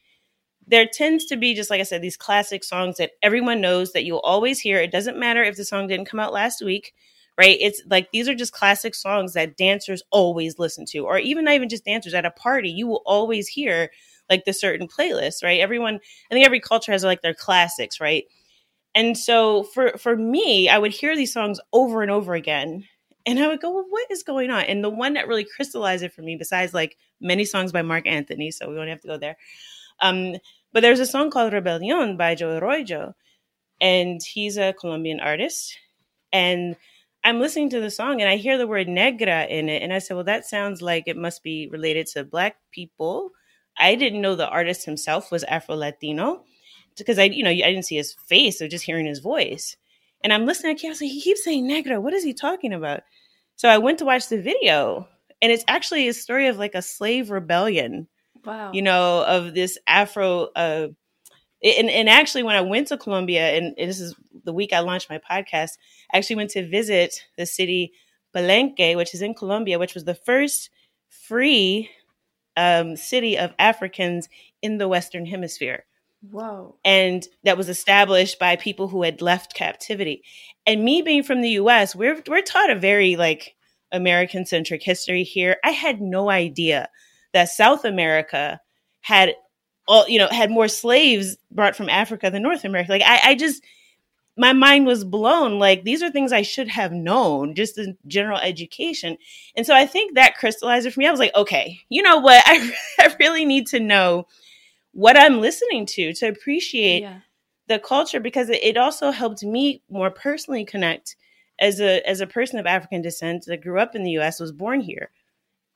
there 0.69 0.87
tends 0.87 1.25
to 1.25 1.37
be 1.37 1.53
just 1.55 1.69
like 1.69 1.81
I 1.81 1.83
said 1.83 2.01
these 2.01 2.17
classic 2.17 2.63
songs 2.63 2.97
that 2.97 3.11
everyone 3.21 3.61
knows 3.61 3.93
that 3.93 4.05
you'll 4.05 4.19
always 4.19 4.59
hear. 4.59 4.79
It 4.79 4.91
doesn't 4.91 5.17
matter 5.19 5.43
if 5.43 5.57
the 5.57 5.65
song 5.65 5.87
didn't 5.87 6.07
come 6.07 6.19
out 6.19 6.33
last 6.33 6.63
week 6.63 6.93
right? 7.37 7.57
It's 7.61 7.81
like 7.89 8.11
these 8.11 8.27
are 8.27 8.35
just 8.35 8.51
classic 8.51 8.93
songs 8.93 9.31
that 9.33 9.55
dancers 9.55 10.03
always 10.11 10.59
listen 10.59 10.85
to, 10.87 11.05
or 11.05 11.17
even 11.17 11.45
not 11.45 11.53
even 11.53 11.69
just 11.69 11.85
dancers 11.85 12.13
at 12.13 12.25
a 12.25 12.31
party, 12.31 12.69
you 12.69 12.85
will 12.85 13.01
always 13.05 13.47
hear 13.47 13.91
like 14.29 14.43
the 14.43 14.51
certain 14.51 14.89
playlist, 14.89 15.41
right? 15.41 15.61
Everyone, 15.61 15.95
I 16.29 16.33
think 16.33 16.45
every 16.45 16.59
culture 16.59 16.91
has 16.91 17.05
like 17.05 17.21
their 17.21 17.33
classics, 17.33 18.01
right? 18.01 18.25
And 18.95 19.17
so 19.17 19.63
for 19.63 19.97
for 19.97 20.15
me, 20.15 20.69
I 20.69 20.77
would 20.77 20.91
hear 20.91 21.15
these 21.15 21.33
songs 21.33 21.59
over 21.73 22.01
and 22.01 22.11
over 22.11 22.33
again, 22.33 22.85
and 23.25 23.39
I 23.39 23.47
would 23.47 23.61
go, 23.61 23.71
well, 23.71 23.85
what 23.89 24.09
is 24.11 24.23
going 24.23 24.49
on? 24.51 24.63
And 24.63 24.83
the 24.83 24.89
one 24.89 25.13
that 25.13 25.27
really 25.27 25.45
crystallized 25.45 26.03
it 26.03 26.13
for 26.13 26.21
me, 26.23 26.35
besides 26.35 26.73
like 26.73 26.97
many 27.21 27.45
songs 27.45 27.71
by 27.71 27.83
Marc 27.83 28.07
Anthony, 28.07 28.51
so 28.51 28.69
we 28.69 28.75
don't 28.75 28.87
have 28.87 29.01
to 29.01 29.07
go 29.07 29.17
there. 29.17 29.37
Um, 30.01 30.35
but 30.73 30.81
there's 30.81 30.99
a 30.99 31.05
song 31.05 31.31
called 31.31 31.53
Rebellion 31.53 32.17
by 32.17 32.35
Joe 32.35 32.57
Arroyo, 32.57 33.15
and 33.81 34.21
he's 34.23 34.57
a 34.57 34.73
Colombian 34.73 35.19
artist. 35.19 35.77
And 36.31 36.75
I'm 37.23 37.39
listening 37.39 37.69
to 37.71 37.79
the 37.81 37.91
song 37.91 38.21
and 38.21 38.29
I 38.29 38.37
hear 38.37 38.57
the 38.57 38.67
word 38.67 38.87
negra 38.87 39.45
in 39.45 39.69
it. 39.69 39.83
And 39.83 39.93
I 39.93 39.99
said, 39.99 40.15
well, 40.15 40.23
that 40.25 40.45
sounds 40.45 40.81
like 40.81 41.03
it 41.07 41.17
must 41.17 41.43
be 41.43 41.67
related 41.71 42.07
to 42.07 42.23
Black 42.23 42.57
people. 42.71 43.31
I 43.77 43.95
didn't 43.95 44.21
know 44.21 44.35
the 44.35 44.47
artist 44.47 44.85
himself 44.85 45.31
was 45.31 45.43
Afro 45.45 45.75
Latino 45.75 46.43
because 46.97 47.19
I, 47.19 47.23
you 47.23 47.43
know, 47.43 47.49
I 47.49 47.55
didn't 47.55 47.85
see 47.85 47.95
his 47.95 48.13
face, 48.27 48.59
so 48.59 48.67
just 48.67 48.85
hearing 48.85 49.05
his 49.05 49.19
voice. 49.19 49.77
And 50.23 50.33
I'm 50.33 50.45
listening, 50.45 50.77
I 50.83 50.89
was 50.89 51.01
like, 51.01 51.11
he 51.11 51.21
keeps 51.21 51.43
saying 51.43 51.65
negra. 51.67 52.01
What 52.01 52.13
is 52.13 52.23
he 52.23 52.33
talking 52.33 52.73
about? 52.73 53.01
So 53.55 53.69
I 53.69 53.77
went 53.77 53.99
to 53.99 54.05
watch 54.05 54.27
the 54.27 54.41
video 54.41 55.07
and 55.41 55.51
it's 55.51 55.63
actually 55.67 56.07
a 56.07 56.13
story 56.13 56.47
of 56.47 56.57
like 56.57 56.75
a 56.75 56.81
slave 56.81 57.31
rebellion. 57.31 58.07
Wow. 58.45 58.71
You 58.73 58.81
know, 58.81 59.23
of 59.25 59.53
this 59.53 59.77
Afro 59.87 60.49
uh, 60.55 60.87
and, 61.63 61.89
and 61.89 62.09
actually 62.09 62.43
when 62.43 62.55
i 62.55 62.61
went 62.61 62.87
to 62.87 62.97
colombia 62.97 63.57
and 63.57 63.75
this 63.77 63.99
is 63.99 64.15
the 64.45 64.53
week 64.53 64.73
i 64.73 64.79
launched 64.79 65.09
my 65.09 65.19
podcast 65.19 65.71
i 66.13 66.17
actually 66.17 66.35
went 66.35 66.49
to 66.49 66.67
visit 66.67 67.25
the 67.37 67.45
city 67.45 67.91
palenque 68.35 68.95
which 68.95 69.13
is 69.13 69.21
in 69.21 69.33
colombia 69.33 69.79
which 69.79 69.93
was 69.93 70.05
the 70.05 70.15
first 70.15 70.69
free 71.09 71.89
um, 72.57 72.95
city 72.95 73.37
of 73.37 73.53
africans 73.59 74.29
in 74.61 74.77
the 74.77 74.87
western 74.87 75.25
hemisphere 75.25 75.85
Whoa. 76.31 76.75
And 76.83 77.25
that 77.45 77.55
was 77.55 77.69
established 77.69 78.39
by 78.39 78.57
people 78.57 78.89
who 78.89 79.03
had 79.03 79.21
left 79.21 79.53
captivity. 79.53 80.21
And 80.65 80.83
me 80.83 81.01
being 81.01 81.23
from 81.23 81.39
the 81.39 81.51
US, 81.51 81.95
we're 81.95 82.21
we're 82.27 82.41
taught 82.41 82.69
a 82.69 82.75
very 82.75 83.15
like 83.15 83.55
American 83.93 84.45
centric 84.45 84.83
history 84.83 85.23
here. 85.23 85.55
I 85.63 85.71
had 85.71 86.01
no 86.01 86.29
idea 86.29 86.89
that 87.33 87.49
South 87.49 87.85
America 87.85 88.59
had 89.01 89.35
all 89.87 90.07
you 90.07 90.19
know 90.19 90.27
had 90.29 90.51
more 90.51 90.67
slaves 90.67 91.37
brought 91.51 91.75
from 91.75 91.89
Africa 91.89 92.29
than 92.29 92.43
North 92.43 92.63
America. 92.63 92.91
Like 92.91 93.01
I, 93.03 93.31
I 93.31 93.35
just 93.35 93.63
my 94.37 94.53
mind 94.53 94.85
was 94.85 95.03
blown. 95.03 95.59
Like 95.59 95.83
these 95.83 96.01
are 96.01 96.09
things 96.09 96.31
I 96.31 96.43
should 96.43 96.69
have 96.69 96.93
known 96.93 97.55
just 97.55 97.77
in 97.77 97.97
general 98.07 98.39
education. 98.39 99.17
And 99.55 99.65
so 99.65 99.75
I 99.75 99.85
think 99.85 100.15
that 100.15 100.37
crystallized 100.37 100.87
it 100.87 100.91
for 100.91 101.01
me. 101.01 101.07
I 101.07 101.11
was 101.11 101.19
like, 101.19 101.35
okay, 101.35 101.81
you 101.89 102.01
know 102.01 102.19
what? 102.19 102.41
I, 102.47 102.71
I 102.99 103.15
really 103.19 103.43
need 103.43 103.67
to 103.67 103.79
know 103.79 104.27
what 104.93 105.17
I'm 105.17 105.41
listening 105.41 105.85
to 105.87 106.13
to 106.13 106.27
appreciate 106.27 107.01
yeah. 107.01 107.19
the 107.67 107.79
culture 107.79 108.19
because 108.19 108.49
it, 108.49 108.63
it 108.63 108.77
also 108.77 109.11
helped 109.11 109.43
me 109.43 109.81
more 109.89 110.09
personally 110.09 110.63
connect 110.63 111.15
as 111.59 111.81
a 111.81 112.01
as 112.07 112.21
a 112.21 112.27
person 112.27 112.59
of 112.59 112.65
African 112.65 113.01
descent 113.01 113.45
that 113.47 113.61
grew 113.61 113.79
up 113.79 113.95
in 113.95 114.03
the 114.03 114.17
US, 114.19 114.39
was 114.39 114.51
born 114.51 114.79
here, 114.79 115.09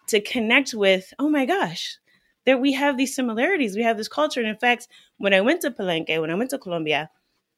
to 0.07 0.21
connect 0.21 0.73
with, 0.73 1.13
oh 1.19 1.29
my 1.29 1.45
gosh, 1.45 1.97
there 2.45 2.57
we 2.57 2.73
have 2.73 2.97
these 2.97 3.15
similarities. 3.15 3.75
We 3.75 3.83
have 3.83 3.97
this 3.97 4.07
culture. 4.07 4.39
And 4.39 4.49
in 4.49 4.57
fact, 4.57 4.87
when 5.17 5.33
I 5.33 5.41
went 5.41 5.61
to 5.61 5.71
Palenque, 5.71 6.19
when 6.19 6.29
I 6.29 6.35
went 6.35 6.49
to 6.49 6.57
Colombia, 6.57 7.09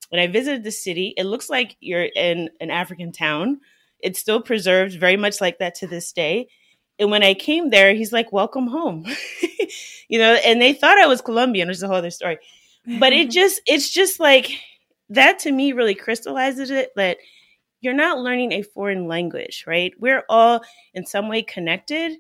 when 0.10 0.22
I 0.22 0.28
visited 0.28 0.64
the 0.64 0.72
city, 0.72 1.14
it 1.18 1.24
looks 1.24 1.50
like 1.50 1.76
you're 1.80 2.04
in 2.16 2.50
an 2.62 2.70
African 2.70 3.12
town. 3.12 3.62
It's 4.00 4.20
still 4.20 4.42
preserved 4.42 5.00
very 5.00 5.18
much 5.18 5.42
like 5.42 5.58
that 5.60 5.76
to 5.76 5.88
this 5.88 6.12
day. 6.12 6.48
And 7.00 7.12
when 7.12 7.24
I 7.24 7.34
came 7.34 7.72
there, 7.72 7.94
he's 7.94 8.14
like, 8.14 8.32
"Welcome 8.32 8.68
home," 8.68 9.06
you 10.08 10.20
know. 10.20 10.36
And 10.46 10.62
they 10.62 10.72
thought 10.74 10.98
I 10.98 11.08
was 11.08 11.22
Colombian, 11.22 11.68
which 11.68 11.78
is 11.78 11.84
a 11.84 11.88
whole 11.88 11.98
other 11.98 12.12
story. 12.12 12.38
But 13.00 13.12
it 13.12 13.30
just, 13.32 13.62
it's 13.66 13.90
just 13.90 14.20
like 14.20 14.52
that 15.10 15.40
to 15.40 15.52
me 15.52 15.74
really 15.74 15.96
crystallizes 15.96 16.70
it 16.72 16.92
that 16.96 17.18
you're 17.82 17.94
not 17.94 18.20
learning 18.20 18.54
a 18.54 18.62
foreign 18.62 19.08
language, 19.08 19.66
right? 19.68 19.94
We're 20.00 20.24
all 20.30 20.62
in 20.94 21.06
some 21.06 21.28
way 21.28 21.44
connected, 21.44 22.14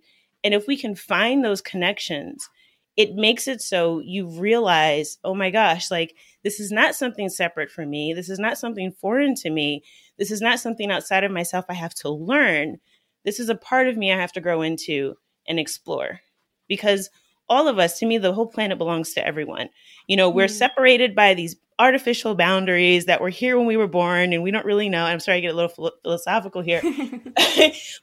and 0.45 0.53
if 0.53 0.67
we 0.67 0.77
can 0.77 0.93
find 0.93 1.43
those 1.43 1.59
connections, 1.59 2.47
it 2.95 3.15
makes 3.15 3.47
it 3.47 3.63
so 3.63 3.99
you 3.99 4.27
realize, 4.27 5.17
oh 5.23 5.33
my 5.33 5.49
gosh, 5.49 5.89
like 5.89 6.15
this 6.43 6.59
is 6.59 6.71
not 6.71 6.93
something 6.93 7.29
separate 7.29 7.71
from 7.71 7.89
me. 7.89 8.13
This 8.13 8.29
is 8.29 8.37
not 8.37 8.59
something 8.59 8.91
foreign 8.91 9.33
to 9.37 9.49
me. 9.49 9.83
This 10.19 10.29
is 10.29 10.41
not 10.41 10.59
something 10.59 10.91
outside 10.91 11.23
of 11.23 11.31
myself 11.31 11.65
I 11.67 11.73
have 11.73 11.95
to 11.95 12.09
learn. 12.09 12.77
This 13.25 13.39
is 13.39 13.49
a 13.49 13.55
part 13.55 13.87
of 13.87 13.97
me 13.97 14.13
I 14.13 14.17
have 14.17 14.33
to 14.33 14.39
grow 14.39 14.61
into 14.61 15.15
and 15.47 15.59
explore. 15.59 16.21
Because 16.67 17.09
all 17.47 17.67
of 17.67 17.79
us, 17.79 17.99
to 17.99 18.05
me, 18.05 18.17
the 18.17 18.33
whole 18.33 18.47
planet 18.47 18.77
belongs 18.77 19.13
to 19.13 19.25
everyone. 19.25 19.69
You 20.07 20.17
know, 20.17 20.29
we're 20.29 20.47
mm. 20.47 20.57
separated 20.57 21.15
by 21.15 21.33
these 21.33 21.55
artificial 21.77 22.35
boundaries 22.35 23.05
that 23.05 23.21
were 23.21 23.29
here 23.29 23.57
when 23.57 23.67
we 23.67 23.77
were 23.77 23.87
born 23.87 24.31
and 24.31 24.41
we 24.41 24.51
don't 24.51 24.65
really 24.65 24.87
know. 24.87 25.03
I'm 25.03 25.19
sorry 25.19 25.39
I 25.39 25.41
get 25.41 25.53
a 25.53 25.57
little 25.57 25.91
philosophical 26.03 26.61
here. 26.61 26.81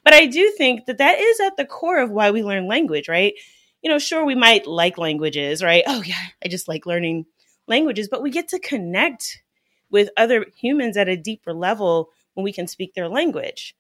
but 0.05 0.15
I 0.15 0.27
do 0.27 0.53
think 0.59 0.87
that 0.87 0.99
that 0.99 1.19
is 1.19 1.41
at 1.41 1.57
the 1.57 1.65
core 1.65 2.01
of 2.01 2.11
why 2.11 2.31
we 2.31 2.43
learn 2.43 2.67
language, 2.69 3.09
right? 3.09 3.35
you 3.83 3.91
know, 3.91 3.99
sure, 3.99 4.25
we 4.25 4.35
might 4.35 4.67
like 4.67 4.97
languages, 4.97 5.63
right? 5.63 5.83
Oh, 5.87 6.03
yeah, 6.03 6.15
I 6.45 6.49
just 6.49 6.69
like 6.69 6.87
learning 6.87 7.27
languages, 7.67 8.09
but 8.09 8.23
we 8.23 8.31
get 8.31 8.49
to 8.49 8.61
connect 8.61 9.43
with 9.91 10.09
other 10.17 10.47
humans 10.57 10.97
at 10.97 11.09
a 11.09 11.17
deeper 11.17 11.53
level 11.53 12.11
when 12.35 12.45
we 12.45 12.53
can 12.53 12.67
speak 12.67 12.95
their 12.95 13.09
language. 13.09 13.75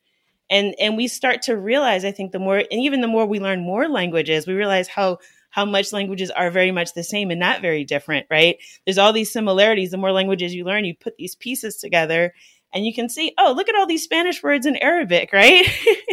And, 0.50 0.74
and 0.78 0.96
we 0.96 1.08
start 1.08 1.40
to 1.42 1.56
realize, 1.56 2.04
I 2.04 2.10
think, 2.10 2.32
the 2.32 2.38
more, 2.38 2.58
and 2.58 2.66
even 2.72 3.00
the 3.00 3.06
more 3.06 3.24
we 3.24 3.40
learn 3.40 3.64
more 3.64 3.88
languages, 3.88 4.46
we 4.46 4.54
realize 4.54 4.88
how 4.88 5.18
how 5.52 5.66
much 5.66 5.92
languages 5.92 6.30
are 6.30 6.50
very 6.50 6.72
much 6.72 6.94
the 6.94 7.04
same 7.04 7.30
and 7.30 7.38
not 7.38 7.60
very 7.60 7.84
different, 7.84 8.26
right? 8.30 8.56
There's 8.84 8.98
all 8.98 9.12
these 9.12 9.30
similarities. 9.30 9.90
The 9.90 9.98
more 9.98 10.10
languages 10.10 10.54
you 10.54 10.64
learn, 10.64 10.86
you 10.86 10.94
put 10.96 11.16
these 11.18 11.36
pieces 11.36 11.76
together 11.76 12.34
and 12.74 12.86
you 12.86 12.94
can 12.94 13.10
see, 13.10 13.34
oh, 13.38 13.52
look 13.54 13.68
at 13.68 13.74
all 13.74 13.86
these 13.86 14.02
Spanish 14.02 14.42
words 14.42 14.64
in 14.64 14.76
Arabic, 14.76 15.30
right? 15.32 15.66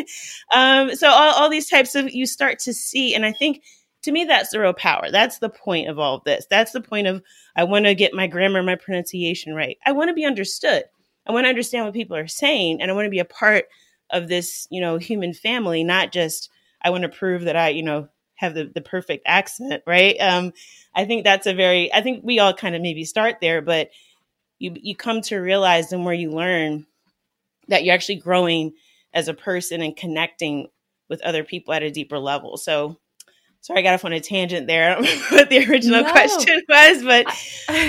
um, 0.54 0.94
so 0.94 1.08
all, 1.08 1.34
all 1.36 1.50
these 1.50 1.70
types 1.70 1.96
of, 1.96 2.12
you 2.12 2.26
start 2.26 2.60
to 2.60 2.74
see, 2.74 3.16
and 3.16 3.26
I 3.26 3.32
think 3.32 3.64
to 4.02 4.12
me 4.12 4.26
that's 4.26 4.52
the 4.52 4.60
real 4.60 4.74
power 4.74 5.12
that's 5.12 5.40
the 5.40 5.50
point 5.50 5.90
of 5.90 6.00
all 6.00 6.16
of 6.16 6.24
this 6.24 6.46
that's 6.50 6.72
the 6.72 6.82
point 6.82 7.06
of 7.06 7.22
i 7.56 7.64
want 7.64 7.86
to 7.86 7.94
get 7.94 8.14
my 8.14 8.28
grammar 8.28 8.64
my 8.64 8.76
pronunciation 8.76 9.54
right 9.54 9.78
i 9.86 9.92
want 9.92 10.08
to 10.08 10.14
be 10.14 10.24
understood 10.24 10.84
i 11.28 11.32
want 11.32 11.44
to 11.44 11.50
understand 11.50 11.86
what 11.86 11.94
people 11.94 12.16
are 12.16 12.28
saying 12.28 12.82
and 12.82 12.90
i 12.90 12.94
want 12.94 13.06
to 13.06 13.12
be 13.12 13.20
a 13.20 13.26
part 13.26 13.66
of 14.10 14.28
this 14.28 14.68
you 14.72 14.80
know 14.80 14.98
human 14.98 15.34
family 15.34 15.84
not 15.84 16.12
just 16.12 16.50
i 16.82 16.90
want 16.90 17.04
to 17.04 17.10
prove 17.10 17.44
that 17.44 17.58
i 17.58 17.70
you 17.70 17.84
know 17.84 18.08
have 18.40 18.54
the, 18.54 18.72
the 18.74 18.82
perfect 18.82 19.24
accent 19.26 19.84
right 19.86 20.16
um 20.20 20.54
i 20.96 21.06
think 21.06 21.24
that's 21.24 21.48
a 21.48 21.54
very 21.54 21.94
i 21.94 22.02
think 22.02 22.24
we 22.24 22.40
all 22.40 22.54
kind 22.54 22.76
of 22.76 22.82
maybe 22.82 23.04
start 23.04 23.38
there 23.42 23.62
but 23.62 23.90
you 24.60 24.76
you 24.82 24.96
come 24.96 25.22
to 25.22 25.38
realize 25.38 25.90
the 25.90 25.98
more 25.98 26.14
you 26.14 26.32
learn 26.32 26.86
that 27.70 27.84
you're 27.84 27.96
actually 27.96 28.16
growing 28.16 28.74
as 29.14 29.28
a 29.28 29.34
person 29.34 29.82
and 29.82 29.96
connecting 29.96 30.68
with 31.08 31.22
other 31.22 31.44
people 31.44 31.74
at 31.74 31.84
a 31.84 31.92
deeper 31.92 32.20
level. 32.20 32.58
So 32.58 32.98
sorry, 33.62 33.80
I 33.80 33.84
got 33.84 33.94
off 33.96 34.06
on 34.06 34.14
a 34.14 34.20
tangent 34.20 34.68
there. 34.68 34.92
I 34.92 34.96
don't 34.96 35.04
remember 35.04 35.36
what 35.36 35.50
the 35.50 35.66
original 35.70 36.04
no. 36.04 36.12
question 36.12 36.62
was, 36.70 37.04
but 37.04 37.26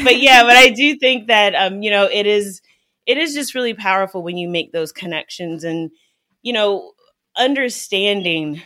but 0.05 0.19
yeah, 0.19 0.43
but 0.45 0.57
I 0.57 0.71
do 0.71 0.97
think 0.97 1.29
that 1.29 1.55
um, 1.55 1.83
you 1.83 1.91
know, 1.91 2.09
it 2.11 2.27
is 2.27 2.63
it 3.07 3.19
is 3.19 3.35
just 3.35 3.55
really 3.55 3.75
powerful 3.75 4.23
when 4.23 4.37
you 4.37 4.49
make 4.49 4.73
those 4.73 4.93
connections 4.93 5.65
and 5.65 5.91
you 6.43 6.53
know, 6.53 6.93
understanding 7.37 8.63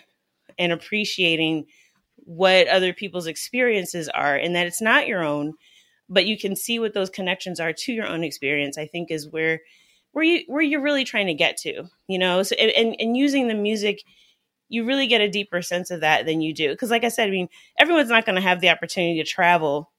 and 0.58 0.72
appreciating 0.72 1.66
what 2.16 2.68
other 2.68 2.92
people's 2.92 3.26
experiences 3.26 4.08
are 4.08 4.36
and 4.36 4.56
that 4.56 4.66
it's 4.66 4.80
not 4.80 5.06
your 5.06 5.22
own 5.22 5.54
but 6.08 6.26
you 6.26 6.38
can 6.38 6.54
see 6.54 6.78
what 6.78 6.92
those 6.92 7.08
connections 7.10 7.58
are 7.58 7.72
to 7.72 7.92
your 7.92 8.06
own 8.06 8.24
experience 8.24 8.78
i 8.78 8.86
think 8.86 9.10
is 9.10 9.28
where 9.28 9.60
where 10.12 10.24
you 10.24 10.44
where 10.46 10.62
you're 10.62 10.80
really 10.80 11.04
trying 11.04 11.26
to 11.26 11.34
get 11.34 11.56
to 11.56 11.84
you 12.06 12.18
know? 12.18 12.42
So 12.42 12.56
and 12.56 12.96
and 12.98 13.16
using 13.16 13.48
the 13.48 13.54
music 13.54 14.02
you 14.68 14.84
really 14.84 15.06
get 15.06 15.20
a 15.20 15.28
deeper 15.28 15.60
sense 15.62 15.90
of 15.90 16.00
that 16.00 16.24
than 16.26 16.40
you 16.40 16.54
do. 16.54 16.70
Because 16.70 16.90
like 16.90 17.04
i 17.04 17.08
said 17.08 17.28
i 17.28 17.30
mean 17.30 17.48
everyone's 17.78 18.08
not 18.08 18.24
going 18.24 18.36
to 18.36 18.42
have 18.42 18.60
the 18.60 18.70
opportunity 18.70 19.22
to 19.22 19.28
travel 19.28 19.90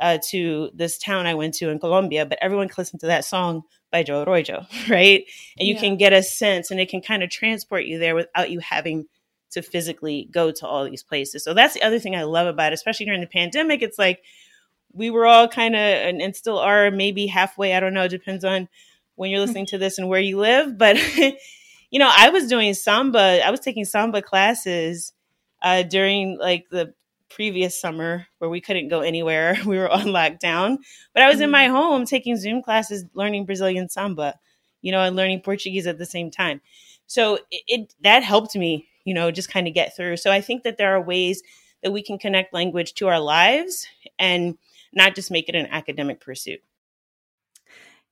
uh, 0.00 0.18
to 0.28 0.70
this 0.74 0.96
town 0.96 1.26
i 1.26 1.34
went 1.34 1.54
to 1.54 1.68
in 1.68 1.78
colombia 1.80 2.24
but 2.24 2.38
everyone 2.40 2.68
can 2.68 2.76
listen 2.78 3.00
to 3.00 3.06
that 3.06 3.24
song 3.24 3.64
by 3.90 4.02
joe 4.02 4.22
arroyo 4.22 4.64
right? 4.88 5.24
And 5.58 5.66
you 5.66 5.74
yeah. 5.74 5.80
can 5.80 5.96
get 5.96 6.12
a 6.12 6.22
sense 6.22 6.70
and 6.70 6.78
it 6.78 6.88
can 6.88 7.00
kind 7.00 7.22
of 7.22 7.30
transport 7.30 7.84
you 7.84 7.98
there 7.98 8.14
without 8.14 8.50
you 8.50 8.60
having 8.60 9.06
to 9.50 9.62
physically 9.62 10.28
go 10.30 10.50
to 10.50 10.66
all 10.66 10.84
these 10.84 11.02
places. 11.02 11.44
So 11.44 11.54
that's 11.54 11.74
the 11.74 11.82
other 11.82 11.98
thing 11.98 12.14
I 12.14 12.24
love 12.24 12.46
about 12.46 12.72
it, 12.72 12.74
especially 12.74 13.06
during 13.06 13.20
the 13.20 13.26
pandemic. 13.26 13.82
It's 13.82 13.98
like 13.98 14.22
we 14.92 15.10
were 15.10 15.26
all 15.26 15.48
kind 15.48 15.74
of 15.74 15.80
and, 15.80 16.20
and, 16.20 16.34
still 16.34 16.58
are 16.58 16.90
maybe 16.90 17.26
halfway. 17.26 17.74
I 17.74 17.80
don't 17.80 17.94
know. 17.94 18.04
It 18.04 18.10
depends 18.10 18.44
on 18.44 18.68
when 19.16 19.30
you're 19.30 19.40
listening 19.40 19.66
to 19.66 19.78
this 19.78 19.98
and 19.98 20.08
where 20.08 20.20
you 20.20 20.38
live. 20.38 20.78
But 20.78 20.96
you 21.90 21.98
know, 21.98 22.10
I 22.14 22.30
was 22.30 22.48
doing 22.48 22.74
samba. 22.74 23.44
I 23.44 23.50
was 23.50 23.60
taking 23.60 23.84
samba 23.84 24.22
classes 24.22 25.12
uh, 25.62 25.82
during 25.82 26.38
like 26.38 26.66
the 26.70 26.94
previous 27.30 27.78
summer 27.78 28.26
where 28.38 28.50
we 28.50 28.60
couldn't 28.60 28.88
go 28.88 29.00
anywhere. 29.00 29.58
We 29.66 29.78
were 29.78 29.90
on 29.90 30.06
lockdown, 30.06 30.78
but 31.12 31.22
I 31.22 31.28
was 31.28 31.40
in 31.40 31.50
my 31.50 31.66
mm-hmm. 31.66 31.74
home 31.74 32.04
taking 32.04 32.36
Zoom 32.36 32.62
classes, 32.62 33.04
learning 33.14 33.46
Brazilian 33.46 33.88
samba. 33.88 34.34
You 34.80 34.92
know, 34.92 35.00
and 35.00 35.16
learning 35.16 35.40
Portuguese 35.40 35.88
at 35.88 35.98
the 35.98 36.06
same 36.06 36.30
time. 36.30 36.60
So 37.08 37.40
it, 37.50 37.62
it 37.66 37.94
that 38.02 38.22
helped 38.22 38.54
me 38.54 38.86
you 39.08 39.14
know, 39.14 39.30
just 39.30 39.50
kind 39.50 39.66
of 39.66 39.72
get 39.72 39.96
through. 39.96 40.18
So 40.18 40.30
I 40.30 40.42
think 40.42 40.64
that 40.64 40.76
there 40.76 40.94
are 40.94 41.00
ways 41.00 41.42
that 41.82 41.92
we 41.92 42.02
can 42.02 42.18
connect 42.18 42.52
language 42.52 42.92
to 42.94 43.08
our 43.08 43.18
lives 43.18 43.86
and 44.18 44.58
not 44.92 45.14
just 45.14 45.30
make 45.30 45.48
it 45.48 45.54
an 45.54 45.66
academic 45.70 46.20
pursuit. 46.20 46.60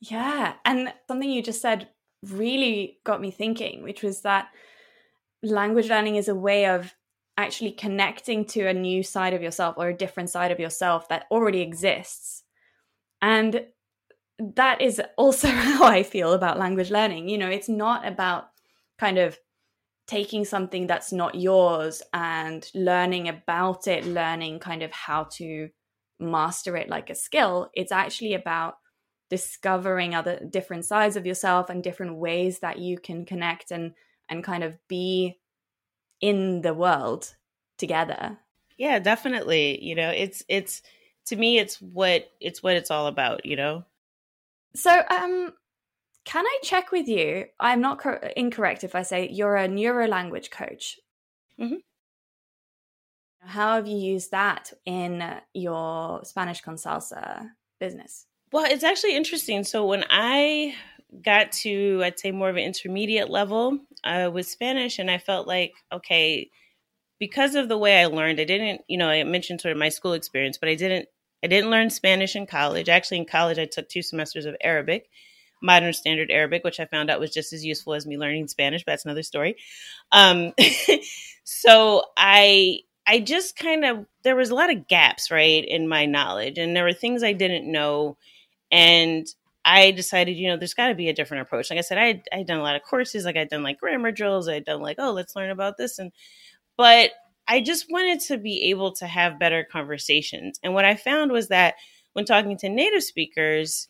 Yeah. 0.01 0.55
And 0.65 0.95
something 1.07 1.29
you 1.29 1.43
just 1.43 1.61
said 1.61 1.89
really 2.23 2.99
got 3.05 3.21
me 3.21 3.31
thinking, 3.31 3.83
which 3.83 4.03
was 4.03 4.23
that 4.23 4.49
language 5.43 5.91
learning 5.91 6.17
is 6.17 6.29
a 6.29 6.35
way 6.35 6.65
of 6.65 6.95
actually 7.37 7.73
connecting 7.73 8.47
to 8.47 8.67
a 8.67 8.73
new 8.73 9.03
side 9.03 9.35
of 9.35 9.43
yourself 9.43 9.75
or 9.77 9.89
a 9.89 9.97
different 9.97 10.31
side 10.31 10.51
of 10.51 10.59
yourself 10.59 11.11
that 11.11 11.27
already 11.31 11.61
exists. 11.61 12.43
And 13.21 13.67
that 14.39 14.81
is 14.81 15.03
also 15.19 15.49
how 15.51 15.85
I 15.85 16.03
feel 16.05 16.33
about 16.33 16.59
language 16.59 16.91
learning. 16.91 17.29
You 17.29 17.37
know, 17.37 17.51
it's 17.51 17.69
not 17.69 18.07
about 18.07 18.49
kind 18.99 19.19
of 19.19 19.39
taking 20.07 20.45
something 20.45 20.87
that's 20.87 21.13
not 21.13 21.35
yours 21.35 22.03
and 22.13 22.71
learning 22.75 23.29
about 23.29 23.87
it, 23.89 24.07
learning 24.07 24.61
kind 24.61 24.83
of 24.83 24.93
how 24.93 25.25
to 25.25 25.69
master 26.19 26.77
it 26.77 26.89
like 26.89 27.11
a 27.11 27.15
skill. 27.15 27.71
It's 27.75 27.93
actually 27.93 28.35
about 28.35 28.77
discovering 29.29 30.15
other 30.15 30.41
different 30.49 30.85
sides 30.85 31.17
of 31.17 31.27
yourself 31.27 31.69
and 31.69 31.83
different 31.83 32.17
ways 32.17 32.61
that 32.61 32.79
you 32.79 32.99
can 32.99 33.25
connect 33.25 33.71
and 33.71 33.93
and 34.29 34.43
kind 34.43 34.65
of 34.65 34.75
be 34.89 35.39
in 36.21 36.63
the 36.63 36.75
world 36.75 37.35
together. 37.79 38.39
Yeah, 38.79 38.99
definitely. 38.99 39.83
You 39.83 39.95
know, 39.95 40.11
it's 40.11 40.45
it's 40.49 40.83
to 41.27 41.37
me 41.37 41.59
it's 41.59 41.81
what 41.81 42.31
it's 42.41 42.63
what 42.63 42.77
it's 42.77 42.91
all 42.91 43.09
about, 43.09 43.45
you 43.45 43.57
know. 43.57 43.85
So 44.75 45.03
um 45.11 45.53
can 46.27 46.45
I 46.45 46.59
check 46.63 46.91
with 46.93 47.09
you? 47.09 47.47
I'm 47.59 47.81
not 47.81 48.01
co- 48.01 48.19
incorrect 48.37 48.85
if 48.85 48.95
I 48.95 49.03
say 49.03 49.31
you're 49.31 49.55
a 49.55 49.69
neuro 49.69 50.07
language 50.09 50.51
coach. 50.51 50.99
Mm-hmm. 51.59 51.77
How 53.41 53.77
have 53.77 53.87
you 53.87 53.97
used 53.97 54.33
that 54.33 54.73
in 54.85 55.23
your 55.55 56.25
Spanish 56.25 56.61
con 56.61 56.75
salsa 56.75 57.51
business? 57.79 58.27
Well, 58.53 58.67
it's 58.69 58.83
actually 58.83 59.17
interesting. 59.17 59.63
So 59.63 59.87
when 59.87 60.05
I 60.11 60.75
got 61.25 61.53
to, 61.53 62.03
I'd 62.05 62.19
say 62.19 62.33
more 62.33 62.51
of 62.51 62.57
an 62.57 62.65
intermediate 62.65 63.31
level 63.31 63.79
uh, 64.03 64.29
with 64.33 64.49
Spanish, 64.49 64.99
and 64.99 65.09
I 65.09 65.19
felt 65.19 65.47
like, 65.47 65.75
okay, 65.93 66.51
because 67.21 67.55
of 67.55 67.69
the 67.69 67.79
way 67.79 68.01
I 68.01 68.07
learned, 68.07 68.41
I 68.41 68.45
didn't, 68.45 68.83
you 68.89 68.99
know, 68.99 69.09
I 69.09 69.23
mentioned 69.23 69.61
sort 69.61 69.73
of 69.73 69.79
my 69.79 69.91
school 69.91 70.13
experience, 70.13 70.59
but 70.59 70.69
I 70.69 70.75
didn't, 70.75 71.09
I 71.45 71.47
didn't 71.47 71.71
learn 71.71 71.89
Spanish 71.91 72.35
in 72.35 72.47
college. 72.47 72.89
Actually, 72.89 73.19
in 73.19 73.27
college, 73.27 73.61
I 73.61 73.67
took 73.67 73.89
two 73.89 74.03
semesters 74.03 74.45
of 74.45 74.57
Arabic 74.61 75.09
modern 75.63 75.93
standard 75.93 76.31
Arabic, 76.31 76.65
which 76.65 76.81
I 76.81 76.87
found 76.87 77.11
out 77.11 77.21
was 77.21 77.33
just 77.33 77.53
as 77.53 77.65
useful 77.65 77.95
as 77.95 78.07
me 78.07 78.19
learning 78.19 78.49
Spanish, 78.49 78.85
but 78.85 78.93
that's 78.93 79.05
another 79.05 79.23
story. 79.23 79.57
Um, 80.13 80.53
so 81.45 82.03
I 82.17 82.81
I 83.07 83.21
just 83.21 83.57
kind 83.57 83.85
of 83.85 84.07
there 84.23 84.37
was 84.37 84.51
a 84.51 84.55
lot 84.55 84.71
of 84.71 84.89
gaps, 84.89 85.31
right, 85.31 85.65
in 85.65 85.89
my 85.89 86.07
knowledge, 86.07 86.59
and 86.59 86.75
there 86.75 86.85
were 86.85 86.93
things 86.93 87.23
I 87.23 87.33
didn't 87.33 87.71
know, 87.71 88.17
and 88.71 89.27
I 89.65 89.91
decided, 89.93 90.37
you 90.37 90.49
know, 90.49 90.57
there's 90.57 90.75
got 90.75 90.89
to 90.89 90.95
be 90.95 91.09
a 91.09 91.13
different 91.15 91.43
approach. 91.43 91.71
Like 91.71 91.79
I 91.79 91.83
said, 91.83 91.99
I 91.99 92.23
I 92.33 92.39
had 92.39 92.47
done 92.47 92.59
a 92.61 92.63
lot 92.63 92.77
of 92.77 92.83
courses, 92.83 93.25
like 93.25 93.37
I'd 93.37 93.49
done 93.49 93.63
like 93.63 93.81
grammar 93.81 94.13
drills, 94.13 94.49
I'd 94.49 94.65
done 94.65 94.83
like, 94.83 94.97
oh, 94.99 95.13
let's 95.13 95.37
learn 95.37 95.51
about 95.51 95.77
this, 95.79 95.99
and 95.99 96.13
but 96.77 97.11
I 97.49 97.61
just 97.61 97.87
wanted 97.91 98.21
to 98.29 98.39
be 98.39 98.71
able 98.71 98.93
to 98.95 99.07
have 99.07 99.39
better 99.39 99.65
conversations, 99.71 100.59
and 100.63 100.75
what 100.75 100.85
I 100.85 100.97
found 100.97 101.33
was 101.33 101.49
that 101.49 101.75
when 102.15 102.25
talking 102.25 102.57
to 102.59 102.69
native 102.69 103.05
speakers 103.05 103.89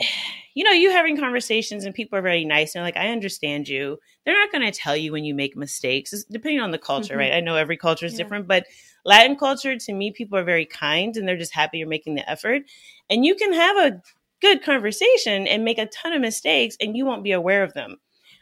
you 0.54 0.64
know, 0.64 0.70
you 0.70 0.90
having 0.90 1.18
conversations 1.18 1.84
and 1.84 1.94
people 1.94 2.18
are 2.18 2.22
very 2.22 2.44
nice 2.44 2.74
and 2.74 2.84
like, 2.84 2.96
I 2.96 3.08
understand 3.08 3.68
you. 3.68 3.98
They're 4.24 4.38
not 4.38 4.52
going 4.52 4.64
to 4.64 4.78
tell 4.78 4.96
you 4.96 5.12
when 5.12 5.24
you 5.24 5.34
make 5.34 5.56
mistakes, 5.56 6.12
it's 6.12 6.24
depending 6.24 6.60
on 6.60 6.70
the 6.70 6.78
culture, 6.78 7.14
mm-hmm. 7.14 7.20
right? 7.20 7.32
I 7.32 7.40
know 7.40 7.56
every 7.56 7.76
culture 7.76 8.06
is 8.06 8.12
yeah. 8.12 8.18
different, 8.18 8.46
but 8.46 8.66
Latin 9.04 9.36
culture, 9.36 9.76
to 9.76 9.92
me, 9.92 10.12
people 10.12 10.38
are 10.38 10.44
very 10.44 10.66
kind 10.66 11.16
and 11.16 11.26
they're 11.26 11.36
just 11.36 11.54
happy 11.54 11.78
you're 11.78 11.88
making 11.88 12.14
the 12.14 12.28
effort. 12.28 12.62
And 13.10 13.24
you 13.24 13.34
can 13.34 13.52
have 13.52 13.76
a 13.76 14.02
good 14.40 14.62
conversation 14.62 15.46
and 15.46 15.64
make 15.64 15.78
a 15.78 15.86
ton 15.86 16.12
of 16.12 16.20
mistakes 16.20 16.76
and 16.80 16.96
you 16.96 17.04
won't 17.04 17.24
be 17.24 17.32
aware 17.32 17.62
of 17.62 17.74
them. 17.74 17.96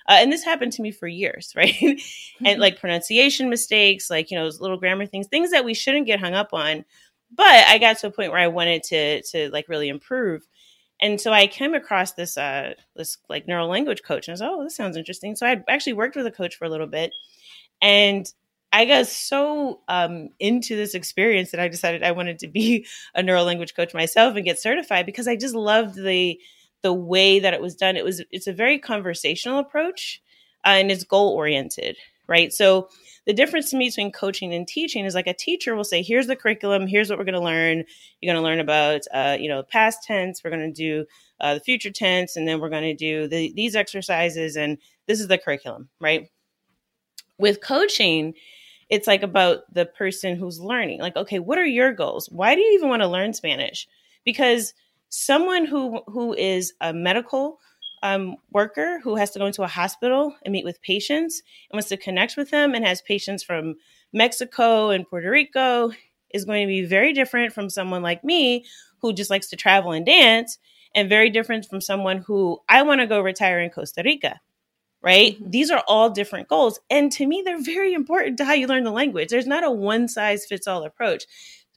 Uh, 0.09 0.17
and 0.19 0.33
this 0.33 0.45
happened 0.45 0.73
to 0.73 0.83
me 0.83 0.91
for 0.91 1.07
years, 1.07 1.53
right? 1.57 1.75
Mm-hmm. 1.75 2.47
and 2.47 2.61
like 2.61 2.81
pronunciation 2.81 3.49
mistakes, 3.49 4.11
like, 4.11 4.31
you 4.31 4.39
know, 4.39 4.51
little 4.61 4.79
grammar 4.79 5.07
things, 5.07 5.29
things 5.29 5.51
that 5.53 5.65
we 5.65 5.75
shouldn't 5.75 6.07
get 6.07 6.21
hung 6.21 6.35
up 6.35 6.53
on. 6.53 6.85
But 7.35 7.67
I 7.67 7.79
got 7.79 7.99
to 7.99 8.09
a 8.09 8.11
point 8.11 8.31
where 8.31 8.41
I 8.41 8.49
wanted 8.49 8.83
to, 8.85 9.23
to 9.23 9.51
like 9.51 9.69
really 9.69 9.89
improve 9.89 10.47
and 11.03 11.21
so 11.21 11.33
I 11.33 11.47
came 11.49 11.75
across 11.75 12.13
this 12.13 12.39
uh 12.39 12.75
this 12.97 13.19
like 13.29 13.47
neuro 13.47 13.67
language 13.67 14.03
coach 14.03 14.29
and 14.29 14.33
I 14.33 14.35
was 14.35 14.43
oh 14.43 14.65
this 14.65 14.77
sounds 14.77 14.97
interesting. 14.97 15.37
So 15.37 15.47
I 15.47 15.63
actually 15.69 15.95
worked 15.95 16.17
with 16.17 16.27
a 16.27 16.31
coach 16.31 16.57
for 16.57 16.65
a 16.65 16.71
little 16.71 16.87
bit 16.87 17.13
and 17.83 18.33
I 18.73 18.87
got 18.87 19.07
so 19.07 19.81
um, 19.89 20.31
into 20.41 20.77
this 20.77 20.95
experience 20.95 21.51
that 21.51 21.61
I 21.61 21.69
decided 21.69 22.03
I 22.03 22.13
wanted 22.13 22.39
to 22.39 22.49
be 22.49 22.87
a 23.15 23.23
neuro 23.23 23.43
language 23.43 23.75
coach 23.75 23.93
myself 23.93 24.35
and 24.35 24.45
get 24.45 24.59
certified 24.59 25.05
because 25.05 25.29
I 25.29 25.37
just 25.37 25.55
loved 25.55 25.97
the 25.97 26.41
the 26.83 26.93
way 26.93 27.39
that 27.39 27.55
it 27.55 27.61
was 27.61 27.77
done. 27.77 27.97
It 27.97 28.05
was 28.05 28.23
it's 28.31 28.47
a 28.47 28.53
very 28.53 28.79
conversational 28.79 29.59
approach 29.59 30.23
uh, 30.65 30.71
and 30.71 30.91
it's 30.91 31.05
goal 31.05 31.35
oriented, 31.35 31.97
right? 32.27 32.53
So 32.53 32.89
the 33.27 33.33
difference 33.33 33.71
to 33.71 33.77
me 33.77 33.89
between 33.89 34.11
coaching 34.11 34.53
and 34.53 34.67
teaching 34.67 35.05
is 35.05 35.15
like 35.15 35.27
a 35.27 35.35
teacher 35.35 35.77
will 35.77 35.85
say, 35.85 36.03
here's 36.03 36.27
the 36.27 36.37
curriculum, 36.37 36.87
here's 36.87 37.09
what 37.09 37.19
we're 37.19 37.25
going 37.25 37.35
to 37.35 37.41
learn. 37.41 37.85
You're 38.21 38.35
going 38.35 38.43
to 38.43 38.49
learn 38.49 38.61
about, 38.61 39.03
uh, 39.13 39.37
you 39.39 39.49
know, 39.49 39.63
past 39.63 40.03
tense. 40.03 40.43
We're 40.43 40.51
going 40.51 40.73
to 40.73 40.73
do 40.73 41.07
uh, 41.41 41.55
the 41.55 41.61
future 41.61 41.91
tense, 41.91 42.37
and 42.37 42.47
then 42.47 42.61
we're 42.61 42.71
going 42.71 42.83
to 42.83 42.95
do 42.95 43.29
the, 43.29 43.53
these 43.55 43.77
exercises, 43.77 44.57
and 44.57 44.79
this 45.07 45.21
is 45.21 45.29
the 45.29 45.39
curriculum, 45.39 45.89
right? 46.01 46.31
With 47.39 47.63
coaching, 47.63 48.35
it's 48.89 49.07
like 49.07 49.23
about 49.23 49.73
the 49.73 49.87
person 49.87 50.37
who's 50.37 50.61
learning. 50.61 51.01
Like, 51.01 51.17
okay, 51.17 51.39
what 51.39 51.59
are 51.59 51.67
your 51.67 51.93
goals? 51.93 52.29
Why 52.31 52.55
do 52.55 52.61
you 52.61 52.75
even 52.75 52.89
want 52.89 53.03
to 53.03 53.09
learn 53.09 53.35
Spanish? 53.35 53.89
Because 54.25 54.75
someone 55.09 55.65
who 55.65 56.03
who 56.07 56.35
is 56.35 56.73
a 56.81 56.93
medical 56.93 57.59
um, 58.03 58.37
worker 58.53 59.01
who 59.01 59.17
has 59.17 59.31
to 59.31 59.39
go 59.39 59.47
into 59.47 59.63
a 59.63 59.69
hospital 59.69 60.35
and 60.45 60.53
meet 60.53 60.65
with 60.65 60.83
patients 60.83 61.43
and 61.71 61.77
wants 61.77 61.89
to 61.89 61.97
connect 61.97 62.37
with 62.37 62.51
them 62.51 62.75
and 62.75 62.85
has 62.85 63.01
patients 63.03 63.43
from 63.43 63.77
Mexico 64.13 64.91
and 64.91 65.09
Puerto 65.09 65.31
Rico 65.31 65.93
is 66.35 66.45
going 66.45 66.67
to 66.67 66.71
be 66.71 66.85
very 66.85 67.13
different 67.13 67.53
from 67.53 67.71
someone 67.71 68.03
like 68.03 68.25
me 68.25 68.65
who 68.99 69.13
just 69.13 69.31
likes 69.31 69.49
to 69.51 69.57
travel 69.57 69.93
and 69.93 70.07
dance 70.07 70.59
and 70.95 71.09
very 71.09 71.31
different 71.31 71.67
from 71.67 71.81
someone 71.81 72.19
who 72.19 72.61
I 72.69 72.83
want 72.83 73.01
to 73.01 73.07
go 73.07 73.21
retire 73.21 73.61
in 73.61 73.71
Costa 73.71 74.03
Rica. 74.05 74.41
Right? 75.01 75.35
Mm-hmm. 75.35 75.51
These 75.51 75.71
are 75.71 75.83
all 75.89 76.11
different 76.11 76.49
goals. 76.49 76.79
And 76.89 77.11
to 77.13 77.27
me, 77.27 77.43
they're 77.45 77.61
very 77.61 77.93
important 77.93 78.37
to 78.39 78.45
how 78.45 78.53
you 78.53 78.69
learn 78.69 78.85
the 78.85 78.93
language. 78.93 79.31
There's 79.31 79.49
not 79.49 79.65
a 79.65 79.71
one 79.71 80.07
size 80.07 80.47
fits 80.47 80.69
all 80.69 80.85
approach, 80.85 81.25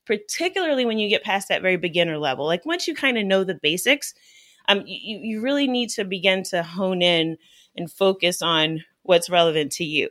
particularly 0.06 0.86
when 0.86 1.00
you 1.00 1.10
get 1.10 1.24
past 1.24 1.48
that 1.50 1.64
very 1.64 1.78
beginner 1.78 2.20
level. 2.20 2.46
Like 2.46 2.66
once 2.68 2.88
you 2.88 2.94
kind 2.94 3.18
of 3.18 3.26
know 3.26 3.44
the 3.44 3.56
basics, 3.56 4.14
um, 4.68 4.84
you, 4.86 5.20
you 5.22 5.42
really 5.42 5.68
need 5.68 5.90
to 5.92 6.04
begin 6.04 6.44
to 6.44 6.64
hone 6.64 7.02
in 7.02 7.38
and 7.76 7.92
focus 7.92 8.42
on 8.42 8.84
what's 9.04 9.30
relevant 9.30 9.72
to 9.74 9.84
you. 9.84 10.10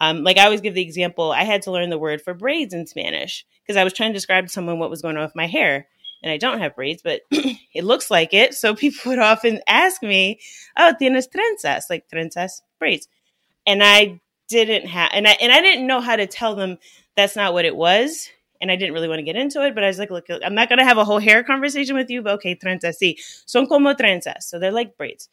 Um, 0.00 0.24
like 0.24 0.36
I 0.36 0.44
always 0.44 0.60
give 0.60 0.74
the 0.74 0.82
example, 0.82 1.30
I 1.30 1.44
had 1.44 1.62
to 1.62 1.70
learn 1.70 1.90
the 1.90 1.98
word 1.98 2.22
for 2.22 2.34
braids 2.34 2.74
in 2.74 2.86
Spanish 2.86 3.46
because 3.62 3.76
I 3.76 3.84
was 3.84 3.92
trying 3.92 4.10
to 4.10 4.16
describe 4.16 4.46
to 4.46 4.52
someone 4.52 4.78
what 4.78 4.90
was 4.90 5.02
going 5.02 5.16
on 5.16 5.22
with 5.22 5.36
my 5.36 5.46
hair. 5.46 5.86
And 6.22 6.30
I 6.30 6.38
don't 6.38 6.60
have 6.60 6.76
braids, 6.76 7.02
but 7.02 7.20
it 7.30 7.84
looks 7.84 8.10
like 8.10 8.34
it. 8.34 8.54
So 8.54 8.74
people 8.76 9.10
would 9.10 9.18
often 9.18 9.60
ask 9.66 10.02
me, 10.02 10.40
Oh, 10.76 10.92
tienes 11.00 11.28
trenzas, 11.28 11.84
like 11.88 12.08
trenzas, 12.12 12.62
braids. 12.80 13.06
And 13.66 13.82
I 13.82 14.20
didn't 14.48 14.88
have, 14.88 15.10
and 15.14 15.26
I, 15.26 15.32
and 15.40 15.52
I 15.52 15.60
didn't 15.60 15.86
know 15.86 16.00
how 16.00 16.16
to 16.16 16.26
tell 16.26 16.56
them 16.56 16.78
that's 17.16 17.36
not 17.36 17.52
what 17.52 17.64
it 17.64 17.76
was. 17.76 18.28
And 18.62 18.70
I 18.70 18.76
didn't 18.76 18.94
really 18.94 19.08
want 19.08 19.18
to 19.18 19.24
get 19.24 19.36
into 19.36 19.62
it, 19.66 19.74
but 19.74 19.84
I 19.84 19.88
was 19.88 19.98
like, 19.98 20.10
look, 20.10 20.26
I'm 20.30 20.54
not 20.54 20.70
going 20.70 20.78
to 20.78 20.84
have 20.84 20.96
a 20.96 21.04
whole 21.04 21.18
hair 21.18 21.42
conversation 21.42 21.96
with 21.96 22.08
you, 22.08 22.22
but 22.22 22.34
okay, 22.34 22.54
trenzas, 22.54 22.96
sí. 23.02 23.16
Son 23.44 23.66
como 23.66 23.92
trenzas. 23.92 24.44
So 24.44 24.58
they're 24.58 24.72
like 24.72 24.96
braids. 24.96 25.28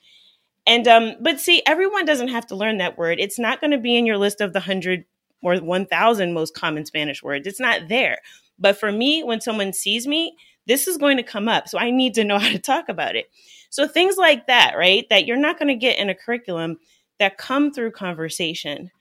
And 0.67 0.87
um, 0.87 1.13
but 1.21 1.39
see, 1.39 1.61
everyone 1.65 2.05
doesn't 2.05 2.27
have 2.27 2.47
to 2.47 2.55
learn 2.55 2.79
that 2.79 2.97
word. 2.97 3.19
It's 3.19 3.39
not 3.39 3.61
going 3.61 3.71
to 3.71 3.77
be 3.77 3.95
in 3.95 4.05
your 4.05 4.17
list 4.17 4.41
of 4.41 4.53
the 4.53 4.59
hundred 4.59 5.05
or 5.41 5.55
one 5.57 5.85
thousand 5.85 6.33
most 6.33 6.53
common 6.53 6.85
Spanish 6.85 7.23
words. 7.23 7.47
It's 7.47 7.59
not 7.59 7.87
there. 7.87 8.19
But 8.59 8.77
for 8.77 8.91
me, 8.91 9.23
when 9.23 9.41
someone 9.41 9.73
sees 9.73 10.05
me, 10.05 10.35
this 10.67 10.87
is 10.87 10.97
going 10.97 11.17
to 11.17 11.23
come 11.23 11.47
up. 11.47 11.67
So 11.67 11.79
I 11.79 11.91
need 11.91 12.13
to 12.15 12.23
know 12.23 12.37
how 12.39 12.49
to 12.49 12.59
talk 12.59 12.89
about 12.89 13.15
it. 13.15 13.29
So 13.69 13.87
things 13.87 14.17
like 14.17 14.47
that, 14.47 14.75
right? 14.77 15.07
That 15.09 15.25
you're 15.25 15.37
not 15.37 15.57
going 15.57 15.69
to 15.69 15.75
get 15.75 15.97
in 15.97 16.09
a 16.09 16.15
curriculum 16.15 16.77
that 17.19 17.37
come 17.37 17.71
through 17.71 17.91
conversation. 17.91 18.91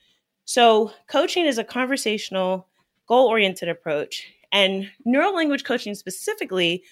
So 0.45 0.93
coaching 1.09 1.47
is 1.47 1.59
a 1.59 1.65
conversational, 1.65 2.68
goal-oriented 3.09 3.69
approach. 3.69 4.27
And 4.53 4.91
neuro 5.05 5.33
language 5.33 5.65
coaching 5.65 5.95
specifically 5.95 6.85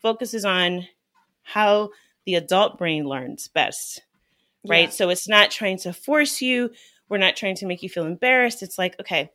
focuses 0.00 0.44
on 0.44 0.86
how 1.42 1.90
the 2.24 2.36
adult 2.36 2.78
brain 2.78 3.04
learns 3.04 3.48
best 3.48 4.02
right? 4.66 4.88
Yeah. 4.88 4.90
So 4.90 5.10
it's 5.10 5.28
not 5.28 5.50
trying 5.50 5.78
to 5.78 5.92
force 5.92 6.40
you. 6.40 6.70
We're 7.08 7.18
not 7.18 7.36
trying 7.36 7.56
to 7.56 7.66
make 7.66 7.82
you 7.82 7.88
feel 7.88 8.06
embarrassed. 8.06 8.62
It's 8.62 8.78
like, 8.78 8.98
okay, 9.00 9.30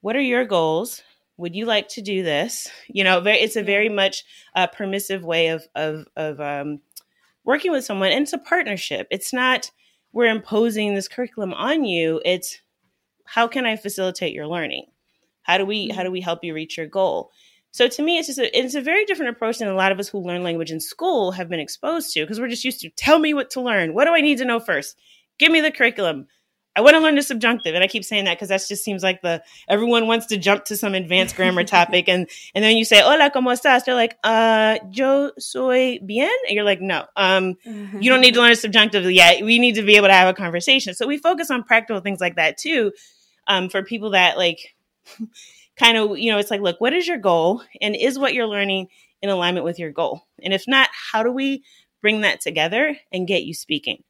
what 0.00 0.16
are 0.16 0.20
your 0.20 0.44
goals? 0.44 1.02
Would 1.38 1.54
you 1.54 1.66
like 1.66 1.88
to 1.90 2.02
do 2.02 2.22
this? 2.22 2.68
You 2.88 3.04
know, 3.04 3.22
it's 3.24 3.56
a 3.56 3.62
very 3.62 3.88
much 3.88 4.24
uh, 4.54 4.66
permissive 4.66 5.24
way 5.24 5.48
of 5.48 5.66
of 5.74 6.06
of 6.16 6.40
um, 6.40 6.80
working 7.44 7.72
with 7.72 7.84
someone, 7.84 8.10
and 8.10 8.22
it's 8.22 8.32
a 8.32 8.38
partnership. 8.38 9.06
It's 9.10 9.32
not 9.32 9.70
we're 10.12 10.30
imposing 10.30 10.94
this 10.94 11.08
curriculum 11.08 11.52
on 11.52 11.84
you. 11.84 12.22
It's 12.24 12.60
how 13.26 13.48
can 13.48 13.66
I 13.66 13.76
facilitate 13.76 14.32
your 14.32 14.46
learning? 14.46 14.86
How 15.46 15.58
do 15.58 15.64
we 15.64 15.88
how 15.88 16.02
do 16.02 16.10
we 16.10 16.20
help 16.20 16.42
you 16.42 16.52
reach 16.54 16.76
your 16.76 16.86
goal? 16.86 17.30
So 17.70 17.88
to 17.88 18.02
me, 18.02 18.18
it's 18.18 18.26
just 18.26 18.38
a, 18.38 18.58
it's 18.58 18.74
a 18.74 18.80
very 18.80 19.04
different 19.04 19.36
approach 19.36 19.58
than 19.58 19.68
a 19.68 19.74
lot 19.74 19.92
of 19.92 20.00
us 20.00 20.08
who 20.08 20.18
learn 20.18 20.42
language 20.42 20.72
in 20.72 20.80
school 20.80 21.32
have 21.32 21.48
been 21.48 21.60
exposed 21.60 22.12
to 22.14 22.22
because 22.22 22.40
we're 22.40 22.48
just 22.48 22.64
used 22.64 22.80
to 22.80 22.90
tell 22.90 23.18
me 23.18 23.34
what 23.34 23.50
to 23.50 23.60
learn. 23.60 23.94
What 23.94 24.06
do 24.06 24.14
I 24.14 24.22
need 24.22 24.38
to 24.38 24.44
know 24.44 24.58
first? 24.58 24.96
Give 25.38 25.52
me 25.52 25.60
the 25.60 25.70
curriculum. 25.70 26.26
I 26.74 26.80
want 26.80 26.94
to 26.94 27.00
learn 27.00 27.14
the 27.14 27.22
subjunctive, 27.22 27.74
and 27.74 27.82
I 27.82 27.86
keep 27.86 28.04
saying 28.04 28.24
that 28.24 28.36
because 28.36 28.50
that 28.50 28.62
just 28.66 28.84
seems 28.84 29.02
like 29.02 29.22
the 29.22 29.42
everyone 29.66 30.06
wants 30.06 30.26
to 30.26 30.36
jump 30.36 30.64
to 30.66 30.76
some 30.76 30.94
advanced 30.94 31.36
grammar 31.36 31.64
topic, 31.76 32.08
and 32.08 32.28
and 32.54 32.64
then 32.64 32.76
you 32.76 32.84
say 32.84 33.00
"Hola, 33.00 33.30
cómo 33.30 33.52
estás?" 33.52 33.84
They're 33.84 33.94
like, 33.94 34.16
"Uh, 34.24 34.78
yo 34.90 35.30
soy 35.38 35.98
bien," 36.04 36.30
and 36.46 36.54
you're 36.54 36.64
like, 36.64 36.80
"No, 36.80 37.06
um, 37.16 37.54
you 37.64 38.10
don't 38.10 38.20
need 38.20 38.34
to 38.34 38.40
learn 38.40 38.52
a 38.52 38.56
subjunctive 38.56 39.10
yet. 39.10 39.44
We 39.44 39.58
need 39.58 39.76
to 39.76 39.82
be 39.82 39.96
able 39.96 40.08
to 40.08 40.14
have 40.14 40.28
a 40.28 40.34
conversation." 40.34 40.94
So 40.94 41.06
we 41.06 41.16
focus 41.16 41.50
on 41.50 41.62
practical 41.62 42.00
things 42.00 42.20
like 42.20 42.36
that 42.36 42.58
too, 42.58 42.92
um, 43.46 43.70
for 43.70 43.82
people 43.82 44.10
that 44.10 44.36
like 44.36 44.75
kind 45.76 45.96
of, 45.96 46.18
you 46.18 46.30
know, 46.30 46.38
it's 46.38 46.50
like, 46.50 46.60
look, 46.60 46.80
what 46.80 46.92
is 46.92 47.06
your 47.06 47.18
goal? 47.18 47.62
And 47.80 47.94
is 47.94 48.18
what 48.18 48.34
you're 48.34 48.46
learning 48.46 48.88
in 49.22 49.30
alignment 49.30 49.64
with 49.64 49.78
your 49.78 49.92
goal? 49.92 50.26
And 50.42 50.52
if 50.52 50.66
not, 50.66 50.88
how 50.92 51.22
do 51.22 51.30
we 51.30 51.62
bring 52.02 52.20
that 52.22 52.40
together 52.40 52.96
and 53.12 53.26
get 53.26 53.44
you 53.44 53.54
speaking? 53.54 54.02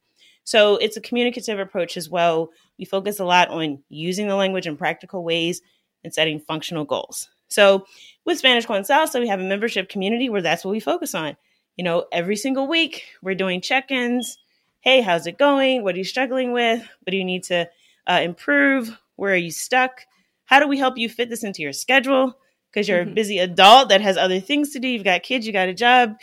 So 0.43 0.77
it's 0.77 0.95
a 0.95 1.01
communicative 1.01 1.59
approach 1.59 1.97
as 1.97 2.09
well. 2.09 2.51
We 2.79 2.85
focus 2.85 3.19
a 3.19 3.25
lot 3.25 3.49
on 3.49 3.83
using 3.89 4.27
the 4.27 4.35
language 4.35 4.65
in 4.65 4.77
practical 4.77 5.23
ways 5.23 5.61
and 6.03 6.13
setting 6.13 6.39
functional 6.39 6.85
goals. 6.85 7.29
So 7.49 7.85
with 8.23 8.37
Spanish 8.37 8.65
con 8.65 8.83
Salsa, 8.83 9.19
we 9.19 9.27
have 9.27 9.39
a 9.39 9.43
membership 9.43 9.89
community 9.89 10.29
where 10.29 10.41
that's 10.41 10.63
what 10.63 10.71
we 10.71 10.79
focus 10.79 11.15
on. 11.15 11.35
You 11.75 11.83
know, 11.83 12.05
every 12.11 12.35
single 12.35 12.67
week 12.67 13.03
we're 13.21 13.35
doing 13.35 13.61
check-ins. 13.61 14.37
Hey, 14.79 15.01
how's 15.01 15.27
it 15.27 15.37
going? 15.37 15.83
What 15.83 15.95
are 15.95 15.97
you 15.97 16.03
struggling 16.03 16.53
with? 16.53 16.79
What 16.79 17.11
do 17.11 17.17
you 17.17 17.25
need 17.25 17.43
to 17.45 17.69
uh, 18.05 18.21
improve? 18.23 18.97
Where 19.15 19.33
are 19.33 19.35
you 19.35 19.51
stuck? 19.51 20.01
How 20.47 20.59
do 20.59 20.67
we 20.67 20.77
help 20.77 20.97
you 20.97 21.07
fit 21.07 21.29
this 21.29 21.43
into 21.43 21.61
your 21.61 21.73
schedule? 21.73 22.37
Because 22.71 22.89
you're 22.89 23.01
mm-hmm. 23.01 23.11
a 23.11 23.15
busy 23.15 23.39
adult 23.39 23.89
that 23.89 24.01
has 24.01 24.17
other 24.17 24.39
things 24.39 24.71
to 24.71 24.79
do. 24.79 24.87
You've 24.87 25.03
got 25.03 25.23
kids, 25.23 25.45
you 25.45 25.53
got 25.53 25.69
a 25.69 25.73
job, 25.73 26.15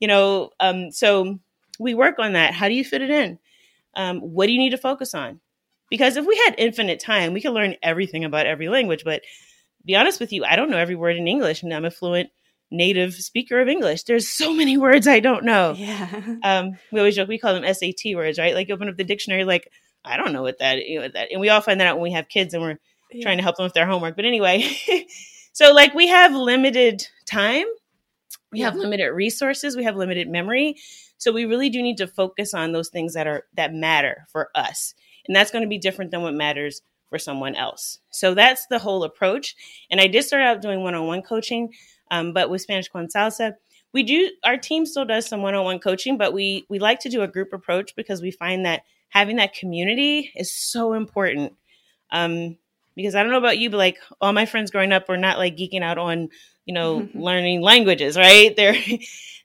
you 0.00 0.08
know. 0.08 0.50
Um, 0.58 0.90
so 0.90 1.38
we 1.78 1.94
work 1.94 2.18
on 2.18 2.32
that. 2.32 2.54
How 2.54 2.68
do 2.68 2.74
you 2.74 2.84
fit 2.84 3.02
it 3.02 3.10
in? 3.10 3.38
Um, 3.94 4.20
what 4.20 4.46
do 4.46 4.52
you 4.52 4.58
need 4.58 4.70
to 4.70 4.78
focus 4.78 5.14
on? 5.14 5.40
Because 5.90 6.16
if 6.16 6.24
we 6.24 6.40
had 6.46 6.54
infinite 6.58 7.00
time, 7.00 7.34
we 7.34 7.42
could 7.42 7.52
learn 7.52 7.76
everything 7.82 8.24
about 8.24 8.46
every 8.46 8.68
language. 8.68 9.04
But 9.04 9.22
be 9.84 9.96
honest 9.96 10.20
with 10.20 10.32
you, 10.32 10.44
I 10.44 10.56
don't 10.56 10.70
know 10.70 10.78
every 10.78 10.96
word 10.96 11.16
in 11.16 11.28
English, 11.28 11.62
and 11.62 11.74
I'm 11.74 11.84
a 11.84 11.90
fluent 11.90 12.30
native 12.70 13.14
speaker 13.14 13.60
of 13.60 13.68
English. 13.68 14.04
There's 14.04 14.28
so 14.28 14.52
many 14.54 14.78
words 14.78 15.06
I 15.06 15.20
don't 15.20 15.44
know. 15.44 15.74
Yeah. 15.76 16.08
Um, 16.44 16.72
we 16.90 16.98
always 16.98 17.14
joke 17.14 17.28
we 17.28 17.38
call 17.38 17.54
them 17.54 17.74
SAT 17.74 18.14
words, 18.14 18.38
right? 18.38 18.54
Like 18.54 18.70
open 18.70 18.88
up 18.88 18.96
the 18.96 19.04
dictionary, 19.04 19.44
like 19.44 19.68
I 20.04 20.16
don't 20.16 20.32
know 20.32 20.42
what 20.42 20.58
that, 20.58 20.78
you 20.78 21.00
know, 21.00 21.08
that, 21.08 21.30
and 21.30 21.40
we 21.40 21.50
all 21.50 21.60
find 21.60 21.80
that 21.80 21.86
out 21.86 21.96
when 21.96 22.04
we 22.04 22.12
have 22.12 22.28
kids 22.28 22.54
and 22.54 22.62
we're 22.62 22.78
yeah. 23.14 23.22
trying 23.22 23.38
to 23.38 23.42
help 23.42 23.56
them 23.56 23.64
with 23.64 23.74
their 23.74 23.86
homework. 23.86 24.16
But 24.16 24.24
anyway, 24.24 24.76
so 25.52 25.72
like 25.72 25.94
we 25.94 26.08
have 26.08 26.32
limited 26.32 27.06
time, 27.26 27.66
we 28.50 28.60
yeah. 28.60 28.66
have 28.66 28.76
limited 28.76 29.10
resources, 29.12 29.76
we 29.76 29.84
have 29.84 29.96
limited 29.96 30.28
memory. 30.28 30.76
So 31.18 31.32
we 31.32 31.44
really 31.44 31.70
do 31.70 31.82
need 31.82 31.98
to 31.98 32.06
focus 32.06 32.52
on 32.52 32.72
those 32.72 32.88
things 32.88 33.14
that 33.14 33.26
are 33.26 33.44
that 33.54 33.72
matter 33.72 34.26
for 34.30 34.50
us. 34.54 34.94
And 35.26 35.36
that's 35.36 35.50
going 35.50 35.62
to 35.62 35.68
be 35.68 35.78
different 35.78 36.10
than 36.10 36.22
what 36.22 36.34
matters 36.34 36.82
for 37.08 37.18
someone 37.18 37.54
else. 37.54 37.98
So 38.10 38.34
that's 38.34 38.66
the 38.66 38.78
whole 38.78 39.04
approach. 39.04 39.54
And 39.90 40.00
I 40.00 40.06
did 40.06 40.24
start 40.24 40.42
out 40.42 40.62
doing 40.62 40.82
one-on-one 40.82 41.22
coaching, 41.22 41.72
um, 42.10 42.32
but 42.32 42.50
with 42.50 42.62
Spanish 42.62 42.88
con 42.88 43.06
salsa, 43.06 43.52
we 43.92 44.02
do 44.02 44.30
our 44.44 44.56
team 44.56 44.86
still 44.86 45.04
does 45.04 45.26
some 45.26 45.42
one-on-one 45.42 45.78
coaching, 45.78 46.16
but 46.16 46.32
we 46.32 46.64
we 46.68 46.78
like 46.78 47.00
to 47.00 47.08
do 47.08 47.22
a 47.22 47.28
group 47.28 47.52
approach 47.52 47.94
because 47.94 48.22
we 48.22 48.30
find 48.30 48.64
that 48.64 48.82
having 49.10 49.36
that 49.36 49.54
community 49.54 50.32
is 50.34 50.52
so 50.52 50.94
important. 50.94 51.52
Um, 52.10 52.56
because 52.94 53.14
I 53.14 53.22
don't 53.22 53.32
know 53.32 53.38
about 53.38 53.58
you, 53.58 53.70
but 53.70 53.78
like 53.78 53.98
all 54.20 54.32
my 54.32 54.46
friends 54.46 54.70
growing 54.70 54.92
up 54.92 55.08
were 55.08 55.16
not 55.16 55.38
like 55.38 55.56
geeking 55.56 55.82
out 55.82 55.98
on, 55.98 56.28
you 56.64 56.74
know, 56.74 57.08
learning 57.14 57.62
languages, 57.62 58.16
right? 58.16 58.54
They're 58.56 58.76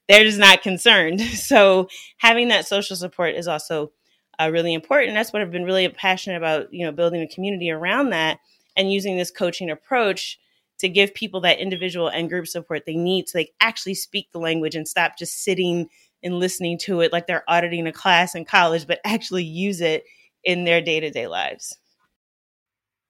they're 0.08 0.24
just 0.24 0.40
not 0.40 0.62
concerned. 0.62 1.22
So 1.36 1.90
having 2.18 2.48
that 2.50 2.68
social 2.68 2.96
support 2.96 3.36
is 3.36 3.48
also 3.48 3.92
uh, 4.40 4.50
really 4.52 4.74
important. 4.74 5.16
That's 5.16 5.34
what 5.34 5.42
I've 5.42 5.52
been 5.52 5.66
really 5.66 5.88
passionate 5.90 6.38
about, 6.38 6.74
you 6.74 6.86
know, 6.86 6.92
building 6.92 7.22
a 7.22 7.28
community 7.28 7.72
around 7.72 8.12
that 8.12 8.40
and 8.76 8.92
using 8.92 9.18
this 9.18 9.32
coaching 9.32 9.70
approach 9.70 10.40
to 10.80 10.90
give 10.90 11.14
people 11.14 11.42
that 11.42 11.60
individual 11.60 12.08
and 12.08 12.30
group 12.30 12.48
support 12.48 12.84
they 12.86 12.96
need 12.96 13.28
to 13.28 13.38
like 13.38 13.52
actually 13.60 13.96
speak 13.96 14.32
the 14.32 14.40
language 14.40 14.76
and 14.76 14.88
stop 14.88 15.18
just 15.18 15.44
sitting 15.44 15.90
and 16.24 16.40
listening 16.40 16.78
to 16.78 17.02
it 17.02 17.12
like 17.12 17.28
they're 17.28 17.44
auditing 17.48 17.88
a 17.88 17.92
class 17.92 18.36
in 18.36 18.46
college, 18.46 18.88
but 18.88 19.00
actually 19.04 19.44
use 19.44 19.82
it 19.82 20.04
in 20.44 20.64
their 20.64 20.82
day 20.82 21.00
to 21.00 21.10
day 21.10 21.28
lives. 21.28 21.78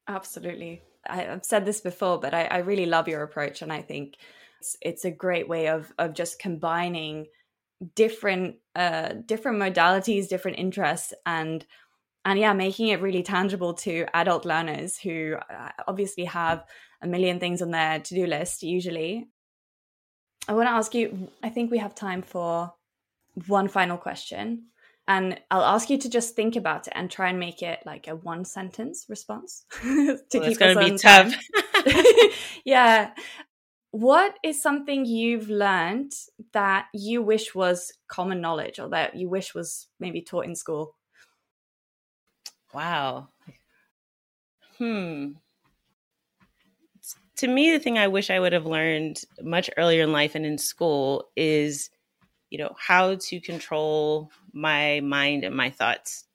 Absolutely. 0.08 0.82
I, 1.10 1.24
have 1.24 1.46
said 1.46 1.66
this 1.66 1.82
before, 1.82 2.20
but 2.20 2.34
I, 2.34 2.46
I, 2.46 2.58
really 2.60 2.86
love 2.86 3.08
your 3.08 3.24
approach, 3.24 3.62
and 3.62 3.72
I 3.72 3.82
think 3.82 4.16
it's, 4.60 4.78
it's 4.82 5.06
a 5.06 5.12
great 5.12 5.48
way 5.48 5.68
of 5.68 5.92
of 5.98 6.14
just 6.14 6.40
combining 6.40 7.28
different 7.96 8.58
uh, 8.76 9.14
different 9.26 9.60
modalities, 9.60 10.28
different 10.28 10.60
interests, 10.60 11.14
and 11.26 11.66
and 12.26 12.40
yeah, 12.40 12.54
making 12.54 12.90
it 12.90 13.02
really 13.02 13.24
tangible 13.24 13.74
to 13.74 14.06
adult 14.14 14.46
learners 14.46 14.98
who 14.98 15.36
uh, 15.36 15.70
obviously 15.88 16.26
have 16.26 16.66
a 17.02 17.08
million 17.08 17.40
things 17.40 17.62
on 17.62 17.72
their 17.72 18.00
to 18.00 18.16
do 18.16 18.26
list. 18.26 18.64
Usually, 18.64 19.28
I 20.48 20.54
want 20.54 20.68
to 20.68 20.74
ask 20.74 20.94
you. 20.94 21.30
I 21.44 21.50
think 21.50 21.72
we 21.72 21.78
have 21.80 21.96
time 21.96 22.22
for 22.22 22.74
one 23.48 23.68
final 23.68 23.98
question. 23.98 24.68
And 25.08 25.40
I'll 25.50 25.64
ask 25.64 25.90
you 25.90 25.98
to 26.00 26.10
just 26.10 26.36
think 26.36 26.58
about 26.58 26.88
it 26.88 26.94
and 26.96 27.10
try 27.10 27.30
and 27.30 27.40
make 27.40 27.62
it 27.62 27.80
like 27.86 28.08
a 28.08 28.16
one 28.16 28.44
sentence 28.44 29.06
response 29.08 29.66
to 29.82 30.20
well, 30.34 30.44
keep 30.44 30.60
going 30.60 30.78
to 30.78 30.92
be 30.92 30.98
tough. 30.98 31.34
yeah. 32.66 33.12
What 33.92 34.36
is 34.44 34.62
something 34.62 35.06
you've 35.06 35.50
learned 35.50 36.12
that 36.52 36.88
you 36.94 37.22
wish 37.22 37.56
was 37.56 37.94
common 38.08 38.42
knowledge 38.42 38.80
or 38.80 38.90
that 38.90 39.16
you 39.16 39.30
wish 39.30 39.56
was 39.56 39.88
maybe 40.00 40.22
taught 40.22 40.46
in 40.46 40.56
school? 40.56 40.96
Wow. 42.74 43.30
Hmm. 44.78 45.32
To 47.38 47.48
me, 47.48 47.72
the 47.72 47.80
thing 47.80 47.98
I 47.98 48.08
wish 48.08 48.30
I 48.30 48.40
would 48.40 48.54
have 48.54 48.66
learned 48.66 49.22
much 49.42 49.70
earlier 49.78 50.04
in 50.04 50.12
life 50.12 50.36
and 50.36 50.46
in 50.46 50.58
school 50.58 51.30
is 51.36 51.90
you 52.50 52.58
know, 52.58 52.76
how 52.80 53.16
to 53.16 53.40
control 53.40 54.32
my 54.54 55.02
mind 55.02 55.44
and 55.44 55.56
my 55.56 55.70
thoughts. 55.70 56.26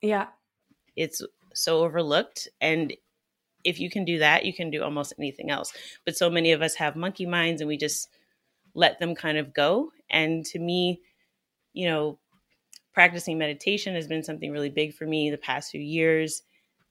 Yeah. 0.00 0.26
It's 0.96 1.22
so 1.54 1.80
overlooked. 1.80 2.48
And 2.60 2.94
if 3.64 3.80
you 3.80 3.90
can 3.90 4.04
do 4.04 4.18
that, 4.20 4.44
you 4.44 4.54
can 4.54 4.70
do 4.70 4.82
almost 4.82 5.12
anything 5.18 5.50
else. 5.50 5.72
But 6.04 6.16
so 6.16 6.30
many 6.30 6.52
of 6.52 6.62
us 6.62 6.76
have 6.76 6.94
monkey 6.94 7.26
minds 7.26 7.60
and 7.60 7.68
we 7.68 7.76
just 7.76 8.08
let 8.74 9.00
them 9.00 9.14
kind 9.14 9.38
of 9.38 9.52
go. 9.52 9.90
And 10.08 10.44
to 10.46 10.58
me, 10.58 11.00
you 11.72 11.88
know, 11.88 12.18
practicing 12.94 13.38
meditation 13.38 13.94
has 13.94 14.06
been 14.06 14.22
something 14.22 14.52
really 14.52 14.70
big 14.70 14.94
for 14.94 15.06
me 15.06 15.30
the 15.30 15.38
past 15.38 15.70
few 15.70 15.80
years. 15.80 16.42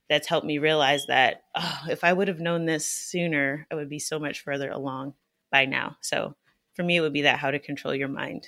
that's 0.08 0.28
helped 0.28 0.46
me 0.46 0.58
realize 0.58 1.06
that 1.06 1.44
oh, 1.54 1.80
if 1.90 2.04
I 2.04 2.12
would 2.12 2.28
have 2.28 2.40
known 2.40 2.64
this 2.64 2.86
sooner, 2.86 3.66
I 3.70 3.74
would 3.74 3.88
be 3.88 3.98
so 3.98 4.18
much 4.18 4.40
further 4.40 4.70
along 4.70 5.14
by 5.50 5.66
now. 5.66 5.96
So 6.00 6.34
for 6.78 6.84
me, 6.84 6.96
it 6.96 7.00
would 7.00 7.12
be 7.12 7.22
that 7.22 7.40
how 7.40 7.50
to 7.50 7.58
control 7.58 7.92
your 7.92 8.06
mind. 8.06 8.46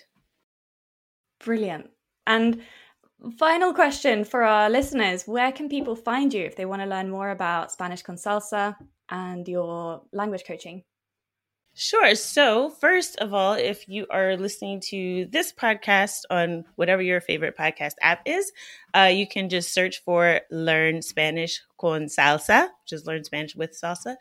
Brilliant. 1.45 1.91
And 2.29 2.63
final 3.37 3.75
question 3.75 4.23
for 4.23 4.45
our 4.45 4.71
listeners 4.71 5.25
Where 5.27 5.51
can 5.51 5.69
people 5.69 5.97
find 5.97 6.33
you 6.33 6.45
if 6.45 6.55
they 6.55 6.65
want 6.65 6.81
to 6.81 6.87
learn 6.87 7.11
more 7.11 7.31
about 7.31 7.73
Spanish 7.73 8.05
Consalsa 8.05 8.77
and 9.09 9.49
your 9.49 10.03
language 10.13 10.45
coaching? 10.47 10.85
Sure. 11.75 12.15
So, 12.15 12.71
first 12.71 13.17
of 13.19 13.35
all, 13.35 13.55
if 13.55 13.89
you 13.89 14.07
are 14.11 14.37
listening 14.37 14.81
to 14.91 15.27
this 15.33 15.53
podcast 15.53 16.23
on 16.31 16.65
whatever 16.77 17.03
your 17.03 17.21
favorite 17.21 17.57
podcast 17.57 17.95
app 18.01 18.23
is, 18.27 18.53
uh, 18.95 19.11
you 19.13 19.27
can 19.27 19.49
just 19.49 19.75
search 19.75 20.05
for 20.05 20.41
Learn 20.53 21.03
Spanish 21.03 21.61
con 21.81 22.07
Salsa, 22.07 22.69
just 22.87 23.09
Learn 23.09 23.25
Spanish 23.25 23.57
with 23.57 23.77
Salsa. 23.81 24.15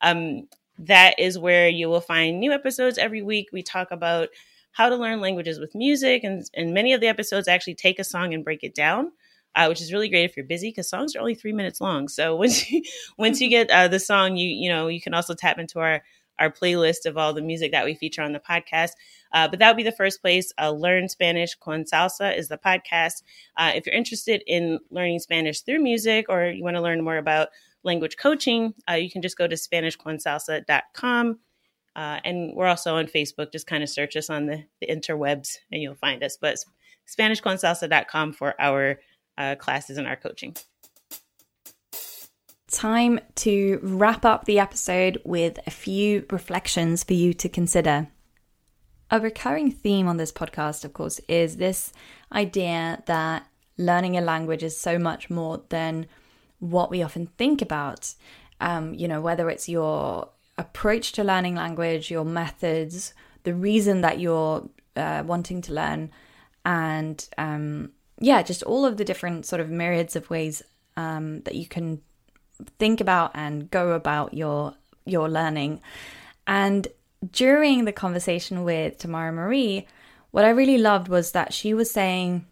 Um, 0.00 0.48
that 0.80 1.18
is 1.18 1.38
where 1.38 1.68
you 1.68 1.88
will 1.88 2.00
find 2.00 2.40
new 2.40 2.52
episodes 2.52 2.98
every 2.98 3.22
week. 3.22 3.48
We 3.52 3.62
talk 3.62 3.90
about 3.90 4.28
how 4.72 4.88
to 4.88 4.96
learn 4.96 5.20
languages 5.20 5.58
with 5.60 5.74
music, 5.74 6.24
and, 6.24 6.42
and 6.54 6.72
many 6.72 6.92
of 6.92 7.00
the 7.00 7.08
episodes 7.08 7.48
actually 7.48 7.74
take 7.74 7.98
a 7.98 8.04
song 8.04 8.34
and 8.34 8.44
break 8.44 8.62
it 8.62 8.74
down. 8.74 9.12
Uh, 9.56 9.66
which 9.66 9.80
is 9.80 9.92
really 9.92 10.08
great 10.08 10.22
if 10.22 10.36
you're 10.36 10.46
busy 10.46 10.68
because 10.68 10.88
songs 10.88 11.16
are 11.16 11.18
only 11.18 11.34
three 11.34 11.52
minutes 11.52 11.80
long. 11.80 12.06
So 12.06 12.36
once 12.44 12.70
you 12.70 12.82
once 13.18 13.40
you 13.40 13.48
get 13.48 13.68
uh, 13.68 13.88
the 13.88 13.98
song, 13.98 14.36
you 14.36 14.48
you 14.48 14.68
know 14.68 14.86
you 14.86 15.00
can 15.00 15.12
also 15.12 15.34
tap 15.34 15.58
into 15.58 15.80
our 15.80 16.02
our 16.40 16.50
playlist 16.50 17.04
of 17.04 17.18
all 17.18 17.32
the 17.32 17.42
music 17.42 17.70
that 17.72 17.84
we 17.84 17.94
feature 17.94 18.22
on 18.22 18.32
the 18.32 18.40
podcast. 18.40 18.92
Uh, 19.32 19.46
but 19.46 19.58
that 19.58 19.68
would 19.68 19.76
be 19.76 19.82
the 19.82 19.92
first 19.92 20.22
place. 20.22 20.52
Uh, 20.58 20.70
Learn 20.70 21.08
Spanish 21.08 21.54
con 21.54 21.84
Salsa 21.84 22.36
is 22.36 22.48
the 22.48 22.58
podcast. 22.58 23.22
Uh, 23.56 23.72
if 23.74 23.86
you're 23.86 23.94
interested 23.94 24.42
in 24.46 24.78
learning 24.90 25.18
Spanish 25.18 25.60
through 25.60 25.80
music 25.80 26.26
or 26.28 26.46
you 26.46 26.64
want 26.64 26.76
to 26.76 26.82
learn 26.82 27.04
more 27.04 27.18
about 27.18 27.48
language 27.82 28.16
coaching, 28.16 28.74
uh, 28.88 28.94
you 28.94 29.10
can 29.10 29.22
just 29.22 29.38
go 29.38 29.46
to 29.46 29.56
SpanishConsalsa.com. 29.56 31.38
Uh, 31.96 32.20
and 32.24 32.52
we're 32.54 32.66
also 32.66 32.96
on 32.96 33.06
Facebook. 33.06 33.52
Just 33.52 33.66
kind 33.66 33.82
of 33.82 33.88
search 33.88 34.16
us 34.16 34.30
on 34.30 34.46
the, 34.46 34.64
the 34.80 34.86
interwebs 34.86 35.56
and 35.72 35.82
you'll 35.82 35.94
find 35.96 36.22
us. 36.22 36.36
But 36.40 36.56
SpanishConsalsa.com 37.08 38.32
for 38.32 38.60
our 38.60 39.00
uh, 39.36 39.56
classes 39.56 39.98
and 39.98 40.06
our 40.06 40.16
coaching 40.16 40.54
time 42.70 43.20
to 43.34 43.80
wrap 43.82 44.24
up 44.24 44.44
the 44.44 44.58
episode 44.58 45.20
with 45.24 45.58
a 45.66 45.70
few 45.70 46.24
reflections 46.30 47.04
for 47.04 47.14
you 47.14 47.34
to 47.34 47.48
consider. 47.48 48.08
A 49.10 49.20
recurring 49.20 49.72
theme 49.72 50.06
on 50.06 50.18
this 50.18 50.32
podcast, 50.32 50.84
of 50.84 50.92
course, 50.92 51.18
is 51.28 51.56
this 51.56 51.92
idea 52.32 53.02
that 53.06 53.46
learning 53.76 54.16
a 54.16 54.20
language 54.20 54.62
is 54.62 54.76
so 54.76 54.98
much 54.98 55.28
more 55.28 55.62
than 55.68 56.06
what 56.60 56.90
we 56.90 57.02
often 57.02 57.26
think 57.38 57.60
about. 57.60 58.14
Um, 58.60 58.94
you 58.94 59.08
know, 59.08 59.20
whether 59.20 59.50
it's 59.50 59.68
your 59.68 60.28
approach 60.58 61.12
to 61.12 61.24
learning 61.24 61.56
language, 61.56 62.10
your 62.10 62.24
methods, 62.24 63.14
the 63.42 63.54
reason 63.54 64.02
that 64.02 64.20
you're 64.20 64.68
uh, 64.96 65.22
wanting 65.26 65.62
to 65.62 65.72
learn, 65.72 66.10
and 66.64 67.26
um, 67.38 67.92
yeah, 68.18 68.42
just 68.42 68.62
all 68.62 68.84
of 68.84 68.98
the 68.98 69.04
different 69.04 69.46
sort 69.46 69.60
of 69.60 69.70
myriads 69.70 70.14
of 70.14 70.28
ways 70.28 70.62
um, 70.96 71.40
that 71.42 71.54
you 71.54 71.66
can 71.66 72.02
think 72.78 73.00
about 73.00 73.30
and 73.34 73.70
go 73.70 73.92
about 73.92 74.34
your 74.34 74.74
your 75.06 75.28
learning. 75.28 75.80
And 76.46 76.86
during 77.32 77.84
the 77.84 77.92
conversation 77.92 78.64
with 78.64 78.98
Tamara 78.98 79.32
Marie, 79.32 79.86
what 80.30 80.44
I 80.44 80.50
really 80.50 80.78
loved 80.78 81.08
was 81.08 81.32
that 81.32 81.52
she 81.52 81.74
was 81.74 81.90
saying, 81.90 82.46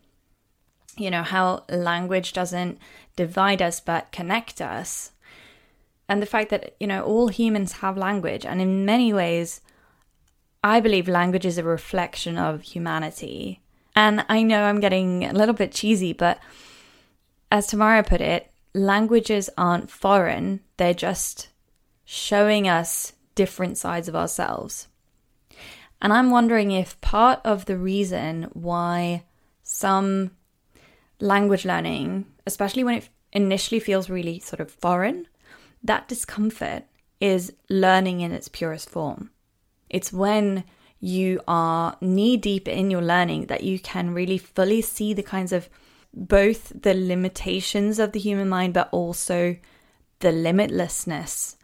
you 0.97 1.11
know, 1.11 1.23
how 1.23 1.65
language 1.69 2.33
doesn't 2.33 2.79
divide 3.19 3.61
us 3.61 3.81
but 3.81 4.13
connect 4.13 4.63
us. 4.63 5.11
And 6.09 6.23
the 6.23 6.27
fact 6.27 6.51
that, 6.51 6.75
you 6.81 6.87
know, 6.87 7.03
all 7.03 7.29
humans 7.29 7.73
have 7.83 7.99
language. 7.99 8.47
And 8.47 8.63
in 8.63 8.87
many 8.87 9.13
ways, 9.13 9.61
I 10.63 10.81
believe 10.81 11.09
language 11.09 11.45
is 11.45 11.59
a 11.59 11.65
reflection 11.65 12.39
of 12.39 12.63
humanity. 12.63 13.61
And 13.97 14.25
I 14.29 14.43
know 14.43 14.63
I'm 14.63 14.81
getting 14.81 15.25
a 15.25 15.33
little 15.33 15.55
bit 15.55 15.73
cheesy, 15.73 16.13
but 16.13 16.39
as 17.51 17.67
Tamara 17.67 18.05
put 18.05 18.21
it, 18.21 18.51
languages 18.73 19.51
aren't 19.59 19.91
foreign, 19.91 20.61
they're 20.77 20.95
just 20.95 21.49
showing 22.05 22.69
us 22.69 23.13
different 23.35 23.77
sides 23.77 24.09
of 24.09 24.15
ourselves. 24.15 24.89
And 26.01 26.13
I'm 26.13 26.31
wondering 26.31 26.71
if 26.71 27.01
part 27.01 27.41
of 27.45 27.65
the 27.65 27.77
reason 27.77 28.49
why 28.53 29.25
some 29.63 30.31
language 31.21 31.65
learning, 31.65 32.27
especially 32.49 32.83
when 32.83 32.97
it 32.97 33.09
initially 33.33 33.79
feels 33.79 34.11
really 34.11 34.41
sort 34.41 34.61
of 34.61 34.71
foreign, 34.71 35.27
that 35.85 36.09
discomfort 36.09 36.85
is 37.21 37.53
learning 37.69 38.21
in 38.21 38.33
its 38.33 38.49
purest 38.49 38.89
form. 38.91 39.31
It's 39.89 40.13
when 40.13 40.65
you 40.99 41.41
are 41.47 41.97
knee 42.01 42.37
deep 42.37 42.67
in 42.67 42.91
your 42.91 43.03
learning 43.03 43.47
that 43.47 43.63
you 43.63 43.79
can 43.79 44.15
really 44.15 44.39
fully 44.39 44.81
see 44.83 45.13
the 45.15 45.23
kinds 45.23 45.53
of 45.53 45.69
both 46.13 46.73
the 46.83 46.95
limitations 46.95 47.99
of 47.99 48.13
the 48.13 48.19
human 48.19 48.49
mind, 48.49 48.75
but 48.75 48.89
also 48.91 49.57
the 50.21 50.29
limitlessness 50.29 51.57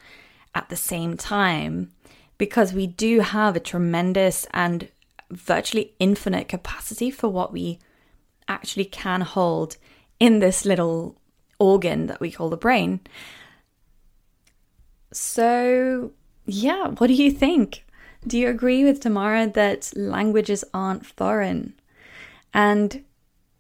at 0.55 0.68
the 0.68 0.76
same 0.76 1.16
time, 1.16 1.91
because 2.39 2.72
we 2.72 2.87
do 2.87 3.20
have 3.20 3.57
a 3.57 3.61
tremendous 3.61 4.47
and 4.53 4.89
virtually 5.30 5.95
infinite 5.99 6.47
capacity 6.47 7.11
for 7.11 7.28
what 7.28 7.53
we 7.53 7.80
actually 8.47 8.85
can 8.85 9.22
hold 9.22 9.76
in 10.21 10.39
this 10.39 10.65
little 10.65 11.17
organ 11.59 12.07
that 12.07 12.21
we 12.21 12.31
call 12.31 12.51
the 12.51 12.57
brain. 12.57 13.01
So, 15.12 16.12
yeah, 16.47 16.89
what 16.89 17.07
do 17.07 17.15
you 17.15 17.31
think? 17.31 17.85
Do 18.27 18.39
you 18.39 18.49
agree 18.49 18.85
with 18.85 19.01
Tamara 19.01 19.47
that 19.49 19.93
languages 19.95 20.65
aren't 20.73 21.07
foreign? 21.07 21.75
And 22.53 23.05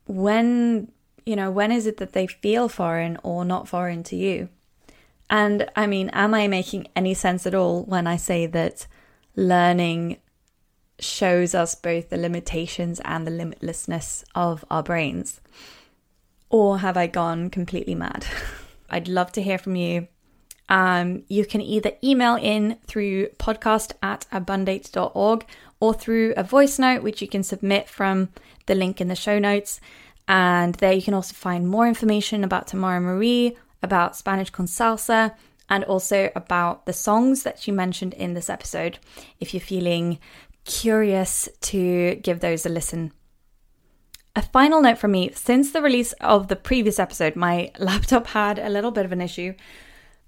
when 0.06 0.90
you 1.24 1.36
know 1.36 1.50
when 1.50 1.72
is 1.72 1.86
it 1.86 1.96
that 1.96 2.12
they 2.12 2.26
feel 2.26 2.68
foreign 2.68 3.18
or 3.22 3.44
not 3.44 3.68
foreign 3.68 4.02
to 4.02 4.16
you 4.16 4.48
and 5.30 5.66
i 5.76 5.86
mean 5.86 6.08
am 6.10 6.34
i 6.34 6.46
making 6.46 6.86
any 6.94 7.14
sense 7.14 7.46
at 7.46 7.54
all 7.54 7.84
when 7.84 8.06
i 8.06 8.16
say 8.16 8.46
that 8.46 8.86
learning 9.34 10.18
shows 10.98 11.54
us 11.54 11.74
both 11.74 12.10
the 12.10 12.16
limitations 12.16 13.00
and 13.04 13.26
the 13.26 13.30
limitlessness 13.30 14.22
of 14.34 14.64
our 14.70 14.82
brains 14.82 15.40
or 16.54 16.78
have 16.78 16.96
i 16.96 17.06
gone 17.06 17.50
completely 17.50 17.94
mad 17.94 18.24
i'd 18.90 19.08
love 19.08 19.32
to 19.32 19.42
hear 19.42 19.58
from 19.58 19.74
you 19.74 20.06
um, 20.68 21.24
you 21.28 21.44
can 21.44 21.60
either 21.60 21.92
email 22.02 22.36
in 22.36 22.78
through 22.86 23.28
podcast 23.38 23.92
at 24.02 24.26
abundate.org 24.32 25.44
or 25.80 25.94
through 25.94 26.32
a 26.36 26.42
voice 26.42 26.78
note, 26.78 27.02
which 27.02 27.20
you 27.20 27.28
can 27.28 27.42
submit 27.42 27.88
from 27.88 28.30
the 28.66 28.74
link 28.74 29.00
in 29.00 29.08
the 29.08 29.14
show 29.14 29.38
notes. 29.38 29.80
And 30.26 30.74
there 30.76 30.94
you 30.94 31.02
can 31.02 31.14
also 31.14 31.34
find 31.34 31.68
more 31.68 31.86
information 31.86 32.44
about 32.44 32.66
Tamara 32.66 33.00
Marie, 33.00 33.56
about 33.82 34.16
Spanish 34.16 34.50
con 34.50 34.66
salsa, 34.66 35.34
and 35.68 35.84
also 35.84 36.30
about 36.34 36.86
the 36.86 36.92
songs 36.92 37.42
that 37.42 37.58
she 37.58 37.70
mentioned 37.70 38.14
in 38.14 38.34
this 38.34 38.48
episode 38.48 38.98
if 39.40 39.52
you're 39.52 39.60
feeling 39.60 40.18
curious 40.64 41.48
to 41.60 42.14
give 42.16 42.40
those 42.40 42.64
a 42.64 42.70
listen. 42.70 43.12
A 44.36 44.42
final 44.42 44.82
note 44.82 44.98
from 44.98 45.12
me 45.12 45.30
since 45.32 45.70
the 45.70 45.80
release 45.80 46.12
of 46.14 46.48
the 46.48 46.56
previous 46.56 46.98
episode, 46.98 47.36
my 47.36 47.70
laptop 47.78 48.26
had 48.26 48.58
a 48.58 48.68
little 48.68 48.90
bit 48.90 49.04
of 49.04 49.12
an 49.12 49.20
issue. 49.20 49.54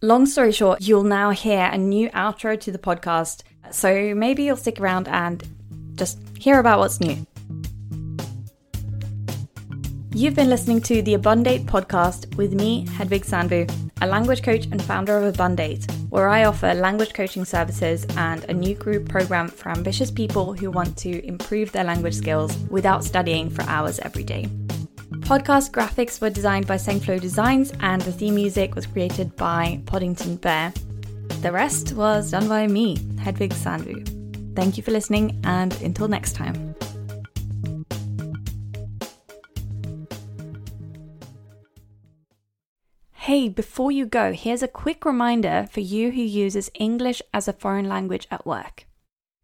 Long 0.00 0.26
story 0.26 0.52
short, 0.52 0.80
you'll 0.82 1.02
now 1.02 1.30
hear 1.30 1.68
a 1.72 1.76
new 1.76 2.09
outro 2.11 2.61
to 2.61 2.70
the 2.70 2.78
podcast, 2.78 3.42
so 3.72 4.14
maybe 4.14 4.44
you'll 4.44 4.57
stick 4.57 4.78
around 4.80 5.09
and 5.09 5.42
just 5.96 6.20
hear 6.38 6.61
about 6.61 6.78
what's 6.78 7.00
new. 7.00 7.26
You've 10.14 10.36
been 10.36 10.50
listening 10.50 10.82
to 10.82 11.02
the 11.02 11.14
Abundate 11.14 11.66
podcast 11.66 12.36
with 12.36 12.54
me, 12.54 12.86
Hedvig 12.86 13.26
Sandbu, 13.26 13.86
a 14.03 14.07
language 14.07 14.42
coach 14.42 14.66
and 14.66 14.82
founder 14.82 15.16
of 15.16 15.34
Abundate, 15.34 15.90
where 16.11 16.28
I 16.28 16.44
offer 16.44 16.74
language 16.74 17.14
coaching 17.14 17.44
services 17.44 18.07
and 18.16 18.44
a 18.44 18.53
new 18.53 18.74
group 18.74 19.09
program 19.09 19.49
for 19.49 19.70
ambitious 19.70 20.11
people 20.11 20.53
who 20.53 20.70
want 20.70 20.97
to 20.99 21.26
improve 21.26 21.72
their 21.72 21.84
language 21.84 22.14
skills 22.14 22.57
without 22.70 23.05
studying 23.05 23.49
for 23.49 23.62
hours 23.62 23.99
every 24.01 24.24
day. 24.24 24.49
Podcast 25.20 25.70
graphics 25.70 26.20
were 26.20 26.30
designed 26.30 26.66
by 26.66 26.76
Sengflow 26.76 27.20
Designs, 27.20 27.72
and 27.80 28.03
the 28.03 28.12
theme 28.12 28.34
music 28.34 28.74
was 28.74 28.86
created 28.86 29.34
by 29.34 29.80
Podington 29.86 30.36
Bear. 30.36 30.72
The 31.40 31.51
rest 31.51 31.94
was 31.94 32.30
done 32.30 32.49
by 32.49 32.66
me, 32.66 32.97
Hedvig 32.97 33.53
Sandbu. 33.53 34.55
Thank 34.55 34.76
you 34.76 34.82
for 34.82 34.90
listening, 34.90 35.40
and 35.44 35.72
until 35.82 36.07
next 36.07 36.34
time. 36.34 36.76
Hey, 43.27 43.49
before 43.49 43.91
you 43.91 44.07
go, 44.07 44.33
here's 44.33 44.62
a 44.62 44.68
quick 44.68 45.05
reminder 45.05 45.66
for 45.72 45.81
you 45.81 46.12
who 46.12 46.22
uses 46.22 46.70
English 46.74 47.20
as 47.35 47.49
a 47.49 47.53
foreign 47.53 47.89
language 47.89 48.29
at 48.31 48.47
work. 48.47 48.87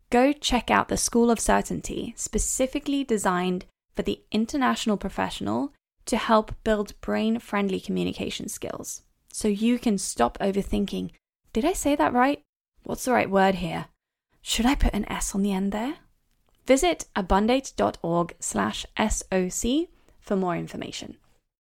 Go 0.09 0.33
check 0.33 0.71
out 0.71 0.87
the 0.87 0.97
School 0.97 1.33
of 1.33 1.41
Certainty, 1.41 2.15
specifically 2.17 3.03
designed 3.03 3.65
for 3.97 4.03
the 4.03 4.21
international 4.31 4.97
professional 4.97 5.73
to 6.07 6.17
help 6.17 6.55
build 6.63 6.95
brain 7.01 7.41
friendly 7.41 7.81
communication 7.81 8.49
skills. 8.49 9.03
so 9.33 9.49
you 9.49 9.81
can 9.81 9.99
stop 9.99 10.39
overthinking. 10.39 11.11
Did 11.53 11.65
I 11.65 11.73
say 11.73 11.97
that 11.97 12.13
right? 12.13 12.41
What's 12.85 13.07
the 13.07 13.13
right 13.13 13.29
word 13.29 13.57
here? 13.57 13.87
Should 14.43 14.67
I 14.67 14.77
put 14.77 14.95
an 14.95 15.11
S 15.11 15.35
on 15.35 15.43
the 15.43 15.53
end 15.53 15.73
there? 15.73 15.97
Visit 16.69 17.07
abundate.org 17.17 18.37
slash 18.39 18.87
SOC 18.97 19.89
for 20.21 20.37
more 20.37 20.55
information. 20.55 21.17